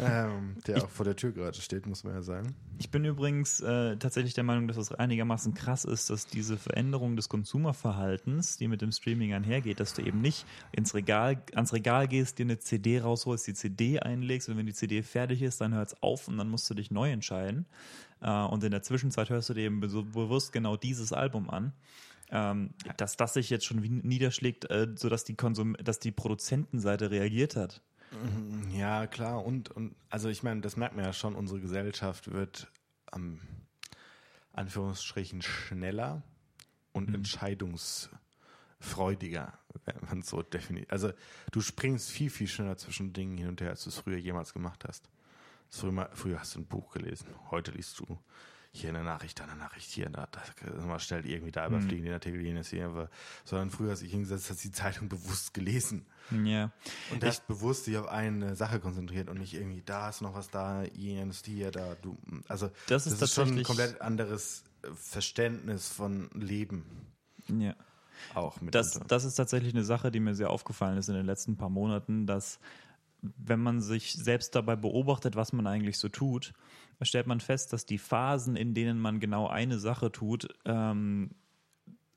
Ähm, 0.00 0.56
der 0.66 0.82
auch 0.82 0.88
vor 0.90 1.04
der 1.04 1.14
Tür 1.14 1.30
gerade 1.30 1.60
steht, 1.60 1.86
muss 1.86 2.02
man 2.02 2.14
ja 2.14 2.22
sagen. 2.22 2.56
Ich 2.78 2.90
bin 2.90 3.04
übrigens 3.04 3.60
äh, 3.60 3.96
tatsächlich 3.98 4.34
der 4.34 4.42
Meinung, 4.42 4.66
dass 4.66 4.76
es 4.78 4.90
einigermaßen 4.90 5.54
krass 5.54 5.84
ist, 5.84 6.10
dass 6.10 6.26
diese 6.26 6.56
Veränderung 6.56 7.14
des 7.14 7.28
Konsumerverhaltens, 7.28 8.56
die 8.56 8.66
mit 8.66 8.82
dem 8.82 8.90
Streaming 8.90 9.32
einhergeht, 9.32 9.78
dass 9.78 9.94
du 9.94 10.02
eben 10.02 10.20
nicht 10.20 10.44
ins 10.72 10.92
Regal, 10.94 11.40
ans 11.54 11.72
Regal 11.72 12.08
gehst, 12.08 12.40
dir 12.40 12.46
eine 12.46 12.58
CD 12.58 12.98
rausholst, 12.98 13.46
die 13.46 13.54
CD 13.54 14.00
einlegst 14.00 14.48
und 14.48 14.56
wenn 14.56 14.66
die 14.66 14.74
CD 14.74 15.04
fertig 15.04 15.40
ist, 15.42 15.60
dann 15.60 15.72
hört 15.72 15.92
es 15.92 16.02
auf 16.02 16.26
und 16.26 16.36
dann 16.36 16.48
musst 16.48 16.68
du 16.68 16.74
dich 16.74 16.90
neu 16.90 17.12
entscheiden. 17.12 17.64
Äh, 18.24 18.30
und 18.30 18.64
in 18.64 18.72
der 18.72 18.82
Zwischenzeit 18.82 19.30
hörst 19.30 19.50
du 19.50 19.54
dir 19.54 19.64
eben 19.64 19.88
so 19.88 20.02
bewusst 20.02 20.52
genau 20.52 20.76
dieses 20.76 21.12
Album 21.12 21.48
an. 21.50 21.72
Ähm, 22.30 22.70
dass 22.96 23.18
das 23.18 23.34
sich 23.34 23.50
jetzt 23.50 23.66
schon 23.66 23.80
niederschlägt, 23.80 24.70
äh, 24.70 24.88
sodass 24.96 25.24
die 25.24 25.36
Konsum 25.36 25.74
dass 25.74 25.98
die 26.00 26.10
Produzentenseite 26.10 27.10
reagiert 27.10 27.54
hat. 27.54 27.82
Ja, 28.72 29.06
klar. 29.06 29.44
Und, 29.44 29.70
und 29.70 29.94
also 30.08 30.30
ich 30.30 30.42
meine, 30.42 30.62
das 30.62 30.78
merkt 30.78 30.96
man 30.96 31.04
ja 31.04 31.12
schon, 31.12 31.34
unsere 31.34 31.60
Gesellschaft 31.60 32.32
wird 32.32 32.72
am 33.10 33.40
Anführungsstrichen 34.52 35.42
schneller 35.42 36.22
und 36.92 37.14
entscheidungsfreudiger, 37.14 39.52
wenn 39.84 39.96
man 40.08 40.20
es 40.20 40.28
so 40.28 40.40
definiert. 40.42 40.90
Also 40.90 41.12
du 41.52 41.60
springst 41.60 42.10
viel, 42.10 42.30
viel 42.30 42.48
schneller 42.48 42.78
zwischen 42.78 43.12
Dingen 43.12 43.36
hin 43.36 43.48
und 43.48 43.60
her, 43.60 43.68
als 43.70 43.84
du 43.84 43.90
es 43.90 43.98
früher 43.98 44.16
jemals 44.16 44.54
gemacht 44.54 44.82
hast. 44.86 45.10
Früher, 45.80 45.92
mal- 45.92 46.10
früher 46.14 46.38
hast 46.40 46.54
du 46.54 46.60
ein 46.60 46.66
Buch 46.66 46.92
gelesen, 46.92 47.26
heute 47.50 47.70
liest 47.72 47.98
du 48.00 48.18
hier 48.76 48.88
eine 48.88 49.04
Nachricht, 49.04 49.38
da 49.38 49.44
eine 49.44 49.54
Nachricht, 49.54 49.88
hier, 49.90 50.08
da, 50.08 50.26
da 50.26 50.84
mal 50.84 50.98
schnell 50.98 51.24
irgendwie 51.26 51.52
da 51.52 51.66
überfliegen, 51.66 52.04
den 52.04 52.12
Artikel, 52.14 52.40
jenes 52.40 52.70
hier, 52.70 52.86
aber, 52.86 53.08
sondern 53.44 53.70
früher 53.70 53.92
hast 53.92 54.00
du 54.00 54.04
dich 54.04 54.12
hingesetzt, 54.12 54.50
hast 54.50 54.64
die 54.64 54.72
Zeitung 54.72 55.08
bewusst 55.08 55.54
gelesen. 55.54 56.06
Ja. 56.44 56.72
Und 57.12 57.22
hast 57.22 57.46
bewusst 57.46 57.86
dich 57.86 57.96
auf 57.98 58.08
eine 58.08 58.56
Sache 58.56 58.80
konzentriert 58.80 59.28
und 59.28 59.38
nicht 59.38 59.54
irgendwie, 59.54 59.82
da 59.82 60.08
ist 60.08 60.22
noch 60.22 60.34
was 60.34 60.50
da, 60.50 60.82
jenes 60.92 61.44
hier, 61.44 61.70
da, 61.70 61.94
du. 62.02 62.16
Also 62.48 62.68
Das 62.88 63.06
ist 63.06 63.32
schon 63.32 63.58
ein 63.58 63.62
komplett 63.62 64.00
anderes 64.00 64.64
äh, 64.82 64.88
Verständnis 64.94 65.88
von 65.88 66.28
Leben 66.34 66.84
Ja. 67.46 67.76
auch 68.34 68.60
mit. 68.60 68.74
Das, 68.74 68.98
das 69.06 69.24
ist 69.24 69.36
tatsächlich 69.36 69.72
eine 69.72 69.84
Sache, 69.84 70.10
die 70.10 70.18
mir 70.18 70.34
sehr 70.34 70.50
aufgefallen 70.50 70.98
ist 70.98 71.08
in 71.08 71.14
den 71.14 71.26
letzten 71.26 71.56
paar 71.56 71.70
Monaten, 71.70 72.26
dass 72.26 72.58
wenn 73.36 73.60
man 73.60 73.80
sich 73.80 74.12
selbst 74.12 74.54
dabei 74.54 74.76
beobachtet, 74.76 75.36
was 75.36 75.52
man 75.52 75.66
eigentlich 75.66 75.98
so 75.98 76.08
tut, 76.08 76.52
stellt 77.02 77.26
man 77.26 77.40
fest, 77.40 77.72
dass 77.72 77.86
die 77.86 77.98
Phasen, 77.98 78.56
in 78.56 78.74
denen 78.74 78.98
man 78.98 79.20
genau 79.20 79.46
eine 79.48 79.78
Sache 79.78 80.12
tut, 80.12 80.48
ähm, 80.64 81.30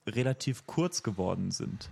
relativ 0.07 0.65
kurz 0.65 1.03
geworden 1.03 1.51
sind. 1.51 1.89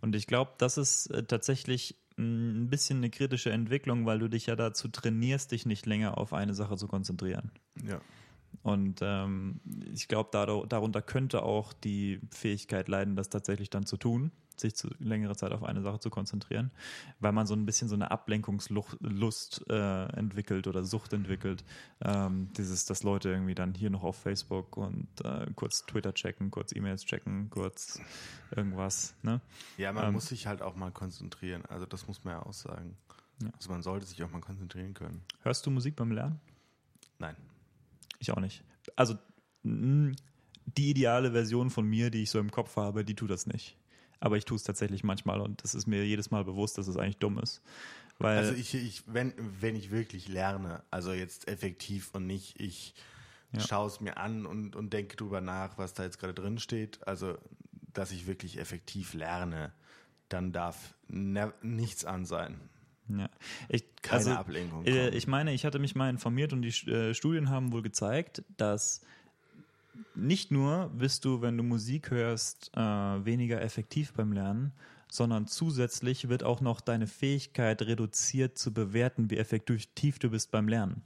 Und 0.00 0.14
ich 0.14 0.26
glaube, 0.26 0.52
das 0.58 0.78
ist 0.78 1.06
äh, 1.08 1.24
tatsächlich 1.24 1.96
mh, 2.16 2.24
ein 2.24 2.70
bisschen 2.70 2.98
eine 2.98 3.10
kritische 3.10 3.50
Entwicklung, 3.50 4.06
weil 4.06 4.18
du 4.18 4.28
dich 4.28 4.46
ja 4.46 4.56
dazu 4.56 4.88
trainierst, 4.88 5.52
dich 5.52 5.66
nicht 5.66 5.86
länger 5.86 6.18
auf 6.18 6.32
eine 6.32 6.54
Sache 6.54 6.76
zu 6.76 6.88
konzentrieren. 6.88 7.50
ja. 7.82 8.00
Und 8.62 9.00
ähm, 9.02 9.60
ich 9.92 10.08
glaube, 10.08 10.30
darunter 10.32 11.02
könnte 11.02 11.42
auch 11.42 11.72
die 11.72 12.20
Fähigkeit 12.30 12.88
leiden, 12.88 13.14
das 13.14 13.28
tatsächlich 13.28 13.70
dann 13.70 13.84
zu 13.84 13.96
tun, 13.96 14.32
sich 14.60 14.74
zu 14.74 14.88
längere 14.98 15.36
Zeit 15.36 15.52
auf 15.52 15.62
eine 15.62 15.82
Sache 15.82 15.98
zu 16.00 16.10
konzentrieren, 16.10 16.70
weil 17.20 17.32
man 17.32 17.46
so 17.46 17.54
ein 17.54 17.66
bisschen 17.66 17.88
so 17.88 17.94
eine 17.94 18.10
Ablenkungslust 18.10 19.64
äh, 19.68 20.04
entwickelt 20.16 20.66
oder 20.66 20.84
Sucht 20.84 21.12
entwickelt. 21.12 21.64
Ähm, 22.00 22.50
dieses, 22.56 22.84
dass 22.84 23.02
Leute 23.02 23.30
irgendwie 23.30 23.54
dann 23.54 23.74
hier 23.74 23.90
noch 23.90 24.02
auf 24.02 24.16
Facebook 24.16 24.76
und 24.76 25.08
äh, 25.24 25.46
kurz 25.54 25.84
Twitter 25.86 26.14
checken, 26.14 26.50
kurz 26.50 26.74
E-Mails 26.74 27.04
checken, 27.04 27.50
kurz 27.50 28.00
irgendwas. 28.54 29.14
Ne? 29.22 29.40
ja, 29.76 29.92
man 29.92 30.06
Ähm, 30.06 30.12
muss 30.12 30.26
sich 30.26 30.46
halt 30.46 30.62
auch 30.62 30.76
mal 30.76 30.90
konzentrieren. 30.90 31.64
Also 31.66 31.86
das 31.86 32.06
muss 32.06 32.24
man 32.24 32.34
ja 32.34 32.42
auch 32.42 32.52
sagen. 32.52 32.96
Ja. 33.42 33.50
Also 33.56 33.70
man 33.70 33.82
sollte 33.82 34.06
sich 34.06 34.22
auch 34.22 34.30
mal 34.30 34.40
konzentrieren 34.40 34.94
können. 34.94 35.22
Hörst 35.42 35.66
du 35.66 35.70
Musik 35.70 35.96
beim 35.96 36.10
Lernen? 36.10 36.40
Nein. 37.18 37.36
Ich 38.18 38.30
auch 38.30 38.40
nicht. 38.40 38.62
Also 38.94 39.16
die 39.62 40.90
ideale 40.90 41.32
Version 41.32 41.70
von 41.70 41.86
mir, 41.86 42.10
die 42.10 42.22
ich 42.22 42.30
so 42.30 42.38
im 42.38 42.50
Kopf 42.50 42.76
habe, 42.76 43.04
die 43.04 43.14
tut 43.14 43.30
das 43.30 43.46
nicht. 43.46 43.76
Aber 44.20 44.36
ich 44.36 44.44
tue 44.44 44.56
es 44.56 44.62
tatsächlich 44.62 45.04
manchmal 45.04 45.40
und 45.40 45.62
das 45.62 45.74
ist 45.74 45.86
mir 45.86 46.04
jedes 46.06 46.30
Mal 46.30 46.44
bewusst, 46.44 46.78
dass 46.78 46.88
es 46.88 46.96
eigentlich 46.96 47.18
dumm 47.18 47.38
ist. 47.38 47.60
Weil 48.18 48.38
Also 48.38 48.54
ich, 48.54 48.74
ich 48.74 49.02
wenn, 49.06 49.34
wenn 49.60 49.76
ich 49.76 49.90
wirklich 49.90 50.28
lerne, 50.28 50.82
also 50.90 51.12
jetzt 51.12 51.48
effektiv 51.48 52.10
und 52.14 52.26
nicht, 52.26 52.58
ich 52.60 52.94
Ja. 53.52 53.60
schaue 53.60 53.88
es 53.88 54.00
mir 54.00 54.16
an 54.16 54.46
und, 54.46 54.74
und 54.74 54.92
denke 54.92 55.16
drüber 55.16 55.40
nach, 55.40 55.78
was 55.78 55.94
da 55.94 56.02
jetzt 56.04 56.18
gerade 56.18 56.34
drin 56.34 56.58
steht, 56.58 57.06
also 57.06 57.36
dass 57.92 58.10
ich 58.10 58.26
wirklich 58.26 58.58
effektiv 58.58 59.14
lerne, 59.14 59.72
dann 60.28 60.52
darf 60.52 60.94
ne, 61.08 61.52
nichts 61.62 62.04
an 62.04 62.24
sein. 62.26 62.58
ja. 63.08 63.28
ich, 63.68 63.84
Keine 64.02 64.18
also, 64.18 64.30
Ablenkung. 64.32 64.84
Äh, 64.84 64.90
kommen. 64.90 65.12
ich 65.14 65.26
meine, 65.26 65.52
ich 65.54 65.64
hatte 65.64 65.78
mich 65.78 65.94
mal 65.94 66.10
informiert 66.10 66.52
und 66.52 66.62
die 66.62 66.90
äh, 66.90 67.14
Studien 67.14 67.48
haben 67.50 67.72
wohl 67.72 67.82
gezeigt, 67.82 68.42
dass 68.56 69.02
nicht 70.14 70.50
nur 70.50 70.90
bist 70.94 71.24
du, 71.24 71.42
wenn 71.42 71.56
du 71.56 71.62
Musik 71.62 72.10
hörst, 72.10 72.70
äh, 72.76 72.80
weniger 72.80 73.60
effektiv 73.62 74.12
beim 74.12 74.32
Lernen, 74.32 74.72
sondern 75.10 75.46
zusätzlich 75.46 76.28
wird 76.28 76.42
auch 76.42 76.60
noch 76.60 76.80
deine 76.80 77.06
Fähigkeit 77.06 77.80
reduziert 77.82 78.58
zu 78.58 78.72
bewerten, 78.72 79.30
wie 79.30 79.36
effektiv 79.38 80.18
du 80.18 80.30
bist 80.30 80.50
beim 80.50 80.68
Lernen. 80.68 81.02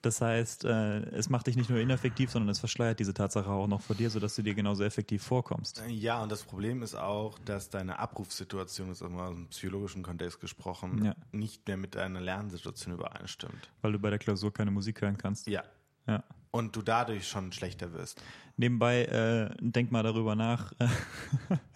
Das 0.00 0.20
heißt, 0.20 0.64
äh, 0.64 1.00
es 1.10 1.28
macht 1.28 1.48
dich 1.48 1.56
nicht 1.56 1.70
nur 1.70 1.80
ineffektiv, 1.80 2.30
sondern 2.30 2.48
es 2.50 2.60
verschleiert 2.60 3.00
diese 3.00 3.14
Tatsache 3.14 3.50
auch 3.50 3.66
noch 3.66 3.80
vor 3.80 3.96
dir, 3.96 4.10
sodass 4.10 4.36
du 4.36 4.42
dir 4.42 4.54
genauso 4.54 4.84
effektiv 4.84 5.24
vorkommst. 5.24 5.82
Ja, 5.88 6.22
und 6.22 6.30
das 6.30 6.44
Problem 6.44 6.82
ist 6.82 6.94
auch, 6.94 7.36
dass 7.40 7.68
deine 7.68 7.98
Abrufsituation, 7.98 8.88
jetzt 8.88 9.02
mal 9.02 9.26
aus 9.28 9.34
dem 9.34 9.48
psychologischen 9.48 10.04
Kontext 10.04 10.40
gesprochen, 10.40 11.04
Ja. 11.04 11.14
nicht 11.32 11.66
mehr 11.66 11.76
mit 11.76 11.96
deiner 11.96 12.20
Lernsituation 12.20 12.94
übereinstimmt. 12.94 13.70
Weil 13.82 13.92
du 13.92 13.98
bei 13.98 14.10
der 14.10 14.20
Klausur 14.20 14.52
keine 14.54 14.70
Musik 14.70 15.00
hören 15.02 15.18
kannst. 15.18 15.48
Ja. 15.48 15.64
Ja. 16.06 16.22
Und 16.50 16.74
du 16.76 16.82
dadurch 16.82 17.28
schon 17.28 17.52
schlechter 17.52 17.92
wirst. 17.92 18.22
Nebenbei, 18.56 19.04
äh, 19.04 19.54
denk 19.60 19.92
mal 19.92 20.02
darüber 20.02 20.34
nach, 20.34 20.72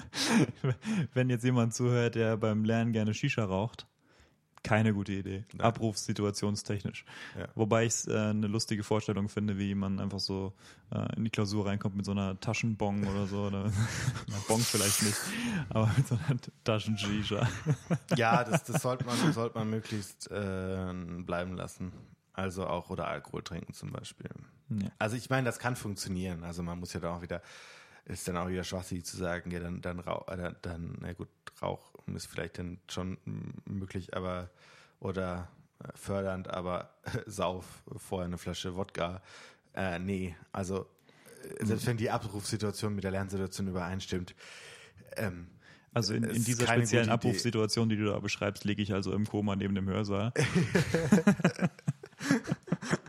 wenn 1.14 1.31
jetzt 1.31 1.45
jemand 1.45 1.75
zuhört, 1.75 2.14
der 2.14 2.37
beim 2.37 2.64
Lernen 2.64 2.93
gerne 2.93 3.14
Shisha 3.14 3.45
raucht. 3.45 3.87
Keine 4.64 4.95
gute 4.95 5.12
Idee. 5.12 5.45
Nein. 5.53 5.66
Abrufssituationstechnisch. 5.66 7.05
Ja. 7.37 7.49
Wobei 7.57 7.85
ich 7.85 7.95
es 7.95 8.07
äh, 8.07 8.16
eine 8.16 8.47
lustige 8.47 8.85
Vorstellung 8.85 9.29
finde, 9.29 9.59
wie 9.59 9.75
man 9.75 9.99
einfach 9.99 10.20
so 10.20 10.53
äh, 10.93 11.16
in 11.16 11.25
die 11.25 11.31
Klausur 11.31 11.66
reinkommt 11.66 11.97
mit 11.97 12.05
so 12.05 12.12
einer 12.12 12.39
Taschenbong 12.39 13.05
oder 13.07 13.27
so. 13.27 13.47
Oder, 13.47 13.64
na, 14.29 14.37
Bong 14.47 14.61
vielleicht 14.61 15.03
nicht, 15.03 15.18
aber 15.68 15.91
mit 15.97 16.07
so 16.07 16.16
einer 16.29 16.39
Taschen-Shisha. 16.62 17.49
Ja, 18.16 18.45
das, 18.45 18.62
das 18.62 18.83
sollte 18.83 19.05
man, 19.05 19.33
sollte 19.33 19.59
man 19.59 19.68
möglichst 19.68 20.31
äh, 20.31 20.93
bleiben 21.25 21.57
lassen. 21.57 21.93
Also 22.35 22.66
auch 22.66 22.91
oder 22.91 23.09
Alkohol 23.09 23.43
trinken 23.43 23.74
zum 23.74 23.91
Beispiel. 23.91 24.30
Ja. 24.70 24.89
Also 24.99 25.16
ich 25.16 25.28
meine, 25.28 25.45
das 25.45 25.59
kann 25.59 25.76
funktionieren. 25.76 26.45
Also 26.45 26.62
man 26.62 26.78
muss 26.78 26.93
ja 26.93 27.01
dann 27.01 27.16
auch 27.16 27.22
wieder, 27.22 27.43
ist 28.07 28.26
dann 28.26 28.37
auch 28.37 28.49
wieder 28.49 28.64
schwachsinnig 28.64 29.05
zu 29.05 29.16
sagen, 29.16 29.51
ja, 29.51 29.61
dann, 29.61 29.80
dann, 29.83 30.01
rauch, 30.01 30.28
äh, 30.28 30.55
dann, 30.62 30.97
na 31.01 31.12
gut, 31.12 31.28
Rauch 31.61 31.93
ist 32.14 32.26
vielleicht 32.26 32.59
dann 32.59 32.78
schon 32.89 33.18
möglich, 33.64 34.16
aber 34.16 34.51
oder 34.99 35.49
äh, 35.80 35.89
fördernd, 35.95 36.49
aber 36.49 36.91
sauf 37.26 37.83
vorher 37.97 38.26
eine 38.26 38.39
Flasche 38.39 38.76
Wodka. 38.76 39.22
Äh, 39.74 39.99
nee, 39.99 40.37
also 40.53 40.87
äh, 41.59 41.64
selbst 41.64 41.87
wenn 41.87 41.97
die 41.97 42.11
Abrufsituation 42.11 42.95
mit 42.95 43.05
der 43.05 43.11
Lernsituation 43.11 43.68
übereinstimmt, 43.68 44.35
ähm, 45.16 45.49
Also 45.93 46.14
in, 46.14 46.24
in 46.24 46.45
dieser 46.45 46.66
speziellen. 46.66 47.11
Abrufssituation, 47.11 47.89
die 47.89 47.97
du 47.97 48.07
da 48.07 48.18
beschreibst, 48.18 48.64
liege 48.64 48.83
ich 48.83 48.93
also 48.93 49.12
im 49.12 49.26
Koma 49.26 49.57
neben 49.57 49.74
dem 49.74 49.89
Hörsaal. 49.89 50.33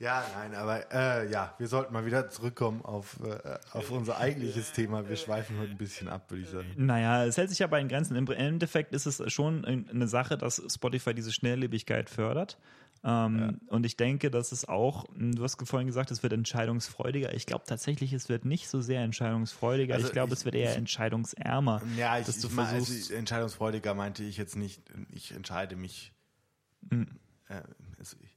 Ja, 0.00 0.24
nein, 0.36 0.54
aber 0.54 0.92
äh, 0.92 1.28
ja, 1.30 1.54
wir 1.58 1.66
sollten 1.66 1.92
mal 1.92 2.06
wieder 2.06 2.30
zurückkommen 2.30 2.82
auf, 2.84 3.18
äh, 3.24 3.58
auf 3.72 3.90
unser 3.90 4.18
eigentliches 4.18 4.70
Thema. 4.72 5.08
Wir 5.08 5.16
schweifen 5.16 5.58
heute 5.58 5.72
ein 5.72 5.76
bisschen 5.76 6.08
ab, 6.08 6.30
würde 6.30 6.44
ich 6.44 6.48
sagen. 6.48 6.68
Naja, 6.76 7.24
es 7.24 7.36
hält 7.36 7.50
sich 7.50 7.64
aber 7.64 7.80
in 7.80 7.88
Grenzen. 7.88 8.14
Im 8.14 8.28
Endeffekt 8.30 8.94
ist 8.94 9.06
es 9.06 9.20
schon 9.32 9.64
eine 9.64 10.06
Sache, 10.06 10.38
dass 10.38 10.62
Spotify 10.72 11.14
diese 11.14 11.32
Schnelllebigkeit 11.32 12.08
fördert. 12.10 12.58
Ähm, 13.02 13.60
Und 13.66 13.84
ich 13.86 13.96
denke, 13.96 14.30
dass 14.30 14.52
es 14.52 14.68
auch, 14.68 15.04
du 15.16 15.42
hast 15.42 15.56
vorhin 15.68 15.88
gesagt, 15.88 16.12
es 16.12 16.22
wird 16.22 16.32
entscheidungsfreudiger. 16.32 17.34
Ich 17.34 17.46
glaube 17.46 17.64
tatsächlich, 17.66 18.12
es 18.12 18.28
wird 18.28 18.44
nicht 18.44 18.68
so 18.68 18.80
sehr 18.80 19.02
entscheidungsfreudiger. 19.02 19.96
Also 19.96 20.06
ich 20.06 20.12
glaube, 20.12 20.32
es 20.32 20.44
wird 20.44 20.54
eher 20.54 20.70
ich- 20.70 20.76
entscheidungsärmer. 20.78 21.82
Ja, 21.96 22.18
ich, 22.20 22.26
dass 22.26 22.38
du 22.38 22.46
ich 22.46 22.52
mein, 22.54 22.66
versuchst, 22.68 23.10
also 23.10 23.14
entscheidungsfreudiger 23.14 23.94
meinte 23.94 24.22
ich 24.22 24.36
jetzt 24.36 24.54
nicht, 24.54 24.80
ich 25.10 25.32
entscheide 25.34 25.74
mich. 25.74 26.12
Hm. 26.90 27.08
Äh, 27.48 27.62
also 27.98 28.16
ich, 28.22 28.36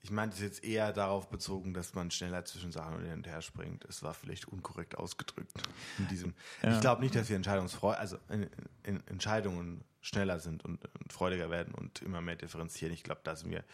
ich 0.00 0.10
meinte 0.10 0.36
es 0.36 0.42
jetzt 0.42 0.64
eher 0.64 0.92
darauf 0.92 1.28
bezogen, 1.28 1.74
dass 1.74 1.94
man 1.94 2.10
schneller 2.10 2.44
zwischen 2.44 2.72
Sachen 2.72 3.02
hin 3.02 3.12
und 3.12 3.26
her 3.26 3.42
springt. 3.42 3.84
Es 3.86 4.02
war 4.02 4.14
vielleicht 4.14 4.46
unkorrekt 4.46 4.96
ausgedrückt 4.96 5.52
in 5.98 6.08
diesem. 6.08 6.34
Ja. 6.62 6.74
Ich 6.74 6.80
glaube 6.80 7.02
nicht, 7.02 7.14
dass 7.14 7.28
wir 7.28 7.36
entscheidungsfreudig, 7.36 7.98
also 8.00 8.18
in, 8.28 8.48
in 8.84 9.06
Entscheidungen 9.06 9.84
schneller 10.00 10.38
sind 10.38 10.64
und, 10.64 10.84
und 10.84 11.12
freudiger 11.12 11.50
werden 11.50 11.74
und 11.74 12.02
immer 12.02 12.20
mehr 12.20 12.36
differenzieren. 12.36 12.94
Ich 12.94 13.02
glaube, 13.02 13.20
da 13.24 13.34
sind 13.36 13.50
wir 13.50 13.64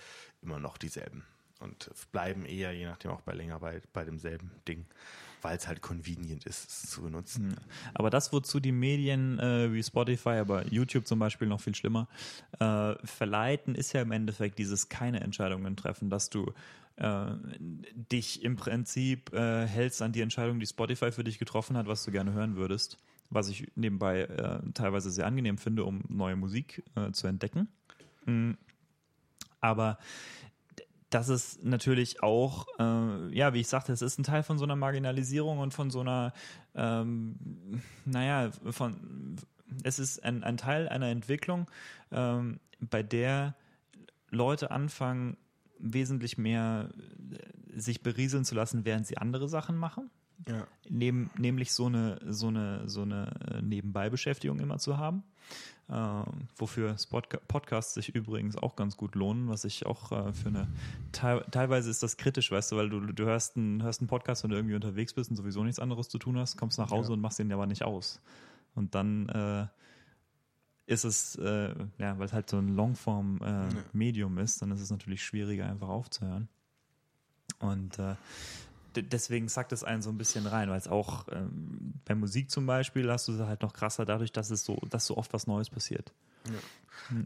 immer 0.43 0.59
noch 0.59 0.79
dieselben 0.79 1.25
und 1.61 1.91
bleiben 2.13 2.47
eher, 2.47 2.73
je 2.73 2.87
nachdem 2.87 3.11
auch 3.11 3.21
bei 3.21 3.35
länger 3.35 3.61
bei, 3.61 3.83
bei 3.93 4.05
demselben 4.05 4.51
Ding, 4.67 4.87
weil 5.45 5.59
es 5.59 5.69
halt 5.69 5.83
convenient 5.83 6.47
ist, 6.47 6.71
es 6.71 6.91
zu 6.91 7.03
benutzen. 7.03 7.55
Aber 7.93 8.09
das, 8.09 8.33
wozu 8.33 8.61
die 8.61 8.73
Medien 8.73 9.39
äh, 9.39 9.73
wie 9.73 9.83
Spotify, 9.83 10.31
aber 10.41 10.67
YouTube 10.73 11.07
zum 11.07 11.19
Beispiel 11.19 11.47
noch 11.47 11.61
viel 11.61 11.75
schlimmer, 11.75 12.09
äh, 12.59 12.95
verleiten, 13.05 13.75
ist 13.75 13.93
ja 13.93 14.01
im 14.01 14.11
Endeffekt 14.11 14.59
dieses 14.59 14.89
keine 14.89 15.21
Entscheidungen 15.21 15.77
treffen, 15.77 16.09
dass 16.09 16.31
du 16.31 16.53
äh, 16.97 17.27
dich 17.95 18.43
im 18.43 18.57
Prinzip 18.57 19.35
äh, 19.35 19.67
hältst 19.67 20.01
an 20.01 20.13
die 20.13 20.23
Entscheidung, 20.23 20.61
die 20.61 20.67
Spotify 20.67 21.13
für 21.13 21.25
dich 21.25 21.39
getroffen 21.39 21.77
hat, 21.77 21.87
was 21.87 22.05
du 22.05 22.11
gerne 22.11 22.33
hören 22.33 22.57
würdest. 22.57 22.97
Was 23.29 23.49
ich 23.51 23.67
nebenbei 23.75 24.23
äh, 24.23 24.61
teilweise 24.73 25.11
sehr 25.11 25.27
angenehm 25.27 25.59
finde, 25.59 25.85
um 25.85 26.05
neue 26.09 26.37
Musik 26.37 26.83
äh, 26.97 27.11
zu 27.13 27.27
entdecken. 27.27 27.69
Mm. 28.25 28.53
Aber 29.61 29.99
das 31.15 31.29
ist 31.29 31.63
natürlich 31.65 32.25
auch, 32.25 32.67
äh, 32.81 33.29
ja, 33.33 33.55
wie 33.55 33.61
ich 33.61 33.69
sagte, 33.69 33.93
es 33.93 34.03
ist 34.03 34.19
ein 34.19 34.25
Teil 34.25 34.43
von 34.43 34.59
so 34.59 34.65
einer 34.65 34.75
Marginalisierung 34.75 35.59
und 35.59 35.73
von 35.73 35.89
so 35.91 36.01
einer, 36.01 36.33
ähm, 36.75 37.37
naja, 38.05 38.51
von, 38.71 39.37
es 39.85 40.01
ist 40.01 40.25
ein, 40.25 40.43
ein 40.43 40.57
Teil 40.57 40.89
einer 40.89 41.07
Entwicklung, 41.09 41.71
ähm, 42.11 42.59
bei 42.81 43.05
der 43.05 43.55
Leute 44.31 44.73
anfangen, 44.73 45.37
wesentlich 45.79 46.37
mehr 46.37 46.91
äh, 47.31 47.79
sich 47.79 48.03
berieseln 48.03 48.45
zu 48.45 48.57
lassen, 48.57 48.85
während 48.85 49.07
sie 49.07 49.17
andere 49.17 49.49
Sachen 49.49 49.77
machen. 49.77 50.11
Ja. 50.49 50.67
Neben, 50.89 51.31
nämlich 51.39 51.73
so 51.73 51.87
eine, 51.87 52.21
so 52.29 52.49
eine, 52.49 52.89
so 52.89 53.03
eine 53.03 53.33
äh, 53.51 53.63
Nebenbeibeschäftigung 53.63 54.61
immer 54.61 54.79
zu 54.79 54.99
haben. 54.99 55.23
Ähm, 55.91 56.49
wofür 56.57 56.97
Podcasts 57.49 57.93
sich 57.93 58.15
übrigens 58.15 58.57
auch 58.57 58.75
ganz 58.75 58.97
gut 58.97 59.15
lohnen, 59.15 59.49
was 59.49 59.65
ich 59.65 59.85
auch 59.85 60.13
äh, 60.13 60.33
für 60.33 60.49
eine 60.49 60.67
teil 61.13 61.45
teilweise 61.51 61.91
ist 61.91 62.03
das 62.03 62.17
kritisch, 62.17 62.51
weißt 62.51 62.73
du, 62.73 62.77
weil 62.77 62.89
du, 62.89 63.01
du 63.01 63.25
hörst 63.25 63.57
einen, 63.59 63.83
hörst 63.83 64.01
einen 64.01 64.09
Podcast, 64.09 64.43
wenn 64.45 64.51
du 64.51 64.57
irgendwie 64.57 64.75
unterwegs 64.77 65.13
bist 65.13 65.29
und 65.31 65.37
sowieso 65.37 65.63
nichts 65.63 65.79
anderes 65.79 66.09
zu 66.09 66.19
tun 66.19 66.39
hast, 66.39 66.57
kommst 66.57 66.79
nach 66.79 66.91
Hause 66.91 67.11
Ja. 67.11 67.15
und 67.15 67.21
machst 67.21 67.39
den 67.39 67.53
aber 67.53 67.67
nicht 67.67 67.83
aus. 67.83 68.19
Und 68.75 68.95
dann 68.95 69.29
äh, 69.29 69.67
ist 70.87 71.05
es, 71.05 71.37
äh, 71.37 71.75
ja, 71.99 72.19
weil 72.19 72.27
es 72.27 72.33
halt 72.33 72.49
so 72.49 72.57
ein 72.57 72.75
Longform-Medium 72.75 74.39
ist, 74.39 74.63
dann 74.63 74.71
ist 74.71 74.81
es 74.81 74.91
natürlich 74.91 75.23
schwieriger, 75.23 75.67
einfach 75.67 75.89
aufzuhören. 75.89 76.49
Und 77.59 77.99
äh, 77.99 78.15
deswegen 78.97 79.49
sackt 79.49 79.73
es 79.73 79.85
einen 79.85 80.03
so 80.03 80.11
ein 80.11 80.19
bisschen 80.19 80.47
rein, 80.47 80.71
weil 80.71 80.79
es 80.79 80.89
auch 80.89 81.27
ähm, 81.31 81.95
bei 82.05 82.15
Musik 82.15 82.51
zum 82.51 82.67
Beispiel 82.67 83.11
hast 83.11 83.29
du 83.29 83.33
es 83.33 83.41
halt 83.41 83.63
noch 83.63 83.73
krasser 83.73 84.05
dadurch, 84.05 84.33
dass 84.33 84.51
es 84.51 84.65
so, 84.65 84.77
dass 84.91 85.07
so 85.07 85.17
oft 85.17 85.33
was 85.33 85.47
Neues 85.47 85.71
passiert. 85.71 86.13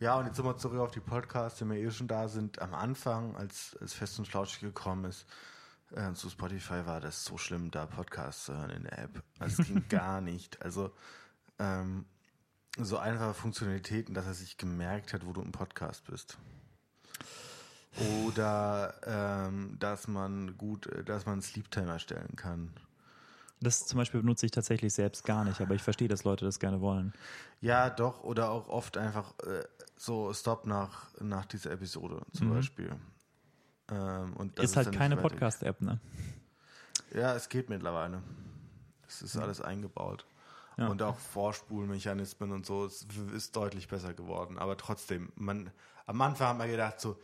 Ja, 0.00 0.18
und 0.18 0.26
jetzt 0.26 0.36
sind 0.36 0.44
wir 0.44 0.56
zurück 0.56 0.78
auf 0.80 0.90
die 0.90 1.00
Podcasts, 1.00 1.58
die 1.58 1.64
wir 1.64 1.76
eh 1.76 1.90
schon 1.90 2.08
da 2.08 2.28
sind. 2.28 2.60
Am 2.60 2.74
Anfang, 2.74 3.36
als 3.36 3.76
es 3.80 3.92
fest 3.92 4.18
und 4.18 4.26
flauschig 4.26 4.60
gekommen 4.60 5.04
ist, 5.04 5.26
äh, 5.92 6.12
zu 6.12 6.30
Spotify 6.30 6.86
war 6.86 7.00
das 7.00 7.24
so 7.24 7.38
schlimm, 7.38 7.70
da 7.70 7.86
Podcasts 7.86 8.46
zu 8.46 8.56
hören 8.56 8.70
in 8.70 8.82
der 8.84 8.98
App. 8.98 9.22
Also 9.38 9.62
Es 9.62 9.68
ging 9.68 9.84
gar 9.88 10.20
nicht. 10.20 10.62
Also 10.62 10.92
ähm, 11.58 12.06
so 12.76 12.98
einfache 12.98 13.34
Funktionalitäten, 13.34 14.14
dass 14.14 14.26
er 14.26 14.34
sich 14.34 14.56
gemerkt 14.56 15.12
hat, 15.12 15.26
wo 15.26 15.32
du 15.32 15.42
im 15.42 15.52
Podcast 15.52 16.04
bist. 16.06 16.38
Oder 18.24 18.94
ähm, 19.04 19.76
dass 19.78 20.08
man 20.08 20.56
gut, 20.56 20.86
äh, 20.86 21.04
dass 21.04 21.26
man 21.26 21.34
einen 21.34 21.42
Sleep 21.42 21.70
Timer 21.70 21.98
stellen 21.98 22.36
kann. 22.36 22.72
Das 23.60 23.86
zum 23.86 23.98
Beispiel 23.98 24.20
benutze 24.20 24.46
ich 24.46 24.52
tatsächlich 24.52 24.94
selbst 24.94 25.24
gar 25.24 25.44
nicht, 25.44 25.60
aber 25.60 25.74
ich 25.74 25.82
verstehe, 25.82 26.06
dass 26.06 26.22
Leute 26.22 26.44
das 26.44 26.60
gerne 26.60 26.80
wollen. 26.80 27.12
Ja, 27.60 27.90
doch, 27.90 28.22
oder 28.22 28.50
auch 28.50 28.68
oft 28.68 28.96
einfach 28.96 29.34
äh, 29.40 29.64
so 29.96 30.32
Stop 30.32 30.64
nach, 30.64 31.08
nach 31.20 31.44
dieser 31.44 31.72
Episode 31.72 32.22
zum 32.32 32.50
Mhm. 32.50 32.54
Beispiel. 32.54 32.96
Ähm, 33.90 34.34
und 34.36 34.58
ist 34.60 34.76
halt 34.76 34.92
keine 34.92 35.16
Podcast-App, 35.16 35.80
ne? 35.80 35.98
Ja, 37.12 37.34
es 37.34 37.48
geht 37.48 37.68
mittlerweile. 37.68 38.22
Es 39.08 39.22
ist 39.22 39.36
alles 39.36 39.60
eingebaut. 39.60 40.24
Ja. 40.76 40.86
Und 40.88 41.02
auch 41.02 41.18
Vorspulmechanismen 41.18 42.52
und 42.52 42.64
so, 42.64 42.84
es 42.84 43.06
ist 43.34 43.56
deutlich 43.56 43.88
besser 43.88 44.14
geworden. 44.14 44.58
Aber 44.58 44.76
trotzdem, 44.76 45.32
man, 45.34 45.70
am 46.06 46.20
Anfang 46.20 46.48
haben 46.48 46.58
wir 46.60 46.68
gedacht, 46.68 47.00
so, 47.00 47.18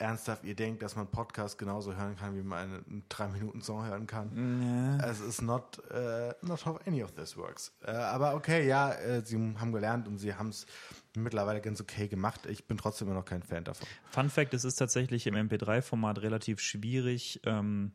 ernsthaft, 0.00 0.44
ihr 0.44 0.54
denkt, 0.54 0.82
dass 0.82 0.96
man 0.96 1.06
Podcast 1.06 1.58
genauso 1.58 1.94
hören 1.94 2.16
kann, 2.16 2.36
wie 2.36 2.42
man 2.42 2.58
einen 2.58 3.04
3-Minuten-Song 3.10 3.86
hören 3.86 4.06
kann. 4.06 4.98
Ja. 4.98 5.10
Es 5.10 5.20
ist 5.20 5.42
not, 5.42 5.82
äh, 5.90 6.34
not 6.42 6.64
how 6.64 6.80
any 6.86 7.02
of 7.02 7.12
this 7.12 7.36
works. 7.36 7.72
Äh, 7.84 7.90
aber 7.90 8.34
okay, 8.34 8.66
ja, 8.66 8.92
äh, 8.92 9.24
sie 9.24 9.36
haben 9.36 9.72
gelernt 9.72 10.08
und 10.08 10.18
sie 10.18 10.34
haben 10.34 10.48
es 10.48 10.66
mittlerweile 11.14 11.60
ganz 11.60 11.80
okay 11.80 12.08
gemacht. 12.08 12.46
Ich 12.46 12.66
bin 12.66 12.78
trotzdem 12.78 13.08
immer 13.08 13.18
noch 13.18 13.24
kein 13.24 13.42
Fan 13.42 13.64
davon. 13.64 13.86
Fun 14.10 14.30
Fact: 14.30 14.54
Es 14.54 14.64
ist 14.64 14.76
tatsächlich 14.76 15.26
im 15.26 15.34
MP3-Format 15.34 16.22
relativ 16.22 16.60
schwierig 16.60 17.40
ähm, 17.44 17.92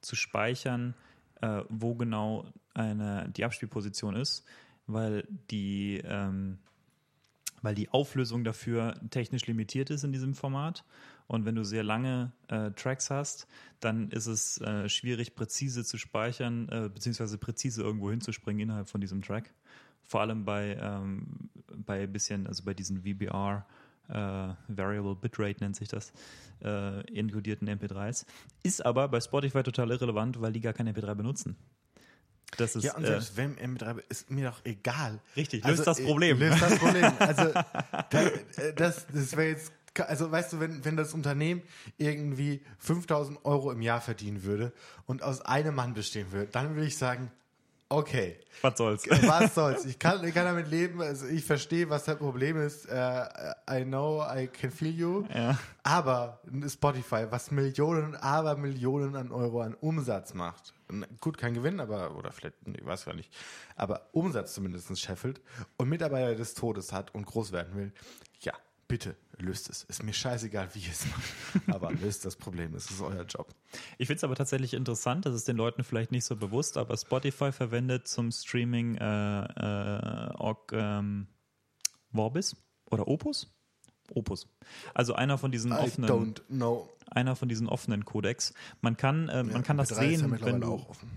zu 0.00 0.16
speichern, 0.16 0.94
äh, 1.40 1.62
wo 1.68 1.94
genau 1.94 2.46
eine, 2.74 3.28
die 3.30 3.44
Abspielposition 3.44 4.16
ist, 4.16 4.44
weil 4.86 5.26
die, 5.50 6.02
ähm, 6.04 6.58
weil 7.62 7.74
die 7.74 7.88
Auflösung 7.90 8.44
dafür 8.44 9.00
technisch 9.10 9.46
limitiert 9.46 9.90
ist 9.90 10.04
in 10.04 10.12
diesem 10.12 10.34
Format. 10.34 10.84
Und 11.26 11.44
wenn 11.46 11.54
du 11.54 11.64
sehr 11.64 11.82
lange 11.82 12.32
äh, 12.48 12.70
Tracks 12.72 13.10
hast, 13.10 13.46
dann 13.80 14.10
ist 14.10 14.26
es 14.26 14.60
äh, 14.60 14.88
schwierig, 14.88 15.34
präzise 15.34 15.84
zu 15.84 15.96
speichern, 15.96 16.68
äh, 16.68 16.88
beziehungsweise 16.88 17.38
präzise 17.38 17.82
irgendwo 17.82 18.10
hinzuspringen 18.10 18.60
innerhalb 18.62 18.88
von 18.88 19.00
diesem 19.00 19.22
Track. 19.22 19.50
Vor 20.02 20.20
allem 20.20 20.44
bei, 20.44 20.76
ähm, 20.80 21.48
bei 21.74 22.06
bisschen, 22.06 22.46
also 22.46 22.62
bei 22.64 22.74
diesen 22.74 23.02
VBR, 23.02 23.66
äh, 24.08 24.14
Variable 24.68 25.14
Bitrate 25.14 25.60
nennt 25.60 25.76
sich 25.76 25.88
das, 25.88 26.12
äh, 26.62 27.00
inkodierten 27.10 27.68
MP3s. 27.68 28.26
Ist 28.62 28.84
aber 28.84 29.08
bei 29.08 29.20
Spotify 29.20 29.62
total 29.62 29.90
irrelevant, 29.90 30.40
weil 30.40 30.52
die 30.52 30.60
gar 30.60 30.74
kein 30.74 30.88
MP3 30.88 31.14
benutzen. 31.14 31.56
Das 32.56 32.76
ist, 32.76 32.84
Ja, 32.84 32.94
und 32.96 33.04
äh, 33.04 33.08
selbst 33.08 33.36
wenn 33.36 33.56
M3 33.56 33.98
ist 34.08 34.30
mir 34.30 34.50
doch 34.50 34.60
egal. 34.64 35.20
Richtig, 35.36 35.64
Also, 35.64 35.76
löst 35.76 35.86
das 35.86 35.98
äh, 35.98 36.04
Problem. 36.04 36.38
Löst 36.38 36.62
das 36.62 36.78
Problem. 36.78 37.12
Also, 37.18 37.42
äh, 38.10 38.72
das, 38.76 39.06
das 39.12 39.32
wäre 39.32 39.48
jetzt 39.48 39.72
Also 40.02 40.30
weißt 40.30 40.54
du, 40.54 40.60
wenn, 40.60 40.84
wenn 40.84 40.96
das 40.96 41.14
Unternehmen 41.14 41.62
irgendwie 41.96 42.64
5000 42.78 43.44
Euro 43.44 43.70
im 43.70 43.82
Jahr 43.82 44.00
verdienen 44.00 44.42
würde 44.42 44.72
und 45.06 45.22
aus 45.22 45.40
einem 45.40 45.74
Mann 45.74 45.94
bestehen 45.94 46.32
würde, 46.32 46.50
dann 46.50 46.74
würde 46.74 46.86
ich 46.86 46.98
sagen, 46.98 47.30
okay. 47.88 48.38
Was 48.62 48.78
soll's? 48.78 49.04
Was 49.22 49.54
soll's? 49.54 49.84
Ich 49.84 49.98
kann, 49.98 50.24
ich 50.24 50.34
kann 50.34 50.44
damit 50.44 50.68
leben. 50.68 51.00
Also 51.00 51.26
ich 51.26 51.44
verstehe, 51.44 51.88
was 51.90 52.04
das 52.04 52.18
Problem 52.18 52.56
ist. 52.56 52.86
Uh, 52.86 53.24
I 53.70 53.84
know, 53.84 54.22
I 54.22 54.46
can 54.48 54.70
feel 54.70 54.92
you. 54.92 55.24
Ja. 55.32 55.58
Aber 55.82 56.40
Spotify, 56.68 57.26
was 57.30 57.50
Millionen, 57.50 58.16
aber 58.16 58.56
Millionen 58.56 59.16
an 59.16 59.30
Euro 59.30 59.60
an 59.60 59.74
Umsatz 59.74 60.34
macht. 60.34 60.72
Gut, 61.20 61.38
kein 61.38 61.54
Gewinn, 61.54 61.80
aber, 61.80 62.16
oder 62.16 62.30
vielleicht, 62.30 62.56
ich 62.66 62.84
weiß 62.84 63.06
gar 63.06 63.14
nicht. 63.14 63.32
Aber 63.76 64.08
Umsatz 64.12 64.54
zumindest 64.54 64.98
scheffelt 64.98 65.40
und 65.76 65.88
Mitarbeiter 65.88 66.34
des 66.34 66.54
Todes 66.54 66.92
hat 66.92 67.14
und 67.14 67.26
groß 67.26 67.52
werden 67.52 67.74
will. 67.74 67.92
Ja, 68.40 68.52
bitte 68.86 69.16
löst 69.38 69.70
es. 69.70 69.84
Ist 69.84 70.02
mir 70.02 70.12
scheißegal, 70.12 70.68
wie 70.74 70.80
ihr 70.80 70.90
es 70.90 71.06
macht. 71.06 71.68
Aber 71.74 71.92
löst 71.92 72.24
das 72.24 72.36
Problem. 72.36 72.74
Es 72.74 72.90
ist 72.90 73.00
euer 73.00 73.24
Job. 73.24 73.54
Ich 73.98 74.06
finde 74.06 74.18
es 74.18 74.24
aber 74.24 74.34
tatsächlich 74.34 74.74
interessant, 74.74 75.26
das 75.26 75.34
ist 75.34 75.48
den 75.48 75.56
Leuten 75.56 75.84
vielleicht 75.84 76.12
nicht 76.12 76.24
so 76.24 76.36
bewusst, 76.36 76.76
aber 76.76 76.96
Spotify 76.96 77.52
verwendet 77.52 78.08
zum 78.08 78.30
Streaming 78.30 78.96
äh, 78.96 79.44
äh, 79.44 80.30
Org, 80.34 80.72
ähm, 80.72 81.26
Vorbis 82.12 82.56
oder 82.90 83.08
Opus? 83.08 83.53
Opus. 84.12 84.46
Also 84.92 85.14
einer 85.14 85.38
von 85.38 85.50
diesen 85.52 85.72
I 85.72 85.76
offenen, 85.76 86.34
einer 87.10 87.36
von 87.36 87.48
diesen 87.48 87.68
offenen 87.68 88.04
Codecs. 88.04 88.54
Man 88.80 88.96
kann, 88.96 89.28
äh, 89.28 89.42
man 89.44 89.56
Ja, 89.56 89.62
kann 89.62 89.76
das 89.76 89.90
MP3 89.90 89.92
ist 89.92 90.00
ja 90.12 90.18
sehen, 90.18 90.30
mittlerweile 90.30 90.54
wenn 90.54 90.60
du, 90.62 90.74
auch 90.74 90.88
offen. 90.88 91.10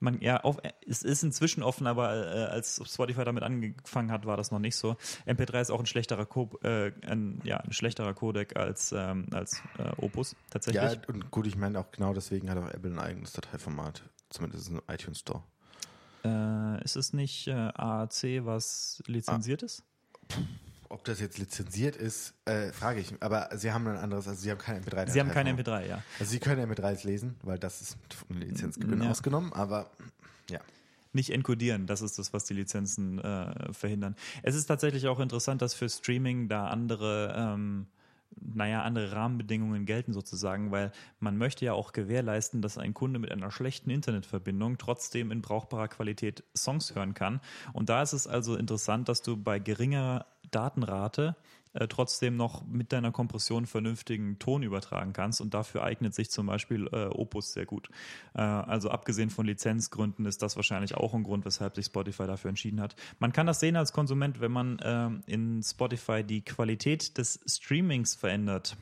man, 0.00 0.20
ja, 0.20 0.40
auf, 0.42 0.58
es 0.86 1.02
ist 1.02 1.22
inzwischen 1.22 1.62
offen, 1.62 1.86
aber 1.86 2.14
äh, 2.14 2.44
als 2.44 2.80
Spotify 2.84 3.24
damit 3.24 3.42
angefangen 3.42 4.10
hat, 4.10 4.26
war 4.26 4.36
das 4.36 4.50
noch 4.50 4.58
nicht 4.58 4.76
so. 4.76 4.96
MP3 5.26 5.60
ist 5.60 5.70
auch 5.70 5.80
ein 5.80 5.86
schlechterer, 5.86 6.26
Co 6.26 6.50
äh, 6.62 6.92
ein, 7.06 7.40
ja, 7.44 7.58
ein 7.58 7.72
schlechterer 7.72 8.14
Codec 8.14 8.56
als, 8.56 8.92
ähm, 8.92 9.26
als 9.32 9.62
äh, 9.78 9.92
Opus 9.98 10.34
tatsächlich. 10.50 10.82
Ja, 10.82 10.98
und 11.08 11.30
gut, 11.30 11.46
ich 11.46 11.56
meine 11.56 11.78
auch 11.78 11.90
genau 11.90 12.12
deswegen 12.14 12.50
hat 12.50 12.58
auch 12.58 12.68
Apple 12.68 12.90
ein 12.90 12.98
eigenes 12.98 13.32
Dateiformat. 13.32 14.02
Zumindest 14.30 14.70
im 14.70 14.80
iTunes 14.88 15.18
Store. 15.20 15.42
Äh, 16.24 16.82
ist 16.84 16.96
es 16.96 17.12
nicht 17.12 17.48
äh, 17.48 17.52
AAC, 17.52 18.44
was 18.46 19.02
lizenziert 19.06 19.62
ist? 19.62 19.84
Ob 20.92 21.04
das 21.04 21.20
jetzt 21.20 21.38
lizenziert 21.38 21.96
ist, 21.96 22.34
äh, 22.44 22.70
frage 22.70 23.00
ich. 23.00 23.14
Aber 23.20 23.48
sie 23.56 23.72
haben 23.72 23.86
ein 23.86 23.96
anderes, 23.96 24.28
also 24.28 24.38
sie 24.40 24.50
haben 24.50 24.58
keine 24.58 24.80
MP3. 24.80 25.08
Sie 25.10 25.20
haben 25.20 25.30
keine 25.30 25.50
Dateiformat. 25.56 25.84
MP3, 25.84 25.88
ja. 25.88 26.02
Also 26.20 26.30
sie 26.32 26.38
können 26.38 26.70
MP3s 26.70 27.06
lesen, 27.06 27.34
weil 27.42 27.58
das 27.58 27.80
ist 27.80 27.96
von 28.28 28.36
Lizenzgebühren 28.38 29.02
Ja. 29.02 29.10
ausgenommen, 29.10 29.52
aber 29.54 29.90
ja. 30.50 30.60
Nicht 31.14 31.30
encodieren, 31.30 31.86
das 31.86 32.02
ist 32.02 32.18
das, 32.18 32.32
was 32.34 32.44
die 32.44 32.52
Lizenzen 32.54 33.18
äh, 33.18 33.72
verhindern. 33.72 34.16
Es 34.42 34.54
ist 34.54 34.66
tatsächlich 34.66 35.08
auch 35.08 35.18
interessant, 35.18 35.62
dass 35.62 35.72
für 35.74 35.88
Streaming 35.88 36.48
da 36.48 36.68
andere, 36.68 37.34
ähm, 37.38 37.86
naja, 38.40 38.82
andere 38.82 39.12
Rahmenbedingungen 39.12 39.84
gelten 39.86 40.12
sozusagen, 40.12 40.70
weil 40.72 40.90
man 41.20 41.36
möchte 41.38 41.64
ja 41.66 41.72
auch 41.74 41.92
gewährleisten, 41.92 42.60
dass 42.62 42.76
ein 42.78 42.92
Kunde 42.94 43.18
mit 43.18 43.30
einer 43.32 43.50
schlechten 43.50 43.88
Internetverbindung 43.90 44.76
trotzdem 44.78 45.30
in 45.30 45.40
brauchbarer 45.42 45.88
Qualität 45.88 46.44
Songs 46.56 46.94
hören 46.94 47.12
kann. 47.14 47.40
Und 47.74 47.88
da 47.88 48.02
ist 48.02 48.12
es 48.14 48.26
also 48.26 48.56
interessant, 48.56 49.08
dass 49.08 49.20
du 49.22 49.36
bei 49.36 49.58
geringer 49.58 50.24
Datenrate 50.52 51.36
äh, 51.74 51.88
trotzdem 51.88 52.36
noch 52.36 52.66
mit 52.66 52.92
deiner 52.92 53.12
Kompression 53.12 53.64
vernünftigen 53.64 54.38
Ton 54.38 54.62
übertragen 54.62 55.12
kannst 55.12 55.40
und 55.40 55.54
dafür 55.54 55.82
eignet 55.82 56.14
sich 56.14 56.30
zum 56.30 56.46
Beispiel 56.46 56.86
äh, 56.92 57.06
Opus 57.06 57.54
sehr 57.54 57.64
gut. 57.64 57.88
Äh, 58.34 58.42
also 58.42 58.90
abgesehen 58.90 59.30
von 59.30 59.46
Lizenzgründen 59.46 60.26
ist 60.26 60.42
das 60.42 60.56
wahrscheinlich 60.56 60.94
auch 60.96 61.14
ein 61.14 61.22
Grund, 61.22 61.46
weshalb 61.46 61.74
sich 61.74 61.86
Spotify 61.86 62.26
dafür 62.26 62.50
entschieden 62.50 62.80
hat. 62.80 62.94
Man 63.18 63.32
kann 63.32 63.46
das 63.46 63.60
sehen 63.60 63.76
als 63.76 63.94
Konsument, 63.94 64.40
wenn 64.40 64.52
man 64.52 64.78
ähm, 64.82 65.22
in 65.26 65.62
Spotify 65.62 66.22
die 66.22 66.42
Qualität 66.42 67.16
des 67.16 67.40
Streamings 67.46 68.14
verändert. 68.14 68.76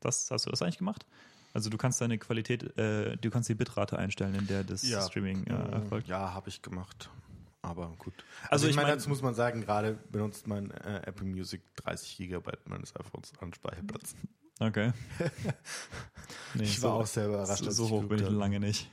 Das, 0.00 0.28
hast 0.30 0.46
du 0.46 0.50
das 0.50 0.62
eigentlich 0.62 0.78
gemacht? 0.78 1.06
Also 1.54 1.70
du 1.70 1.78
kannst 1.78 2.00
deine 2.00 2.18
Qualität, 2.18 2.76
äh, 2.76 3.16
du 3.16 3.30
kannst 3.30 3.48
die 3.48 3.54
Bitrate 3.54 3.98
einstellen, 3.98 4.34
in 4.34 4.46
der 4.46 4.64
das 4.64 4.84
Streaming 4.84 5.46
äh, 5.46 5.54
erfolgt. 5.72 6.08
Ja, 6.08 6.34
habe 6.34 6.48
ich 6.48 6.60
gemacht. 6.60 7.08
Aber 7.66 7.88
gut. 7.98 8.14
Also 8.42 8.50
Also, 8.50 8.66
ich, 8.68 8.76
meine, 8.76 8.88
mein- 8.88 8.98
dazu 8.98 9.08
muss 9.08 9.22
man 9.22 9.34
sagen, 9.34 9.60
gerade 9.60 9.98
benutzt 10.10 10.46
mein 10.46 10.70
äh, 10.70 11.02
Apple 11.04 11.26
Music 11.26 11.62
30 11.76 12.16
Gigabyte 12.16 12.68
meines 12.68 12.94
iPhones 12.94 13.32
an 13.40 13.52
Speicherplatz. 13.52 14.14
Okay. 14.60 14.92
Nee, 16.54 16.64
Ich 16.64 16.82
war 16.82 16.94
auch 16.94 17.06
sehr 17.06 17.26
überrascht, 17.28 17.62
So, 17.64 17.70
so 17.70 17.88
hoch 17.90 18.04
bin 18.04 18.18
ich 18.22 18.28
lange 18.30 18.58
nicht. 18.60 18.88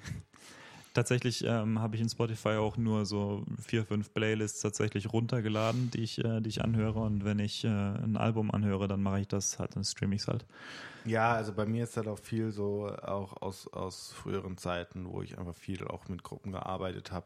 Tatsächlich 0.93 1.43
ähm, 1.43 1.79
habe 1.79 1.95
ich 1.95 2.01
in 2.01 2.09
Spotify 2.09 2.49
auch 2.49 2.77
nur 2.77 3.05
so 3.05 3.43
vier, 3.65 3.83
fünf 3.85 4.13
Playlists 4.13 4.59
tatsächlich 4.61 5.11
runtergeladen, 5.11 5.89
die 5.89 6.01
ich, 6.01 6.23
äh, 6.23 6.39
die 6.41 6.49
ich 6.49 6.61
anhöre. 6.63 6.99
Und 6.99 7.23
wenn 7.25 7.39
ich 7.39 7.63
äh, 7.63 7.67
ein 7.69 8.15
Album 8.17 8.51
anhöre, 8.51 8.87
dann 8.87 9.01
mache 9.01 9.21
ich 9.21 9.27
das 9.27 9.57
halt, 9.57 9.75
dann 9.75 9.83
streame 9.83 10.13
ich 10.15 10.21
es 10.23 10.27
halt. 10.27 10.45
Ja, 11.05 11.33
also 11.33 11.51
bei 11.53 11.65
mir 11.65 11.85
ist 11.85 11.97
halt 11.97 12.07
auch 12.07 12.19
viel 12.19 12.51
so, 12.51 12.87
auch 12.89 13.41
aus, 13.41 13.67
aus 13.73 14.11
früheren 14.11 14.57
Zeiten, 14.57 15.07
wo 15.09 15.21
ich 15.23 15.39
einfach 15.39 15.55
viel 15.55 15.83
auch 15.87 16.07
mit 16.09 16.21
Gruppen 16.21 16.51
gearbeitet 16.51 17.11
habe, 17.11 17.25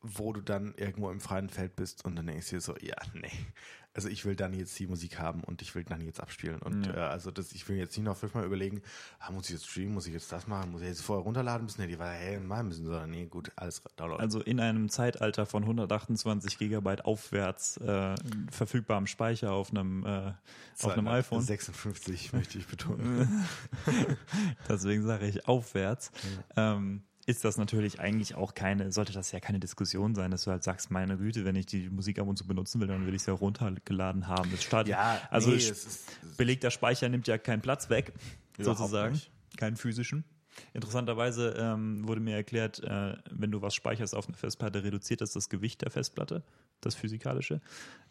wo 0.00 0.32
du 0.32 0.40
dann 0.40 0.74
irgendwo 0.76 1.10
im 1.10 1.20
freien 1.20 1.48
Feld 1.48 1.76
bist 1.76 2.04
und 2.04 2.16
dann 2.16 2.26
denkst 2.26 2.50
du 2.50 2.56
dir 2.56 2.60
so, 2.60 2.76
ja, 2.80 2.96
nee. 3.14 3.30
Also 3.94 4.08
ich 4.08 4.24
will 4.24 4.36
dann 4.36 4.52
jetzt 4.52 4.78
die 4.78 4.86
Musik 4.86 5.18
haben 5.18 5.42
und 5.42 5.60
ich 5.60 5.74
will 5.74 5.82
dann 5.82 6.00
jetzt 6.02 6.20
abspielen. 6.20 6.60
Und 6.62 6.86
Ja. 6.86 6.94
äh, 6.94 7.00
also 7.08 7.32
das, 7.32 7.50
ich 7.50 7.68
will 7.68 7.76
jetzt 7.78 7.96
nicht 7.96 8.04
noch 8.04 8.16
fünfmal 8.16 8.44
überlegen, 8.44 8.80
ah, 9.18 9.32
muss 9.32 9.46
ich 9.46 9.54
jetzt 9.54 9.66
streamen, 9.66 9.94
muss 9.94 10.06
ich 10.06 10.12
jetzt 10.12 10.30
das 10.30 10.46
machen, 10.46 10.70
muss 10.70 10.82
ich 10.82 10.88
jetzt 10.88 11.00
vorher 11.02 11.24
runterladen 11.24 11.64
müssen? 11.64 11.80
Nee, 11.80 11.88
die 11.88 11.98
war 11.98 12.10
hey, 12.10 12.38
machen 12.38 12.68
müssen, 12.68 12.84
sondern 12.84 13.10
nee, 13.10 13.26
gut, 13.26 13.50
alles 13.56 13.82
download. 13.96 14.22
Also 14.22 14.40
in 14.40 14.60
einem 14.60 14.88
Zeitalter 14.88 15.46
von 15.46 15.64
128 15.64 16.58
Gigabyte 16.58 17.04
aufwärts 17.06 17.78
äh, 17.78 18.14
verfügbarem 18.52 19.08
Speicher 19.08 19.52
auf 19.52 19.70
einem, 19.70 20.06
äh, 20.06 20.32
auf 20.80 20.92
einem 20.92 21.08
iPhone. 21.08 21.42
56 21.42 22.32
möchte 22.34 22.58
ich 22.58 22.68
betonen. 22.68 23.44
Deswegen 24.68 25.04
sage 25.04 25.26
ich 25.26 25.48
aufwärts. 25.48 26.12
Ähm, 26.56 27.02
ist 27.28 27.44
das 27.44 27.58
natürlich 27.58 28.00
eigentlich 28.00 28.34
auch 28.36 28.54
keine, 28.54 28.90
sollte 28.90 29.12
das 29.12 29.32
ja 29.32 29.40
keine 29.40 29.60
Diskussion 29.60 30.14
sein, 30.14 30.30
dass 30.30 30.44
du 30.44 30.50
halt 30.50 30.64
sagst, 30.64 30.90
meine 30.90 31.18
Güte, 31.18 31.44
wenn 31.44 31.56
ich 31.56 31.66
die 31.66 31.90
Musik 31.90 32.18
ab 32.18 32.26
und 32.26 32.36
zu 32.38 32.46
benutzen 32.46 32.80
will, 32.80 32.88
dann 32.88 33.06
will 33.06 33.14
ich 33.14 33.20
es 33.22 33.26
ja 33.26 33.34
runtergeladen 33.34 34.26
haben. 34.28 34.50
Das 34.50 34.62
startet, 34.62 34.92
Ja, 34.92 35.20
also 35.30 35.50
nee, 35.50 35.56
sch- 35.56 35.70
es 35.70 35.84
ist- 35.86 36.36
belegter 36.38 36.70
Speicher 36.70 37.08
nimmt 37.08 37.28
ja 37.28 37.36
keinen 37.36 37.60
Platz 37.60 37.90
weg, 37.90 38.12
sozusagen, 38.58 39.12
nicht. 39.12 39.30
keinen 39.58 39.76
physischen. 39.76 40.24
Interessanterweise 40.72 41.54
ähm, 41.58 42.08
wurde 42.08 42.20
mir 42.20 42.34
erklärt, 42.34 42.82
äh, 42.82 43.16
wenn 43.30 43.50
du 43.50 43.62
was 43.62 43.74
speicherst 43.74 44.14
auf 44.14 44.26
eine 44.26 44.36
Festplatte, 44.36 44.82
reduziert 44.82 45.20
das 45.20 45.32
das 45.32 45.48
Gewicht 45.50 45.82
der 45.82 45.90
Festplatte, 45.90 46.42
das 46.80 46.94
physikalische. 46.94 47.60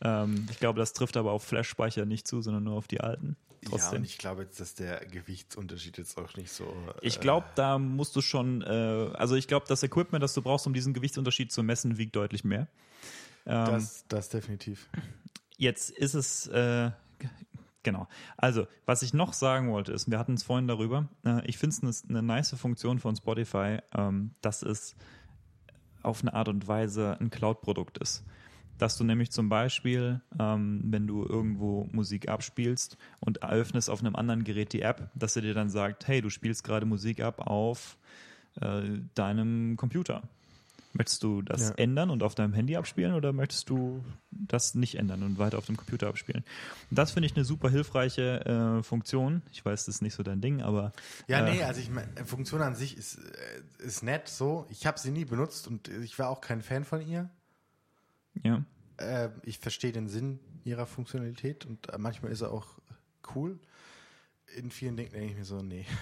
Ähm, 0.01 0.45
ich 0.51 0.59
glaube, 0.59 0.79
das 0.79 0.93
trifft 0.93 1.17
aber 1.17 1.31
auf 1.31 1.43
Flash-Speicher 1.43 2.05
nicht 2.05 2.27
zu, 2.27 2.41
sondern 2.41 2.63
nur 2.63 2.75
auf 2.75 2.87
die 2.87 3.01
alten. 3.01 3.35
Ja, 3.63 3.69
Trotzdem. 3.69 3.99
und 3.99 4.05
ich 4.05 4.17
glaube 4.17 4.43
jetzt, 4.43 4.59
dass 4.59 4.75
der 4.75 5.05
Gewichtsunterschied 5.05 5.97
jetzt 5.97 6.17
auch 6.17 6.35
nicht 6.35 6.51
so. 6.51 6.71
Ich 7.01 7.17
äh, 7.17 7.19
glaube, 7.19 7.47
da 7.55 7.79
musst 7.79 8.15
du 8.15 8.21
schon, 8.21 8.61
äh, 8.61 8.65
also 9.13 9.35
ich 9.35 9.47
glaube, 9.47 9.65
das 9.67 9.83
Equipment, 9.83 10.23
das 10.23 10.33
du 10.33 10.41
brauchst, 10.41 10.67
um 10.67 10.73
diesen 10.73 10.93
Gewichtsunterschied 10.93 11.51
zu 11.51 11.63
messen, 11.63 11.97
wiegt 11.97 12.15
deutlich 12.15 12.43
mehr. 12.43 12.67
Ähm, 13.45 13.65
Das, 13.65 14.05
das 14.07 14.29
definitiv. 14.29 14.87
jetzt 15.57 15.89
ist 15.89 16.13
es, 16.13 16.47
äh, 16.47 16.91
genau. 17.83 18.07
Also, 18.37 18.67
was 18.85 19.01
ich 19.01 19.13
noch 19.13 19.33
sagen 19.33 19.71
wollte, 19.71 19.91
ist, 19.91 20.09
wir 20.09 20.19
hatten 20.19 20.35
es 20.35 20.43
vorhin 20.43 20.67
darüber, 20.67 21.09
äh, 21.25 21.45
ich 21.47 21.57
finde 21.57 21.75
es 21.89 22.03
eine, 22.03 22.19
eine 22.19 22.27
nice 22.27 22.55
Funktion 22.55 22.99
von 22.99 23.15
Spotify, 23.15 23.79
ähm, 23.95 24.35
dass 24.41 24.61
es 24.61 24.95
auf 26.03 26.21
eine 26.21 26.33
Art 26.33 26.47
und 26.47 26.67
Weise 26.67 27.17
ein 27.19 27.29
Cloud-Produkt 27.29 27.97
ist. 27.97 28.23
Dass 28.77 28.97
du 28.97 29.03
nämlich 29.03 29.31
zum 29.31 29.49
Beispiel, 29.49 30.21
ähm, 30.39 30.81
wenn 30.85 31.07
du 31.07 31.25
irgendwo 31.25 31.87
Musik 31.91 32.29
abspielst 32.29 32.97
und 33.19 33.37
eröffnest 33.37 33.89
auf 33.89 33.99
einem 34.01 34.15
anderen 34.15 34.43
Gerät 34.43 34.73
die 34.73 34.81
App, 34.81 35.09
dass 35.15 35.35
er 35.35 35.41
dir 35.41 35.53
dann 35.53 35.69
sagt, 35.69 36.07
hey, 36.07 36.21
du 36.21 36.29
spielst 36.29 36.63
gerade 36.63 36.85
Musik 36.85 37.19
ab 37.21 37.47
auf 37.47 37.97
äh, 38.61 38.81
deinem 39.15 39.77
Computer. 39.77 40.23
Möchtest 40.93 41.21
du 41.21 41.43
das 41.43 41.69
Ja. 41.69 41.75
ändern 41.75 42.09
und 42.09 42.23
auf 42.23 42.33
deinem 42.33 42.53
Handy 42.53 42.75
abspielen 42.75 43.13
oder 43.13 43.31
möchtest 43.31 43.69
du 43.69 44.03
das 44.31 44.73
nicht 44.73 44.95
ändern 44.95 45.21
und 45.21 45.37
weiter 45.37 45.59
auf 45.59 45.65
dem 45.67 45.77
Computer 45.77 46.07
abspielen? 46.07 46.43
Und 46.89 46.97
das 46.97 47.11
finde 47.11 47.27
ich 47.27 47.35
eine 47.35 47.45
super 47.45 47.69
hilfreiche 47.69 48.45
äh, 48.79 48.83
Funktion. 48.83 49.43
Ich 49.51 49.63
weiß, 49.63 49.85
das 49.85 49.95
ist 49.95 50.01
nicht 50.01 50.15
so 50.15 50.23
dein 50.23 50.41
Ding, 50.41 50.61
aber 50.61 50.93
Ja, 51.27 51.45
äh, 51.45 51.53
nee, 51.53 51.63
also 51.63 51.81
ich 51.81 51.91
meine, 51.91 52.07
Funktion 52.25 52.61
an 52.61 52.73
sich 52.73 52.97
ist, 52.97 53.17
äh, 53.17 53.85
ist 53.85 54.01
nett 54.01 54.27
so. 54.27 54.65
Ich 54.69 54.87
habe 54.87 54.97
sie 54.97 55.11
nie 55.11 55.25
benutzt 55.25 55.67
und 55.67 55.87
ich 55.87 56.17
war 56.17 56.29
auch 56.29 56.41
kein 56.41 56.61
Fan 56.63 56.83
von 56.83 57.07
ihr. 57.07 57.29
Ja. 58.43 58.63
Äh, 58.97 59.29
ich 59.43 59.59
verstehe 59.59 59.91
den 59.91 60.07
Sinn 60.07 60.39
ihrer 60.63 60.85
Funktionalität 60.85 61.65
und 61.65 61.89
äh, 61.89 61.97
manchmal 61.97 62.31
ist 62.31 62.41
er 62.41 62.51
auch 62.51 62.79
cool. 63.35 63.59
In 64.55 64.71
vielen 64.71 64.95
Dingen 64.95 65.11
denke 65.11 65.31
ich 65.31 65.37
mir 65.37 65.45
so, 65.45 65.61
nee. 65.61 65.85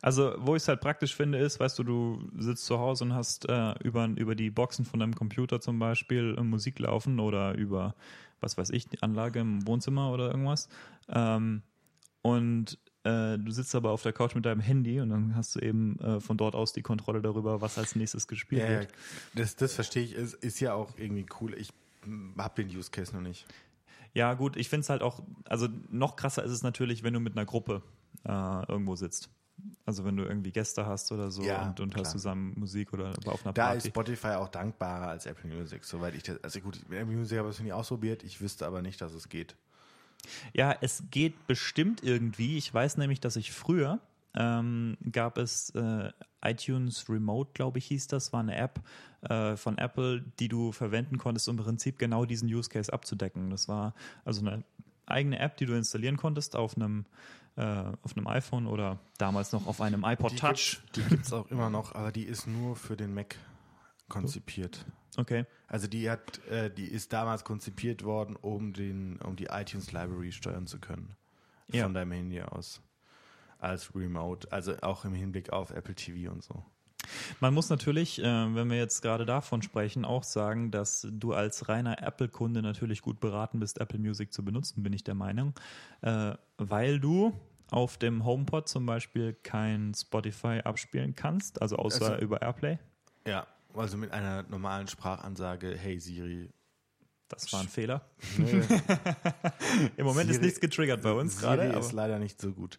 Also, 0.00 0.34
wo 0.38 0.54
ich 0.54 0.62
es 0.62 0.68
halt 0.68 0.80
praktisch 0.80 1.14
finde, 1.16 1.38
ist, 1.38 1.58
weißt 1.58 1.78
du, 1.78 1.82
du 1.82 2.30
sitzt 2.36 2.66
zu 2.66 2.78
Hause 2.78 3.04
und 3.04 3.14
hast 3.14 3.48
äh, 3.48 3.74
über, 3.82 4.06
über 4.06 4.34
die 4.34 4.50
Boxen 4.50 4.84
von 4.84 5.00
deinem 5.00 5.14
Computer 5.14 5.60
zum 5.60 5.78
Beispiel 5.78 6.36
äh, 6.38 6.42
Musik 6.42 6.78
laufen 6.78 7.18
oder 7.18 7.54
über, 7.54 7.94
was 8.40 8.56
weiß 8.56 8.70
ich, 8.70 8.86
die 8.86 9.02
Anlage 9.02 9.40
im 9.40 9.66
Wohnzimmer 9.66 10.12
oder 10.12 10.30
irgendwas. 10.30 10.68
Ähm, 11.08 11.62
und 12.22 12.78
äh, 13.08 13.38
du 13.38 13.50
sitzt 13.50 13.74
aber 13.74 13.90
auf 13.90 14.02
der 14.02 14.12
Couch 14.12 14.34
mit 14.34 14.44
deinem 14.44 14.60
Handy 14.60 15.00
und 15.00 15.10
dann 15.10 15.34
hast 15.34 15.54
du 15.54 15.60
eben 15.60 15.98
äh, 16.00 16.20
von 16.20 16.36
dort 16.36 16.54
aus 16.54 16.72
die 16.72 16.82
Kontrolle 16.82 17.22
darüber, 17.22 17.60
was 17.60 17.78
als 17.78 17.96
nächstes 17.96 18.26
gespielt 18.28 18.62
Ja, 18.62 18.68
wird. 18.80 18.88
das, 19.34 19.56
das 19.56 19.74
verstehe 19.74 20.02
ich, 20.04 20.14
ist, 20.14 20.34
ist 20.34 20.60
ja 20.60 20.74
auch 20.74 20.90
irgendwie 20.96 21.26
cool. 21.40 21.54
Ich 21.54 21.70
habe 22.36 22.62
den 22.62 22.76
Use 22.76 22.90
Case 22.90 23.14
noch 23.14 23.22
nicht. 23.22 23.46
Ja, 24.14 24.34
gut, 24.34 24.56
ich 24.56 24.68
finde 24.68 24.82
es 24.82 24.90
halt 24.90 25.02
auch, 25.02 25.22
also 25.44 25.68
noch 25.90 26.16
krasser 26.16 26.42
ist 26.42 26.50
es 26.50 26.62
natürlich, 26.62 27.02
wenn 27.02 27.12
du 27.14 27.20
mit 27.20 27.36
einer 27.36 27.44
Gruppe 27.46 27.82
äh, 28.24 28.30
irgendwo 28.70 28.96
sitzt. 28.96 29.28
Also 29.84 30.04
wenn 30.04 30.16
du 30.16 30.22
irgendwie 30.24 30.52
Gäste 30.52 30.86
hast 30.86 31.10
oder 31.10 31.30
so 31.30 31.42
Ja, 31.42 31.66
und, 31.66 31.80
und 31.80 31.96
hast 31.96 32.12
zusammen 32.12 32.54
Musik 32.56 32.92
oder 32.92 33.12
auf 33.26 33.44
einer 33.44 33.52
Da 33.52 33.72
ist 33.72 33.82
Party. 33.82 33.88
Spotify 33.88 34.36
auch 34.36 34.48
dankbarer 34.48 35.08
als 35.08 35.26
Apple 35.26 35.52
Music, 35.52 35.84
soweit 35.84 36.14
ich 36.14 36.22
das. 36.22 36.42
Also 36.44 36.60
gut, 36.60 36.78
mit 36.88 36.98
Apple 36.98 37.16
Music 37.16 37.38
habe 37.38 37.48
ich 37.50 37.56
es 37.56 37.62
nie 37.62 37.72
ausprobiert, 37.72 38.22
ich 38.22 38.40
wüsste 38.40 38.66
aber 38.66 38.82
nicht, 38.82 39.00
dass 39.00 39.12
es 39.14 39.28
geht. 39.28 39.56
Ja, 40.52 40.76
es 40.80 41.04
geht 41.10 41.46
bestimmt 41.46 42.02
irgendwie. 42.02 42.56
Ich 42.58 42.72
weiß 42.72 42.96
nämlich, 42.96 43.20
dass 43.20 43.36
ich 43.36 43.52
früher 43.52 44.00
ähm, 44.34 44.96
gab 45.10 45.38
es 45.38 45.70
äh, 45.70 46.10
iTunes 46.42 47.08
Remote, 47.08 47.50
glaube 47.54 47.78
ich, 47.78 47.86
hieß 47.86 48.06
das, 48.08 48.32
war 48.32 48.40
eine 48.40 48.56
App 48.56 48.80
äh, 49.22 49.56
von 49.56 49.78
Apple, 49.78 50.24
die 50.38 50.48
du 50.48 50.72
verwenden 50.72 51.18
konntest, 51.18 51.48
um 51.48 51.58
im 51.58 51.64
Prinzip 51.64 51.98
genau 51.98 52.24
diesen 52.24 52.48
Use 52.48 52.68
Case 52.68 52.92
abzudecken. 52.92 53.50
Das 53.50 53.68
war 53.68 53.94
also 54.24 54.46
eine 54.46 54.62
eigene 55.06 55.38
App, 55.38 55.56
die 55.56 55.66
du 55.66 55.74
installieren 55.74 56.16
konntest 56.16 56.54
auf 56.54 56.76
einem 56.76 57.06
äh, 57.56 57.62
auf 58.02 58.16
einem 58.16 58.28
iPhone 58.28 58.68
oder 58.68 59.00
damals 59.18 59.50
noch 59.52 59.66
auf 59.66 59.80
einem 59.80 60.04
iPod 60.04 60.36
Touch. 60.36 60.78
Die 60.94 61.02
gibt 61.02 61.26
es 61.26 61.32
auch 61.32 61.50
immer 61.50 61.70
noch, 61.70 61.94
aber 61.94 62.12
die 62.12 62.22
ist 62.22 62.46
nur 62.46 62.76
für 62.76 62.96
den 62.96 63.14
Mac 63.14 63.34
konzipiert. 64.08 64.84
Okay. 65.16 65.46
Also 65.66 65.86
die 65.86 66.08
hat, 66.08 66.44
äh, 66.46 66.70
die 66.70 66.86
ist 66.86 67.12
damals 67.12 67.44
konzipiert 67.44 68.04
worden, 68.04 68.36
um 68.36 68.72
den, 68.72 69.16
um 69.20 69.36
die 69.36 69.46
iTunes 69.46 69.92
Library 69.92 70.32
steuern 70.32 70.66
zu 70.66 70.78
können. 70.78 71.16
Ja. 71.72 71.84
Von 71.84 71.94
deinem 71.94 72.12
Handy 72.12 72.40
aus. 72.40 72.80
Als 73.58 73.94
Remote, 73.94 74.50
also 74.52 74.74
auch 74.82 75.04
im 75.04 75.14
Hinblick 75.14 75.52
auf 75.52 75.70
Apple 75.70 75.94
TV 75.94 76.30
und 76.32 76.42
so. 76.44 76.64
Man 77.40 77.54
muss 77.54 77.70
natürlich, 77.70 78.20
äh, 78.22 78.24
wenn 78.24 78.70
wir 78.70 78.76
jetzt 78.76 79.02
gerade 79.02 79.24
davon 79.26 79.62
sprechen, 79.62 80.04
auch 80.04 80.22
sagen, 80.22 80.70
dass 80.70 81.06
du 81.10 81.32
als 81.32 81.68
reiner 81.68 82.02
Apple-Kunde 82.02 82.62
natürlich 82.62 83.02
gut 83.02 83.18
beraten 83.18 83.60
bist, 83.60 83.80
Apple 83.80 83.98
Music 83.98 84.32
zu 84.32 84.44
benutzen, 84.44 84.82
bin 84.82 84.92
ich 84.92 85.04
der 85.04 85.14
Meinung, 85.14 85.54
äh, 86.02 86.34
weil 86.58 87.00
du 87.00 87.32
auf 87.70 87.98
dem 87.98 88.24
HomePod 88.24 88.68
zum 88.68 88.86
Beispiel 88.86 89.34
kein 89.42 89.92
Spotify 89.94 90.60
abspielen 90.64 91.14
kannst, 91.14 91.60
also 91.60 91.76
außer 91.76 92.12
Also- 92.12 92.22
über 92.24 92.42
AirPlay. 92.42 92.78
Ja, 93.26 93.46
also 93.78 93.96
mit 93.96 94.12
einer 94.12 94.42
normalen 94.44 94.86
Sprachansage, 94.88 95.76
hey 95.76 95.98
Siri. 95.98 96.50
Das 97.28 97.52
war 97.52 97.60
ein 97.60 97.68
Fehler. 97.68 98.02
Im 99.96 100.06
Moment 100.06 100.30
ist 100.30 100.36
Siri- 100.36 100.44
nichts 100.46 100.60
getriggert 100.60 101.02
bei 101.02 101.12
uns 101.12 101.38
Siri 101.38 101.42
gerade, 101.56 101.62
ist 101.64 101.74
aber, 101.76 101.92
leider 101.92 102.18
nicht 102.18 102.40
so 102.40 102.52
gut, 102.52 102.78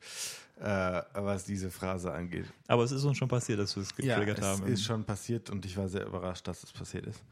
äh, 0.60 1.02
was 1.14 1.46
diese 1.46 1.70
Phrase 1.70 2.12
angeht. 2.12 2.46
aber 2.68 2.84
es 2.84 2.92
ist 2.92 3.04
uns 3.04 3.18
schon 3.18 3.28
passiert, 3.28 3.60
dass 3.60 3.76
wir 3.76 3.84
es 3.84 3.90
Ja, 3.98 4.16
getriggert 4.18 4.40
es 4.40 4.46
haben. 4.46 4.66
ist 4.68 4.84
schon 4.84 5.04
passiert 5.04 5.50
und 5.50 5.66
ich 5.66 5.78
war 5.78 5.88
sehr 5.88 6.06
überrascht, 6.06 6.48
dass 6.48 6.64
es 6.64 6.72
passiert 6.72 7.06
ist. 7.08 7.24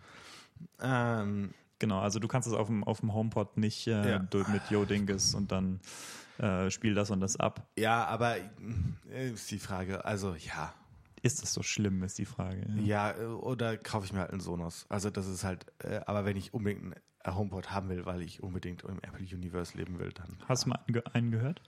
Ähm, 0.80 1.54
Genau, 1.80 2.00
also 2.00 2.18
du 2.18 2.28
kannst 2.28 2.48
es 2.48 2.56
auf 2.56 2.66
dem, 2.68 2.84
auf 2.84 3.02
dem 3.02 3.14
HomePod 3.14 3.56
nicht 3.58 3.86
äh, 3.86 4.14
Ja. 4.14 4.28
mit 4.48 4.70
Yo 4.72 4.84
Dinges 4.86 5.36
und 5.36 5.52
dann 5.52 5.80
äh, 6.40 6.72
spiel 6.72 6.96
das 6.96 7.12
und 7.12 7.20
das 7.20 7.36
ab. 7.40 7.68
ja, 7.78 8.04
aber 8.06 8.38
äh, 9.12 9.30
ist 9.32 9.52
die 9.52 9.60
Frage, 9.60 10.04
also 10.04 10.34
ja, 10.36 10.74
Ist 11.24 11.42
das 11.42 11.54
so 11.54 11.64
schlimm, 11.64 12.04
ist 12.04 12.18
die 12.18 12.26
Frage. 12.26 12.66
Ja, 12.84 13.12
äh, 13.12 13.26
oder 13.26 13.78
kaufe 13.78 14.06
ich 14.06 14.14
mir 14.14 14.20
halt 14.20 14.32
einen 14.32 14.40
Sonos. 14.40 14.86
Also 14.90 15.10
das 15.10 15.28
ist 15.28 15.44
halt, 15.44 15.66
äh, 15.80 16.02
aber 16.06 16.26
wenn 16.26 16.38
ich 16.38 16.54
unbedingt 16.54 16.96
einen 17.24 17.36
HomePod 17.38 17.72
haben 17.72 17.90
will, 17.90 18.06
weil 18.06 18.22
ich 18.22 18.44
unbedingt 18.44 18.84
im 18.84 19.00
Apple 19.02 19.26
Universe 19.26 19.78
leben 19.78 20.00
will, 20.00 20.12
dann. 20.14 20.38
Hast 20.48 20.66
du 20.66 20.70
mal 20.70 20.76
einen, 20.76 20.94
ge- 20.94 21.04
einen 21.14 21.32
gehört? 21.32 21.62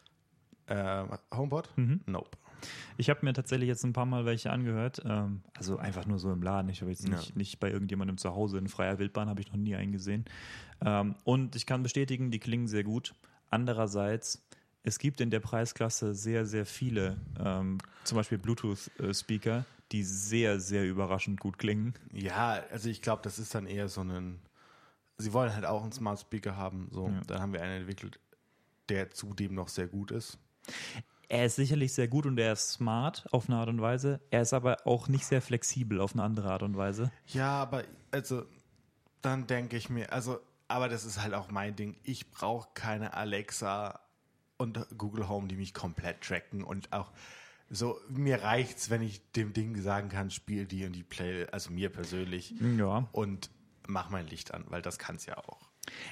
Äh, 0.67 1.03
HomePod? 1.33 1.69
Mhm. 1.77 2.01
Nope. 2.05 2.37
Ich 2.97 3.09
habe 3.09 3.21
mir 3.25 3.33
tatsächlich 3.33 3.67
jetzt 3.67 3.83
ein 3.85 3.93
paar 3.93 4.05
Mal 4.05 4.25
welche 4.25 4.51
angehört. 4.51 5.01
Ähm, 5.05 5.41
also 5.55 5.77
einfach 5.77 6.05
nur 6.05 6.19
so 6.19 6.31
im 6.31 6.43
Laden. 6.43 6.69
Ich 6.69 6.81
habe 6.81 6.91
jetzt 6.91 7.07
Ja. 7.07 7.15
nicht, 7.15 7.35
nicht 7.35 7.59
bei 7.59 7.71
irgendjemandem 7.71 8.17
zu 8.17 8.31
Hause. 8.35 8.57
In 8.59 8.67
freier 8.67 8.99
Wildbahn 8.99 9.29
habe 9.29 9.41
ich 9.41 9.47
noch 9.47 9.57
nie 9.57 9.75
einen 9.75 9.91
gesehen. 9.93 10.25
Ähm, 10.85 11.15
und 11.23 11.55
ich 11.55 11.65
kann 11.65 11.81
bestätigen, 11.81 12.29
die 12.31 12.39
klingen 12.39 12.67
sehr 12.67 12.83
gut. 12.83 13.15
Andererseits, 13.49 14.45
es 14.83 14.99
gibt 14.99 15.21
in 15.21 15.29
der 15.29 15.39
Preisklasse 15.39 16.13
sehr, 16.15 16.45
sehr 16.45 16.65
viele, 16.65 17.17
ähm, 17.39 17.77
zum 18.03 18.15
Beispiel 18.17 18.37
Bluetooth-Speaker, 18.37 19.65
die 19.91 20.03
sehr, 20.03 20.59
sehr 20.59 20.85
überraschend 20.87 21.39
gut 21.39 21.57
klingen. 21.57 21.93
Ja, 22.13 22.63
also 22.71 22.89
ich 22.89 23.01
glaube, 23.01 23.21
das 23.23 23.39
ist 23.39 23.53
dann 23.55 23.65
eher 23.65 23.87
so 23.89 24.01
ein. 24.01 24.39
Sie 25.17 25.33
wollen 25.33 25.53
halt 25.53 25.65
auch 25.65 25.81
einen 25.83 25.91
Smart 25.91 26.19
Speaker 26.19 26.55
haben. 26.55 26.87
So, 26.91 27.07
Ja. 27.09 27.21
dann 27.27 27.41
haben 27.41 27.53
wir 27.53 27.61
einen 27.61 27.81
entwickelt, 27.81 28.19
der 28.87 29.11
zudem 29.11 29.53
noch 29.53 29.67
sehr 29.67 29.87
gut 29.87 30.11
ist. 30.11 30.37
Er 31.27 31.45
ist 31.45 31.57
sicherlich 31.57 31.93
sehr 31.93 32.07
gut 32.07 32.25
und 32.25 32.39
er 32.39 32.53
ist 32.53 32.71
smart 32.71 33.27
auf 33.31 33.47
eine 33.49 33.57
Art 33.57 33.69
und 33.69 33.81
Weise. 33.81 34.19
Er 34.31 34.41
ist 34.41 34.53
aber 34.53 34.77
auch 34.87 35.07
nicht 35.07 35.25
sehr 35.25 35.41
flexibel 35.41 35.99
auf 35.99 36.13
eine 36.13 36.23
andere 36.23 36.51
Art 36.51 36.63
und 36.63 36.77
Weise. 36.77 37.11
Ja, 37.27 37.51
aber 37.61 37.83
also 38.11 38.45
dann 39.21 39.45
denke 39.45 39.75
ich 39.77 39.89
mir, 39.89 40.11
also, 40.13 40.39
aber 40.67 40.87
das 40.89 41.03
ist 41.05 41.21
halt 41.21 41.33
auch 41.33 41.51
mein 41.51 41.75
Ding. 41.75 41.97
Ich 42.03 42.31
brauche 42.31 42.69
keine 42.73 43.13
Alexa 43.13 43.99
und 44.59 44.85
Google 44.97 45.27
Home, 45.29 45.47
die 45.47 45.55
mich 45.55 45.73
komplett 45.73 46.21
tracken 46.21 46.63
und 46.63 46.91
auch 46.91 47.11
so, 47.71 47.99
mir 48.09 48.41
reicht's, 48.43 48.89
wenn 48.89 49.01
ich 49.01 49.21
dem 49.33 49.53
Ding 49.53 49.79
sagen 49.81 50.09
kann, 50.09 50.31
spiel 50.31 50.65
die 50.65 50.85
und 50.85 50.93
die 50.93 51.03
Play, 51.03 51.45
also 51.51 51.71
mir 51.71 51.89
persönlich 51.89 52.53
Ja. 52.77 53.07
und 53.11 53.49
mach 53.87 54.09
mein 54.09 54.27
Licht 54.27 54.53
an, 54.53 54.65
weil 54.69 54.81
das 54.81 54.97
kann's 54.99 55.25
ja 55.25 55.37
auch. 55.37 55.69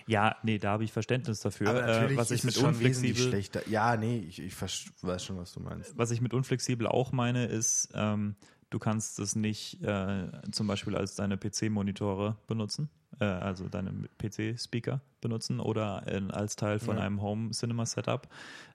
Ja, 0.08 0.36
nee, 0.44 0.58
da 0.60 0.72
habe 0.72 0.84
ich 0.84 0.92
Verständnis 0.92 1.42
dafür. 1.42 1.70
Aber 1.70 1.82
natürlich 1.82 2.12
äh, 2.14 2.18
was 2.18 2.32
ich 2.32 2.44
mit 2.44 2.58
unflexibel, 2.58 3.28
schlechter. 3.30 3.68
Ja, 3.68 3.96
nee, 3.98 4.20
ich, 4.20 4.40
ich 4.40 4.54
weiß 4.62 5.24
schon, 5.24 5.38
was 5.38 5.52
du 5.54 5.60
meinst. 5.60 5.98
was 5.98 6.12
ich 6.12 6.22
mit 6.22 6.34
unflexibel 6.34 6.88
auch 6.88 7.12
meine, 7.12 7.46
ist, 7.46 7.90
ähm, 7.94 8.36
du 8.70 8.80
kannst 8.80 9.20
es 9.20 9.36
nicht 9.36 9.82
äh, 9.84 10.28
zum 10.52 10.68
Beispiel 10.68 10.96
als 10.96 11.16
deine 11.16 11.38
PC-Monitore 11.38 12.36
benutzen, 12.48 12.90
äh, 13.20 13.26
also 13.26 13.70
deine 13.70 13.92
PC-Speaker 14.18 15.02
benutzen 15.22 15.60
oder 15.60 16.04
äh, 16.08 16.22
als 16.32 16.56
Teil 16.56 16.80
von 16.80 16.98
Ja. 16.98 17.04
einem 17.04 17.22
Home-Cinema-Setup 17.22 18.28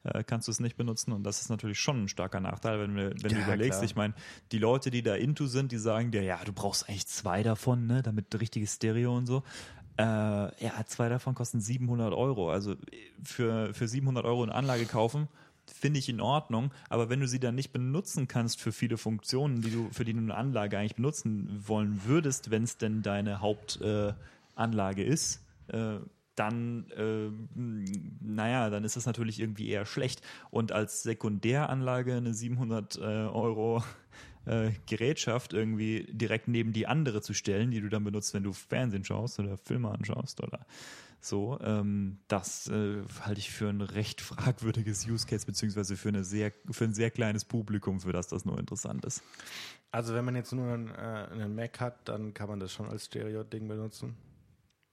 äh, 0.04 0.24
kannst 0.24 0.48
du 0.48 0.52
es 0.52 0.60
nicht 0.60 0.76
benutzen 0.76 1.12
und 1.12 1.24
das 1.24 1.40
ist 1.40 1.50
natürlich 1.50 1.78
schon 1.78 2.04
ein 2.04 2.08
starker 2.08 2.40
Nachteil, 2.40 2.80
wenn, 2.80 2.96
wir, 2.96 3.10
wenn 3.10 3.32
du 3.32 3.38
Ja, 3.38 3.42
überlegst. 3.44 3.78
klar. 3.80 3.84
Ich 3.84 3.96
meine, 3.96 4.14
die 4.50 4.58
Leute, 4.58 4.90
die 4.90 5.02
da 5.02 5.14
into 5.14 5.46
sind, 5.46 5.72
die 5.72 5.78
sagen 5.78 6.10
dir, 6.10 6.22
ja, 6.22 6.42
du 6.44 6.52
brauchst 6.52 6.88
eigentlich 6.88 7.06
zwei 7.06 7.42
davon, 7.42 7.86
ne, 7.86 8.02
damit 8.02 8.38
richtiges 8.40 8.74
Stereo 8.74 9.16
und 9.16 9.26
so. 9.26 9.42
Äh, 9.98 10.04
ja, 10.04 10.72
zwei 10.86 11.10
davon 11.10 11.34
kosten 11.34 11.60
700 11.60 12.14
Euro. 12.14 12.50
Also 12.50 12.76
für, 13.22 13.74
für 13.74 13.86
700 13.86 14.24
Euro 14.24 14.42
eine 14.42 14.54
Anlage 14.54 14.86
kaufen, 14.86 15.28
finde 15.66 15.98
ich 15.98 16.08
in 16.08 16.20
Ordnung. 16.20 16.72
Aber 16.88 17.08
wenn 17.08 17.20
du 17.20 17.28
sie 17.28 17.40
dann 17.40 17.54
nicht 17.54 17.72
benutzen 17.72 18.28
kannst 18.28 18.60
für 18.60 18.72
viele 18.72 18.98
Funktionen, 18.98 19.62
die 19.62 19.70
du, 19.70 19.88
für 19.92 20.04
die 20.04 20.12
du 20.12 20.18
eine 20.18 20.34
Anlage 20.34 20.78
eigentlich 20.78 20.96
benutzen 20.96 21.62
wollen 21.66 22.02
würdest, 22.04 22.50
wenn 22.50 22.64
es 22.64 22.76
denn 22.76 23.02
deine 23.02 23.40
Hauptanlage 23.40 25.02
äh, 25.02 25.08
ist, 25.08 25.44
äh, 25.68 25.98
dann, 26.34 26.86
äh, 26.96 27.30
naja, 28.20 28.70
dann 28.70 28.84
ist 28.84 28.96
das 28.96 29.06
natürlich 29.06 29.38
irgendwie 29.38 29.68
eher 29.68 29.84
schlecht. 29.84 30.22
Und 30.50 30.72
als 30.72 31.02
Sekundäranlage 31.02 32.14
eine 32.14 32.32
700 32.32 32.96
äh, 32.96 33.00
Euro 33.00 33.82
äh, 34.46 34.70
Gerätschaft 34.86 35.52
irgendwie 35.52 36.06
direkt 36.10 36.48
neben 36.48 36.72
die 36.72 36.86
andere 36.86 37.20
zu 37.20 37.34
stellen, 37.34 37.70
die 37.70 37.80
du 37.80 37.88
dann 37.88 38.04
benutzt, 38.04 38.34
wenn 38.34 38.44
du 38.44 38.52
Fernsehen 38.52 39.04
schaust 39.04 39.38
oder 39.38 39.58
Filme 39.58 39.90
anschaust 39.90 40.42
oder 40.42 40.66
so, 41.24 41.58
ähm, 41.60 42.18
das 42.26 42.68
äh, 42.68 43.02
halte 43.24 43.38
ich 43.38 43.50
für 43.50 43.68
ein 43.68 43.80
recht 43.80 44.20
fragwürdiges 44.20 45.06
Use 45.06 45.26
Case, 45.26 45.46
beziehungsweise 45.46 45.96
für, 45.96 46.08
eine 46.08 46.24
sehr, 46.24 46.52
für 46.70 46.84
ein 46.84 46.94
sehr 46.94 47.10
kleines 47.10 47.44
Publikum, 47.44 48.00
für 48.00 48.12
das 48.12 48.26
das 48.26 48.44
nur 48.44 48.58
interessant 48.58 49.04
ist. 49.04 49.22
Also 49.92 50.14
wenn 50.14 50.24
man 50.24 50.34
jetzt 50.34 50.52
nur 50.52 50.72
einen, 50.72 50.88
äh, 50.88 51.28
einen 51.30 51.54
Mac 51.54 51.78
hat, 51.80 52.08
dann 52.08 52.34
kann 52.34 52.48
man 52.48 52.58
das 52.58 52.72
schon 52.72 52.88
als 52.88 53.06
Stereo-Ding 53.06 53.68
benutzen. 53.68 54.16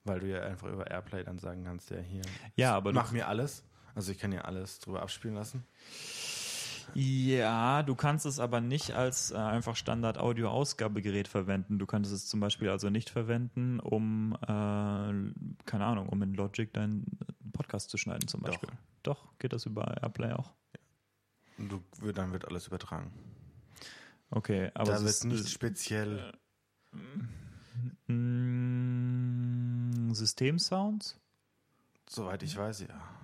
Weil 0.04 0.20
du 0.20 0.28
ja 0.28 0.42
einfach 0.42 0.68
über 0.68 0.90
Airplay 0.90 1.24
dann 1.24 1.38
sagen 1.38 1.64
kannst, 1.64 1.90
ja 1.90 1.98
hier, 1.98 2.22
Ja, 2.54 2.76
aber 2.76 2.92
mach 2.92 3.12
mir 3.12 3.28
alles. 3.28 3.64
Also 3.94 4.12
ich 4.12 4.18
kann 4.18 4.32
ja 4.32 4.42
alles 4.42 4.78
drüber 4.78 5.02
abspielen 5.02 5.34
lassen. 5.34 5.64
Ja, 6.94 7.82
du 7.82 7.94
kannst 7.94 8.26
es 8.26 8.38
aber 8.38 8.60
nicht 8.60 8.92
als 8.92 9.30
äh, 9.30 9.36
einfach 9.36 9.76
Standard-Audio-Ausgabegerät 9.76 11.28
verwenden. 11.28 11.78
Du 11.78 11.86
kannst 11.86 12.12
es 12.12 12.26
zum 12.26 12.40
Beispiel 12.40 12.68
also 12.68 12.90
nicht 12.90 13.10
verwenden, 13.10 13.80
um, 13.80 14.36
äh, 14.42 14.46
keine 14.46 15.84
Ahnung, 15.84 16.08
um 16.08 16.22
in 16.22 16.34
Logic 16.34 16.72
deinen 16.72 17.18
Podcast 17.52 17.90
zu 17.90 17.96
schneiden 17.96 18.28
zum 18.28 18.42
Doch. 18.42 18.50
Beispiel. 18.50 18.70
Doch, 19.02 19.38
geht 19.38 19.52
das 19.52 19.66
über 19.66 20.02
Airplay 20.02 20.32
auch? 20.32 20.52
Du, 21.58 21.82
dann 22.12 22.32
wird 22.32 22.48
alles 22.48 22.66
übertragen. 22.66 23.12
Okay, 24.30 24.70
aber 24.74 24.92
da 24.92 25.00
wird 25.00 25.10
ist, 25.10 25.24
nicht 25.24 25.50
speziell. 25.50 26.32
Mm, 28.06 30.12
Systemsounds? 30.12 31.18
Soweit 32.08 32.42
ich 32.42 32.56
weiß, 32.56 32.80
ja. 32.80 33.19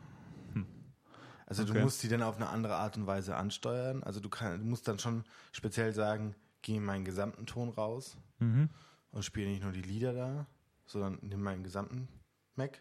Also 1.47 1.63
Okay. 1.63 1.75
du 1.75 1.81
musst 1.81 2.03
die 2.03 2.09
dann 2.09 2.23
auf 2.23 2.37
eine 2.37 2.49
andere 2.49 2.75
Art 2.77 2.97
und 2.97 3.07
Weise 3.07 3.37
ansteuern. 3.37 4.03
Also 4.03 4.21
du, 4.21 4.29
kann, 4.29 4.59
du 4.59 4.65
musst 4.67 4.87
dann 4.89 4.99
schon 4.99 5.25
speziell 5.53 5.93
sagen, 5.93 6.35
geh 6.63 6.81
meinen 6.81 7.05
gesamten 7.05 7.47
Ton 7.47 7.69
raus 7.71 8.17
Mhm. 8.41 8.69
und 9.13 9.25
spiele 9.25 9.49
nicht 9.49 9.63
nur 9.63 9.73
die 9.73 9.83
Lieder 9.83 10.13
da, 10.13 10.47
sondern 10.87 11.19
nimm 11.23 11.41
meinen 11.43 11.63
gesamten 11.63 12.09
Mac. 12.57 12.81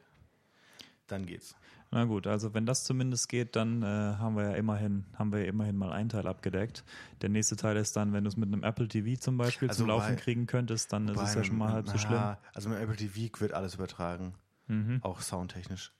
Dann 1.08 1.26
geht's. 1.28 1.56
Na 1.92 2.04
gut, 2.06 2.26
also 2.26 2.54
wenn 2.56 2.66
das 2.66 2.84
zumindest 2.84 3.30
geht, 3.30 3.56
dann 3.56 3.84
äh, 3.84 3.86
haben 3.86 4.36
wir 4.36 4.50
ja 4.50 4.56
immerhin, 4.56 5.06
haben 5.14 5.32
wir 5.32 5.40
ja 5.42 5.46
immerhin 5.46 5.78
mal 5.78 5.94
einen 5.94 6.10
Teil 6.10 6.26
abgedeckt. 6.28 6.84
Der 7.22 7.30
nächste 7.30 7.56
Teil 7.56 7.78
ist 7.78 7.96
dann, 7.96 8.12
wenn 8.12 8.24
du 8.24 8.28
es 8.30 8.36
mit 8.38 8.52
einem 8.52 8.64
Apple 8.64 8.88
TV 8.88 9.20
zum 9.20 9.38
Beispiel 9.38 9.70
Also 9.70 9.84
zum 9.84 9.90
Laufen 9.90 10.16
bei- 10.16 10.22
kriegen 10.22 10.48
könntest, 10.48 10.92
dann 10.92 11.08
ist 11.08 11.22
es 11.22 11.36
ja 11.36 11.44
schon 11.44 11.58
mal 11.60 11.72
halb 11.72 11.88
so 11.88 11.98
schlimm. 12.00 12.36
Also 12.56 12.70
mit 12.70 12.80
Apple 12.80 12.96
TV 12.96 13.40
wird 13.40 13.54
alles 13.54 13.76
übertragen, 13.76 14.34
Mhm. 14.68 15.00
auch 15.04 15.22
soundtechnisch. 15.22 15.94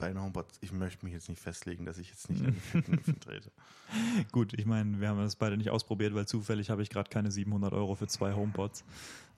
Bei 0.00 0.08
den 0.08 0.20
HomePods, 0.20 0.58
ich 0.60 0.72
möchte 0.72 1.04
mich 1.04 1.14
jetzt 1.14 1.28
nicht 1.28 1.40
festlegen, 1.40 1.84
dass 1.84 1.98
ich 1.98 2.08
jetzt 2.08 2.30
nicht 2.30 2.44
an 2.44 2.56
die 2.74 2.96
vertrete. 2.96 3.52
Gut, 4.32 4.54
ich 4.54 4.66
meine, 4.66 5.00
wir 5.00 5.08
haben 5.08 5.18
das 5.18 5.36
beide 5.36 5.56
nicht 5.56 5.70
ausprobiert, 5.70 6.14
weil 6.14 6.26
zufällig 6.26 6.70
habe 6.70 6.82
ich 6.82 6.90
gerade 6.90 7.10
keine 7.10 7.30
700 7.30 7.72
Euro 7.72 7.94
für 7.94 8.08
zwei 8.08 8.32
HomePods. 8.32 8.84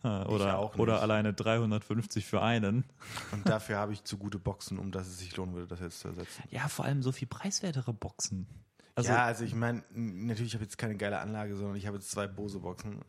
Äh, 0.04 0.08
oder, 0.08 0.58
auch 0.58 0.76
oder 0.76 1.00
alleine 1.02 1.32
350 1.32 2.26
für 2.26 2.42
einen. 2.42 2.84
Und 3.30 3.48
dafür 3.48 3.76
habe 3.76 3.92
ich 3.92 4.04
zu 4.04 4.16
gute 4.16 4.38
Boxen, 4.38 4.78
um 4.78 4.90
dass 4.90 5.06
es 5.06 5.18
sich 5.18 5.36
lohnen 5.36 5.54
würde, 5.54 5.68
das 5.68 5.80
jetzt 5.80 6.00
zu 6.00 6.08
ersetzen. 6.08 6.42
Ja, 6.50 6.68
vor 6.68 6.84
allem 6.84 7.02
so 7.02 7.12
viel 7.12 7.28
preiswertere 7.28 7.92
Boxen. 7.92 8.46
Also, 8.94 9.10
ja, 9.10 9.24
also 9.24 9.44
ich 9.44 9.54
meine, 9.54 9.82
natürlich 9.94 10.54
habe 10.54 10.64
ich 10.64 10.70
jetzt 10.70 10.78
keine 10.78 10.96
geile 10.96 11.18
Anlage, 11.18 11.56
sondern 11.56 11.76
ich 11.76 11.86
habe 11.86 11.96
jetzt 11.96 12.10
zwei 12.10 12.26
Bose-Boxen, 12.26 13.00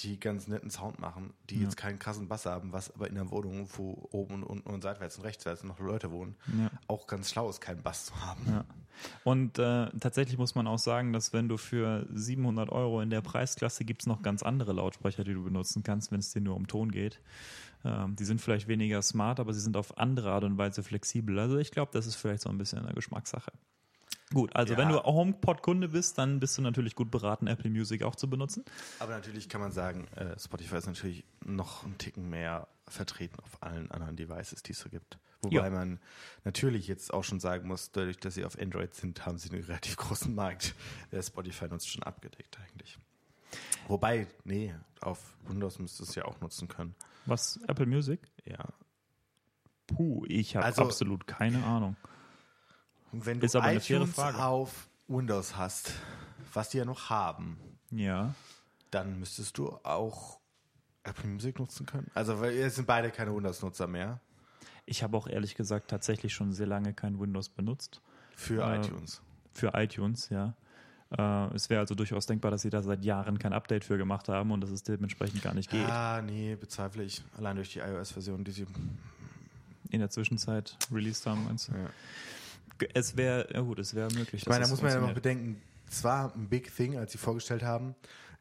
die 0.00 0.20
ganz 0.20 0.46
netten 0.46 0.70
Sound 0.70 0.98
machen, 0.98 1.32
die 1.48 1.58
jetzt 1.60 1.76
keinen 1.76 1.98
krassen 1.98 2.28
Bass 2.28 2.44
haben, 2.44 2.72
was 2.72 2.94
aber 2.94 3.08
in 3.08 3.14
der 3.14 3.30
Wohnung, 3.30 3.66
wo 3.76 4.08
oben 4.12 4.34
und 4.34 4.42
unten 4.44 4.68
und 4.70 4.82
seitwärts 4.82 5.16
und 5.16 5.24
rechtswärts 5.24 5.64
noch 5.64 5.78
Leute 5.80 6.10
wohnen, 6.12 6.36
Ja. 6.58 6.70
auch 6.86 7.06
ganz 7.06 7.30
schlau 7.30 7.48
ist, 7.48 7.60
keinen 7.62 7.82
Bass 7.82 8.06
zu 8.06 8.20
haben. 8.24 8.42
Ja. 8.46 8.64
Und 9.24 9.58
äh, 9.58 9.88
tatsächlich 10.00 10.38
muss 10.38 10.54
man 10.54 10.66
auch 10.66 10.78
sagen, 10.78 11.12
dass 11.12 11.32
wenn 11.32 11.48
du 11.48 11.56
für 11.56 12.06
700 12.12 12.70
Euro 12.70 13.00
in 13.00 13.10
der 13.10 13.20
Preisklasse 13.22 13.84
gibt 13.84 14.02
es 14.02 14.06
noch 14.06 14.22
ganz 14.22 14.42
andere 14.42 14.72
Lautsprecher, 14.72 15.24
die 15.24 15.34
du 15.34 15.44
benutzen 15.44 15.82
kannst, 15.82 16.12
wenn 16.12 16.20
es 16.20 16.30
dir 16.32 16.40
nur 16.40 16.56
um 16.56 16.66
Ton 16.66 16.90
geht. 16.92 17.20
Ähm, 17.84 18.16
die 18.16 18.24
sind 18.24 18.40
vielleicht 18.40 18.68
weniger 18.68 19.00
smart, 19.02 19.38
aber 19.40 19.52
sie 19.52 19.60
sind 19.60 19.76
auf 19.76 19.98
andere 19.98 20.30
Art 20.32 20.44
und 20.44 20.56
Weise 20.58 20.82
flexibel. 20.82 21.38
Also 21.38 21.56
ich 21.58 21.70
glaube, 21.70 21.90
das 21.92 22.06
ist 22.06 22.16
vielleicht 22.16 22.42
so 22.42 22.48
ein 22.50 22.58
bisschen 22.58 22.80
eine 22.84 22.94
Geschmackssache. 22.94 23.52
Gut, 24.36 24.54
also 24.54 24.74
Ja. 24.74 24.78
wenn 24.78 24.90
du 24.90 25.02
HomePod-Kunde 25.02 25.88
bist, 25.88 26.18
dann 26.18 26.40
bist 26.40 26.58
du 26.58 26.62
natürlich 26.62 26.94
gut 26.94 27.10
beraten, 27.10 27.46
Apple 27.46 27.70
Music 27.70 28.02
auch 28.02 28.16
zu 28.16 28.28
benutzen. 28.28 28.66
Aber 28.98 29.12
natürlich 29.12 29.48
kann 29.48 29.62
man 29.62 29.72
sagen, 29.72 30.06
äh, 30.08 30.38
Spotify 30.38 30.76
ist 30.76 30.86
natürlich 30.86 31.24
noch 31.42 31.84
einen 31.84 31.96
Ticken 31.96 32.28
mehr 32.28 32.68
vertreten 32.86 33.40
auf 33.40 33.62
allen 33.62 33.90
anderen 33.90 34.14
Devices, 34.14 34.62
die 34.62 34.72
es 34.72 34.80
so 34.80 34.90
gibt. 34.90 35.18
Wobei 35.40 35.54
Ja. 35.56 35.70
man 35.70 36.00
natürlich 36.44 36.86
jetzt 36.86 37.14
auch 37.14 37.24
schon 37.24 37.40
sagen 37.40 37.66
muss, 37.66 37.92
dadurch, 37.92 38.18
dass 38.18 38.34
sie 38.34 38.44
auf 38.44 38.58
Android 38.58 38.94
sind, 38.94 39.24
haben 39.24 39.38
sie 39.38 39.48
einen 39.50 39.64
relativ 39.64 39.96
großen 39.96 40.34
Markt. 40.34 40.74
Der 41.12 41.22
Spotify 41.22 41.68
nutzt 41.68 41.88
schon 41.88 42.02
abgedeckt 42.02 42.58
eigentlich. 42.60 42.98
Wobei, 43.88 44.26
nee, 44.44 44.74
auf 45.00 45.34
Windows 45.46 45.78
müsste 45.78 46.02
es 46.02 46.14
ja 46.14 46.26
auch 46.26 46.40
nutzen 46.42 46.68
können. 46.68 46.94
Was, 47.24 47.58
Apple 47.68 47.86
Music? 47.86 48.20
Ja. 48.44 48.66
Puh, 49.86 50.24
ich 50.28 50.56
habe 50.56 50.66
Also- 50.66 50.82
absolut 50.82 51.26
keine 51.26 51.64
Ahnung. 51.64 51.96
Und 53.12 53.24
wenn 53.26 53.40
du 53.40 53.46
Ist 53.46 53.56
aber 53.56 53.66
eine 53.66 53.80
faire 53.80 54.00
iTunes 54.02 54.14
Frage. 54.14 54.38
auf 54.44 54.88
Windows 55.08 55.56
hast, 55.56 55.92
was 56.52 56.70
die 56.70 56.78
ja 56.78 56.84
noch 56.84 57.10
haben, 57.10 57.58
Ja. 57.90 58.34
dann 58.90 59.18
müsstest 59.18 59.56
du 59.58 59.68
auch 59.84 60.38
Apple 61.04 61.28
Music 61.28 61.58
nutzen 61.58 61.86
können. 61.86 62.10
Also, 62.14 62.40
weil 62.40 62.52
jetzt 62.54 62.76
sind 62.76 62.86
beide 62.86 63.10
keine 63.10 63.34
Windows-Nutzer 63.34 63.86
mehr 63.86 64.20
Ich 64.86 65.02
habe 65.02 65.16
auch 65.16 65.26
ehrlich 65.28 65.54
gesagt 65.54 65.88
tatsächlich 65.90 66.32
schon 66.34 66.52
sehr 66.52 66.66
lange 66.66 66.92
kein 66.94 67.18
Windows 67.20 67.48
benutzt. 67.48 68.00
für 68.34 68.62
Äh, 68.64 68.80
iTunes. 68.80 69.22
Für 69.52 69.72
iTunes, 69.74 70.28
ja. 70.28 70.54
Äh, 71.16 71.54
es 71.54 71.70
wäre 71.70 71.80
also 71.80 71.94
durchaus 71.94 72.26
denkbar, 72.26 72.50
dass 72.50 72.62
sie 72.62 72.70
da 72.70 72.82
seit 72.82 73.04
Jahren 73.04 73.38
kein 73.38 73.52
Update 73.52 73.84
für 73.84 73.96
gemacht 73.96 74.28
haben 74.28 74.50
und 74.50 74.60
dass 74.60 74.70
es 74.70 74.82
dementsprechend 74.82 75.40
gar 75.42 75.54
nicht 75.54 75.70
geht. 75.70 75.88
Ah, 75.88 76.20
nee, 76.22 76.54
bezweifle 76.56 77.04
ich. 77.04 77.22
Allein 77.38 77.56
durch 77.56 77.72
die 77.72 77.78
iOS-Version, 77.78 78.42
die 78.44 78.50
sie. 78.50 78.66
In 79.90 80.00
der 80.00 80.10
Zwischenzeit 80.10 80.76
released 80.92 81.24
haben, 81.26 81.44
meinst 81.44 81.68
du? 81.68 81.72
Ja. 81.72 81.88
Es 82.94 83.16
wäre, 83.16 83.48
ja 83.52 83.60
gut, 83.60 83.78
es 83.78 83.94
wäre 83.94 84.12
möglich. 84.12 84.42
Ich 84.42 84.48
meine, 84.48 84.64
da 84.64 84.70
muss 84.70 84.82
man 84.82 84.92
ja 84.92 85.00
noch 85.00 85.14
bedenken, 85.14 85.60
es 85.88 86.04
war 86.04 86.34
ein 86.34 86.48
Big 86.48 86.74
Thing, 86.74 86.96
als 86.98 87.12
sie 87.12 87.18
vorgestellt 87.18 87.62
haben, 87.62 87.94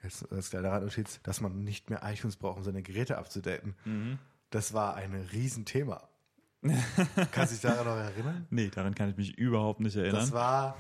jetzt 0.04 0.32
als 0.32 0.50
kleine 0.50 0.72
Randnotiz, 0.72 1.20
dass 1.24 1.42
man 1.42 1.64
nicht 1.64 1.90
mehr 1.90 2.02
iTunes 2.04 2.36
braucht, 2.36 2.58
um 2.58 2.64
seine 2.64 2.82
Geräte 2.82 3.18
abzudaten. 3.18 3.76
Mhm. 3.86 4.20
Das 4.50 4.74
war 4.74 4.96
ein 4.96 5.14
Riesenthema. 5.32 6.08
Kannst 7.32 7.52
du 7.52 7.56
dich 7.56 7.62
daran 7.62 7.86
noch 7.86 7.98
erinnern? 7.98 8.48
Nee, 8.50 8.70
daran 8.70 8.96
kann 8.96 9.10
ich 9.10 9.18
mich 9.18 9.38
überhaupt 9.38 9.80
nicht 9.82 9.96
erinnern. 9.96 10.22
Das 10.22 10.32
war 10.32 10.76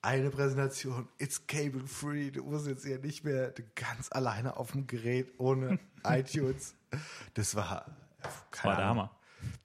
eine 0.00 0.30
Präsentation, 0.30 1.08
it's 1.18 1.46
cable 1.46 1.86
free, 1.86 2.30
du 2.30 2.44
musst 2.44 2.66
jetzt 2.66 2.84
hier 2.84 2.98
nicht 2.98 3.24
mehr 3.24 3.52
ganz 3.74 4.10
alleine 4.10 4.56
auf 4.56 4.72
dem 4.72 4.86
Gerät 4.86 5.32
ohne 5.38 5.78
iTunes. 6.04 6.74
Das 7.34 7.54
war, 7.56 7.84
Das 8.22 8.32
keine 8.50 8.70
war 8.70 8.76
der. 8.76 8.86
Hammer. 8.86 9.10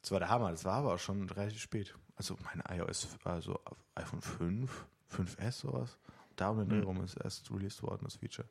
Das 0.01 0.11
war 0.11 0.19
der 0.19 0.29
Hammer, 0.29 0.51
das 0.51 0.65
war 0.65 0.73
aber 0.73 0.93
auch 0.95 0.99
schon 0.99 1.29
relativ 1.29 1.61
spät. 1.61 1.95
Also 2.16 2.38
mein 2.43 2.61
iOS, 2.80 3.07
also 3.24 3.59
iPhone 3.95 4.22
5, 4.22 4.86
5S 5.11 5.51
sowas, 5.51 5.97
da 6.36 6.49
um 6.49 6.59
den 6.59 6.70
Dreh 6.70 6.82
rum 6.82 7.03
ist 7.03 7.16
erst 7.16 7.49
released 7.51 7.82
worden, 7.84 8.01
das 8.03 8.16
Feature. 8.18 8.47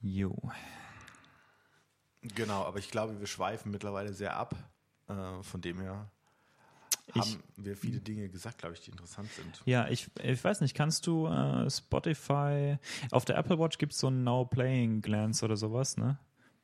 Jo. 0.00 0.36
Genau, 2.22 2.64
aber 2.64 2.78
ich 2.78 2.90
glaube, 2.90 3.18
wir 3.18 3.26
schweifen 3.26 3.70
mittlerweile 3.72 4.12
sehr 4.12 4.36
ab. 4.36 4.54
Äh, 5.08 5.42
von 5.42 5.60
dem 5.60 5.80
her 5.80 6.10
Ich- 7.14 7.20
haben 7.20 7.42
wir 7.56 7.76
viele 7.76 8.00
Dinge 8.00 8.28
gesagt, 8.28 8.58
glaube 8.58 8.74
ich, 8.74 8.80
die 8.80 8.90
interessant 8.92 9.30
sind. 9.32 9.60
Ja, 9.66 9.88
ich, 9.88 10.08
ich 10.22 10.42
weiß 10.42 10.60
nicht, 10.60 10.74
kannst 10.74 11.06
du 11.06 11.26
äh, 11.26 11.68
Spotify, 11.70 12.78
auf 13.10 13.24
der 13.24 13.36
Apple 13.36 13.58
Watch 13.58 13.78
gibt 13.78 13.92
es 13.92 13.98
so 13.98 14.06
einen 14.06 14.22
Now 14.24 14.44
Playing 14.44 15.02
Glance 15.02 15.44
oder 15.44 15.56
sowas, 15.56 15.96
ne? 15.96 16.18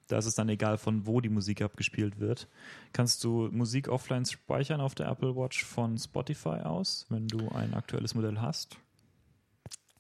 Da 0.09 0.19
ist 0.19 0.27
es 0.27 0.35
dann 0.35 0.49
egal, 0.49 0.79
von 0.79 1.07
wo 1.07 1.21
die 1.21 1.29
Musik 1.29 1.63
abgespielt 1.63 2.19
wird. 2.19 2.49
Kannst 2.93 3.23
du 3.25 3.49
Musik 3.53 3.89
offline 3.89 4.25
speichern 4.25 4.81
auf 4.81 4.95
der 4.95 5.07
Apple 5.07 5.37
Watch 5.37 5.65
von 5.65 5.97
Spotify 5.99 6.61
aus, 6.65 7.07
wenn 7.11 7.29
du 7.29 7.49
ein 7.51 7.75
aktuelles 7.75 8.15
Modell 8.15 8.41
hast? 8.41 8.77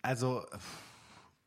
Also, 0.02 0.46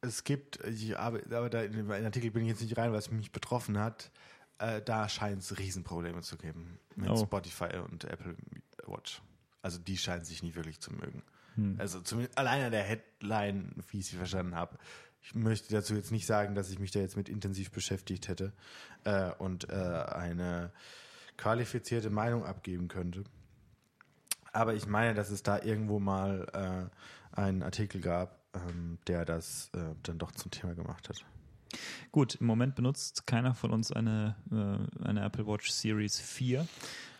es 0.01 0.23
gibt, 0.23 0.59
arbeite, 0.95 1.37
aber 1.37 1.49
da 1.49 1.63
in 1.63 1.73
den 1.73 1.91
Artikel 2.05 2.31
bin 2.31 2.43
ich 2.43 2.49
jetzt 2.49 2.61
nicht 2.61 2.77
rein, 2.77 2.93
was 2.93 3.11
mich 3.11 3.31
betroffen 3.31 3.79
hat. 3.79 4.11
Äh, 4.59 4.81
da 4.81 5.09
scheint 5.09 5.41
es 5.41 5.57
Riesenprobleme 5.57 6.21
zu 6.21 6.37
geben 6.37 6.79
mit 6.95 7.09
Oh. 7.09 7.17
Spotify 7.17 7.77
und 7.89 8.03
Apple 8.03 8.35
Watch. 8.85 9.21
Also, 9.63 9.79
die 9.79 9.97
scheinen 9.97 10.23
sich 10.23 10.43
nicht 10.43 10.55
wirklich 10.55 10.79
zu 10.79 10.93
mögen. 10.93 11.23
Hm. 11.55 11.77
Also, 11.79 12.01
zumindest 12.01 12.37
allein 12.37 12.63
an 12.63 12.71
der 12.71 12.83
Headline, 12.83 13.73
wie 13.89 13.99
ich 13.99 14.07
sie 14.07 14.17
verstanden 14.17 14.55
habe. 14.55 14.77
Ich 15.21 15.35
möchte 15.35 15.71
dazu 15.73 15.93
jetzt 15.93 16.11
nicht 16.11 16.25
sagen, 16.25 16.55
dass 16.55 16.69
ich 16.71 16.79
mich 16.79 16.91
da 16.91 16.99
jetzt 16.99 17.15
mit 17.15 17.29
intensiv 17.29 17.71
beschäftigt 17.71 18.27
hätte 18.27 18.53
äh, 19.03 19.31
und 19.37 19.69
äh, 19.69 19.73
eine 19.73 20.71
qualifizierte 21.37 22.09
Meinung 22.09 22.45
abgeben 22.45 22.87
könnte. 22.87 23.23
Aber 24.51 24.73
ich 24.73 24.87
meine, 24.87 25.13
dass 25.13 25.29
es 25.29 25.43
da 25.43 25.61
irgendwo 25.61 25.99
mal 25.99 26.47
äh, 26.53 27.39
einen 27.39 27.63
Artikel 27.63 28.01
gab, 28.01 28.39
ähm, 28.53 28.97
der 29.07 29.25
das 29.25 29.69
äh, 29.73 29.95
dann 30.03 30.17
doch 30.17 30.31
zum 30.31 30.51
Thema 30.51 30.73
gemacht 30.75 31.07
hat. 31.07 31.23
Gut, 32.11 32.35
im 32.35 32.47
Moment 32.47 32.75
benutzt 32.75 33.25
keiner 33.25 33.55
von 33.55 33.71
uns 33.71 33.91
eine, 33.91 34.35
äh, 34.51 35.05
eine 35.05 35.23
Apple 35.23 35.47
Watch 35.47 35.71
Series 35.71 36.19
4. 36.19 36.67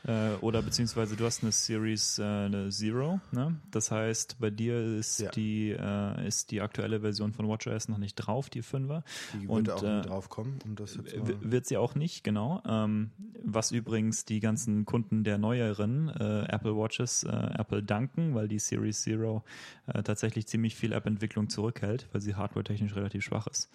Äh, 0.05 0.31
oder 0.41 0.61
beziehungsweise 0.61 1.15
du 1.15 1.25
hast 1.25 1.43
eine 1.43 1.51
Series 1.51 2.17
äh, 2.19 2.23
eine 2.23 2.69
Zero. 2.69 3.19
Ne? 3.31 3.55
Das 3.69 3.91
heißt, 3.91 4.37
bei 4.39 4.49
dir 4.49 4.97
ist, 4.97 5.19
Ja. 5.19 5.31
die, 5.31 5.69
äh, 5.71 6.27
ist 6.27 6.51
die 6.51 6.61
aktuelle 6.61 7.01
Version 7.01 7.33
von 7.33 7.47
WatchOS 7.47 7.87
noch 7.87 7.97
nicht 7.99 8.15
drauf, 8.15 8.49
die 8.49 8.63
5er. 8.63 9.03
Die 9.33 9.47
Und, 9.47 9.67
würde 9.67 9.75
auch 9.75 9.83
äh, 9.83 9.95
nie 9.97 10.01
drauf 10.01 10.29
kommen, 10.29 10.59
um 10.65 10.75
das 10.75 10.95
jetzt 10.95 11.15
mal. 11.15 11.35
Wird 11.41 11.67
sie 11.67 11.77
auch 11.77 11.93
nicht, 11.95 12.23
genau. 12.23 12.63
Ähm, 12.65 13.11
was 13.43 13.71
übrigens 13.71 14.25
die 14.25 14.39
ganzen 14.39 14.85
Kunden 14.85 15.23
der 15.23 15.37
neueren 15.37 16.09
äh, 16.09 16.45
Apple 16.45 16.75
Watches 16.75 17.23
äh, 17.23 17.29
Apple 17.29 17.83
danken, 17.83 18.33
weil 18.35 18.47
die 18.47 18.59
Series 18.59 19.01
Zero 19.03 19.43
äh, 19.87 20.03
tatsächlich 20.03 20.47
ziemlich 20.47 20.75
viel 20.75 20.93
App-Entwicklung 20.93 21.49
zurückhält, 21.49 22.07
weil 22.11 22.21
sie 22.21 22.35
hardware-technisch 22.35 22.95
relativ 22.95 23.23
schwach 23.23 23.47
ist. 23.47 23.69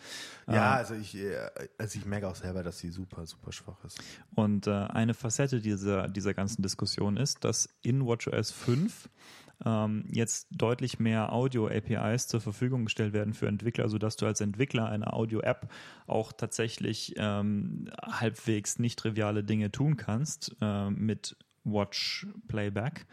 Ja, 0.48 0.74
also 0.74 0.94
ich, 0.94 1.16
äh, 1.16 1.36
also 1.78 1.98
ich 1.98 2.04
merke 2.06 2.28
auch 2.28 2.36
selber, 2.36 2.62
dass 2.62 2.78
sie 2.78 2.90
super, 2.90 3.26
super 3.26 3.52
schwach 3.52 3.84
ist. 3.84 4.00
Und 4.34 4.66
äh, 4.66 4.70
eine 4.70 5.14
Facette 5.14 5.60
dieser, 5.60 6.08
dieser 6.16 6.34
ganzen 6.34 6.62
Diskussion 6.62 7.16
ist, 7.16 7.44
dass 7.44 7.68
in 7.82 8.04
WatchOS 8.04 8.50
5 8.50 9.08
ähm, 9.64 10.04
jetzt 10.10 10.48
deutlich 10.50 10.98
mehr 10.98 11.32
Audio-APIs 11.32 12.28
zur 12.28 12.40
Verfügung 12.40 12.84
gestellt 12.84 13.12
werden 13.12 13.34
für 13.34 13.48
Entwickler, 13.48 13.88
sodass 13.88 14.16
du 14.16 14.26
als 14.26 14.40
Entwickler 14.40 14.88
einer 14.88 15.14
Audio-App 15.14 15.68
auch 16.06 16.32
tatsächlich 16.32 17.14
ähm, 17.16 17.90
halbwegs 18.02 18.78
nicht 18.78 18.98
triviale 18.98 19.44
Dinge 19.44 19.70
tun 19.70 19.96
kannst 19.96 20.56
äh, 20.60 20.90
mit 20.90 21.36
Watch 21.66 22.26
Playback, 22.46 23.06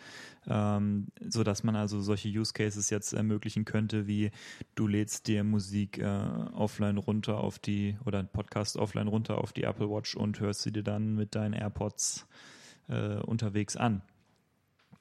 ähm, 0.47 1.07
so 1.27 1.43
dass 1.43 1.63
man 1.63 1.75
also 1.75 2.01
solche 2.01 2.29
Use 2.29 2.53
Cases 2.53 2.89
jetzt 2.91 3.13
ermöglichen 3.13 3.65
könnte, 3.65 4.05
wie 4.05 4.31
du 4.75 4.85
lädst 4.85 5.27
dir 5.27 5.43
Musik 5.43 5.97
äh, 5.97 6.05
offline 6.53 6.97
runter 6.97 7.39
auf 7.39 7.57
die 7.57 7.97
oder 8.05 8.19
einen 8.19 8.27
Podcast 8.27 8.77
offline 8.77 9.07
runter 9.07 9.39
auf 9.39 9.53
die 9.53 9.63
Apple 9.63 9.89
Watch 9.89 10.15
und 10.15 10.39
hörst 10.39 10.61
sie 10.61 10.71
dir 10.71 10.83
dann 10.83 11.15
mit 11.15 11.33
deinen 11.33 11.53
AirPods 11.53 12.27
äh, 12.89 13.15
unterwegs 13.21 13.75
an. 13.75 14.01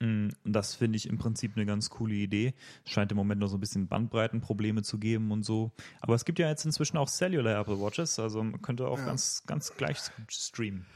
Mm, 0.00 0.28
Und 0.44 0.52
das 0.52 0.74
finde 0.74 0.96
ich 0.96 1.08
im 1.08 1.18
Prinzip 1.18 1.52
eine 1.56 1.66
ganz 1.66 1.90
coole 1.90 2.14
Idee. 2.14 2.54
Scheint 2.84 3.12
im 3.12 3.16
Moment 3.16 3.40
noch 3.40 3.48
so 3.48 3.56
ein 3.56 3.60
bisschen 3.60 3.86
Bandbreitenprobleme 3.88 4.82
zu 4.82 4.98
geben 4.98 5.30
und 5.30 5.44
so. 5.44 5.70
Aber 6.00 6.14
es 6.14 6.24
gibt 6.24 6.38
ja 6.38 6.48
jetzt 6.48 6.64
inzwischen 6.64 6.96
auch 6.96 7.08
Cellular 7.08 7.60
Apple 7.60 7.80
Watches, 7.80 8.18
also 8.18 8.42
man 8.42 8.60
könnte 8.62 8.86
auch 8.88 8.98
Ja. 8.98 9.06
ganz, 9.06 9.44
ganz 9.46 9.74
gleich 9.76 9.98
streamen. 10.28 10.86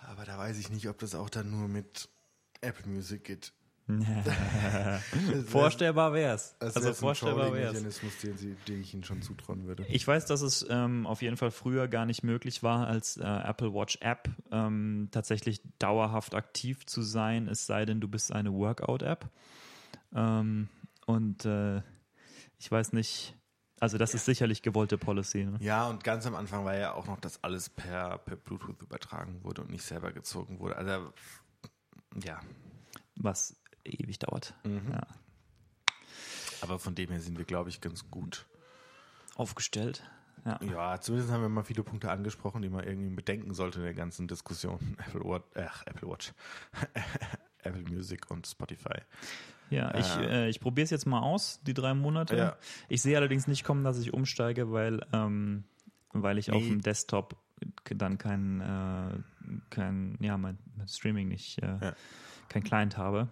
Aber 0.00 0.24
da 0.24 0.36
weiß 0.38 0.58
ich 0.58 0.70
nicht, 0.70 0.88
ob 0.88 0.98
das 0.98 1.14
auch 1.14 1.30
dann 1.30 1.50
nur 1.50 1.68
mit 1.68 2.08
Apple 2.60 2.90
Music 2.90 3.24
geht. 3.24 3.52
vorstellbar 5.46 6.12
wär's. 6.12 6.56
Also 6.60 6.76
wäre 6.76 6.82
so 6.82 6.88
ein 6.88 6.94
vorstellbar 6.94 7.52
wär's. 7.52 7.72
Trolling-Mechanismus, 7.72 8.18
den, 8.18 8.36
sie- 8.38 8.54
den 8.68 8.80
ich 8.80 8.94
ihnen 8.94 9.04
schon 9.04 9.20
zutrauen 9.22 9.66
würde. 9.66 9.84
Ich 9.88 10.06
weiß, 10.06 10.26
dass 10.26 10.40
es 10.42 10.64
ähm, 10.70 11.06
auf 11.06 11.22
jeden 11.22 11.36
Fall 11.36 11.50
früher 11.50 11.88
gar 11.88 12.06
nicht 12.06 12.22
möglich 12.22 12.62
war, 12.62 12.86
als 12.86 13.16
äh, 13.16 13.22
Apple 13.24 13.74
Watch 13.74 13.98
App 14.00 14.28
ähm, 14.50 15.08
tatsächlich 15.10 15.60
dauerhaft 15.78 16.34
aktiv 16.34 16.86
zu 16.86 17.02
sein, 17.02 17.48
es 17.48 17.66
sei 17.66 17.84
denn, 17.84 18.00
du 18.00 18.08
bist 18.08 18.32
eine 18.32 18.52
Workout-App. 18.52 19.28
Ähm, 20.14 20.68
und 21.06 21.44
äh, 21.44 21.82
ich 22.58 22.70
weiß 22.70 22.92
nicht, 22.92 23.36
also 23.80 23.98
das 23.98 24.14
ist 24.14 24.24
sicherlich 24.26 24.62
gewollte 24.62 24.96
Policy. 24.96 25.44
Ne? 25.44 25.56
Ja, 25.60 25.88
und 25.88 26.04
ganz 26.04 26.24
am 26.26 26.36
Anfang 26.36 26.64
war 26.64 26.76
ja 26.76 26.92
auch 26.94 27.06
noch, 27.08 27.18
dass 27.18 27.42
alles 27.42 27.68
per, 27.68 28.18
per 28.18 28.36
Bluetooth 28.36 28.80
übertragen 28.80 29.42
wurde 29.42 29.62
und 29.62 29.70
nicht 29.70 29.82
selber 29.82 30.12
gezogen 30.12 30.60
wurde. 30.60 30.76
Also, 30.76 31.12
ja. 32.22 32.38
Was 33.16 33.56
ewig 33.84 34.18
dauert. 34.18 34.54
Ja. 34.64 35.06
Aber 36.60 36.78
von 36.78 36.94
dem 36.94 37.10
her 37.10 37.20
sind 37.20 37.38
wir, 37.38 37.44
glaube 37.44 37.70
ich, 37.70 37.80
ganz 37.80 38.10
gut. 38.10 38.46
Aufgestellt. 39.34 40.02
Ja. 40.44 40.60
Ja, 40.62 41.00
zumindest 41.00 41.32
haben 41.32 41.42
wir 41.42 41.48
mal 41.48 41.62
viele 41.62 41.82
Punkte 41.84 42.10
angesprochen, 42.10 42.62
die 42.62 42.68
man 42.68 42.84
irgendwie 42.84 43.14
bedenken 43.14 43.54
sollte 43.54 43.78
in 43.78 43.84
der 43.84 43.94
ganzen 43.94 44.26
Diskussion. 44.28 44.96
Apple 45.06 45.22
Watch, 45.24 45.44
ach, 45.56 45.84
Apple 45.86 46.08
Watch. 46.08 46.32
Apple 47.62 47.82
Music 47.82 48.28
und 48.30 48.46
Spotify. 48.46 48.98
Ja, 49.70 49.94
ich, 49.96 50.16
äh, 50.16 50.48
ich 50.48 50.60
probiere 50.60 50.84
es 50.84 50.90
jetzt 50.90 51.06
mal 51.06 51.20
aus, 51.20 51.60
die 51.62 51.74
drei 51.74 51.94
Monate. 51.94 52.36
Ja. 52.36 52.56
Ich 52.88 53.00
sehe 53.02 53.16
allerdings 53.16 53.46
nicht 53.46 53.64
kommen, 53.64 53.84
dass 53.84 53.98
ich 53.98 54.12
umsteige, 54.12 54.70
weil, 54.72 55.00
ähm, 55.12 55.64
weil 56.12 56.38
ich 56.38 56.50
auf 56.50 56.60
Nee. 56.60 56.68
dem 56.70 56.80
Desktop 56.82 57.36
dann 57.84 58.18
kein, 58.18 58.60
äh, 58.60 59.18
kein 59.70 60.18
ja, 60.20 60.36
mein, 60.36 60.58
mein 60.76 60.88
Streaming 60.88 61.28
nicht, 61.28 61.62
äh, 61.62 61.78
Ja. 61.80 61.94
kein 62.48 62.64
Client 62.64 62.96
habe. 62.98 63.28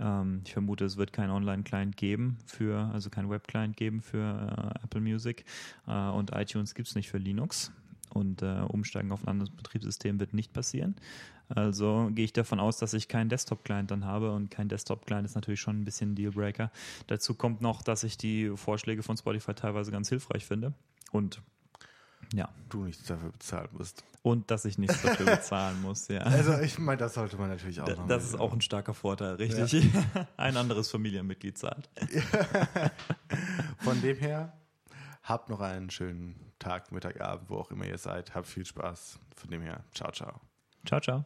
Ähm, 0.00 0.42
ich 0.44 0.52
vermute, 0.52 0.84
es 0.84 0.96
wird 0.96 1.12
keinen 1.12 1.30
Online-Client 1.30 1.96
geben 1.96 2.38
für, 2.46 2.90
also 2.92 3.10
kein 3.10 3.30
Web-Client 3.30 3.76
geben 3.76 4.00
für 4.00 4.74
äh, 4.78 4.84
Apple 4.84 5.00
Music 5.00 5.44
äh, 5.86 6.08
und 6.08 6.32
iTunes 6.32 6.74
gibt 6.74 6.88
es 6.88 6.94
nicht 6.94 7.08
für 7.08 7.18
Linux. 7.18 7.72
Und 8.10 8.42
äh, 8.42 8.60
umsteigen 8.68 9.10
auf 9.10 9.24
ein 9.24 9.28
anderes 9.28 9.50
Betriebssystem 9.50 10.20
wird 10.20 10.34
nicht 10.34 10.52
passieren. 10.52 10.94
Also 11.48 12.10
gehe 12.12 12.24
ich 12.24 12.32
davon 12.32 12.60
aus, 12.60 12.78
dass 12.78 12.94
ich 12.94 13.08
keinen 13.08 13.28
Desktop-Client 13.28 13.90
dann 13.90 14.04
habe 14.04 14.32
und 14.32 14.50
kein 14.50 14.68
Desktop-Client 14.68 15.26
ist 15.26 15.34
natürlich 15.34 15.60
schon 15.60 15.80
ein 15.80 15.84
bisschen 15.84 16.12
ein 16.12 16.14
Dealbreaker. 16.14 16.70
Dazu 17.08 17.34
kommt 17.34 17.60
noch, 17.60 17.82
dass 17.82 18.04
ich 18.04 18.16
die 18.16 18.52
Vorschläge 18.56 19.02
von 19.02 19.16
Spotify 19.16 19.54
teilweise 19.54 19.90
ganz 19.90 20.08
hilfreich 20.08 20.46
finde 20.46 20.74
und 21.10 21.42
ja, 22.32 22.48
Du 22.68 22.84
nichts 22.84 23.04
dafür 23.06 23.30
bezahlen 23.30 23.68
musst. 23.72 24.02
und 24.22 24.50
dass 24.50 24.64
ich 24.64 24.78
nichts 24.78 25.02
dafür 25.02 25.26
bezahlen 25.36 25.80
muss. 25.82 26.08
Ja. 26.08 26.20
Also, 26.22 26.58
ich 26.60 26.78
meine, 26.78 26.98
das 26.98 27.14
sollte 27.14 27.36
man 27.36 27.48
natürlich 27.50 27.80
auch 27.80 27.84
Da- 27.86 27.94
noch. 27.96 28.06
Das 28.08 28.24
ist 28.24 28.38
auch 28.38 28.52
ein 28.52 28.60
starker 28.60 28.94
Vorteil, 28.94 29.34
richtig. 29.34 29.90
Ein 30.36 30.56
anderes 30.56 30.90
Familienmitglied 30.90 31.58
zahlt. 31.58 31.88
Von 33.78 34.00
dem 34.02 34.16
her, 34.18 34.52
habt 35.22 35.48
noch 35.48 35.60
einen 35.60 35.90
schönen 35.90 36.52
Tag, 36.58 36.92
Mittag, 36.92 37.20
Abend, 37.20 37.50
wo 37.50 37.56
auch 37.56 37.70
immer 37.70 37.86
ihr 37.86 37.98
seid. 37.98 38.34
Habt 38.34 38.46
viel 38.46 38.64
Spaß. 38.64 39.18
Von 39.36 39.50
dem 39.50 39.62
her, 39.62 39.84
ciao, 39.92 40.10
ciao. 40.12 40.40
Ciao, 40.86 41.00
ciao. 41.00 41.24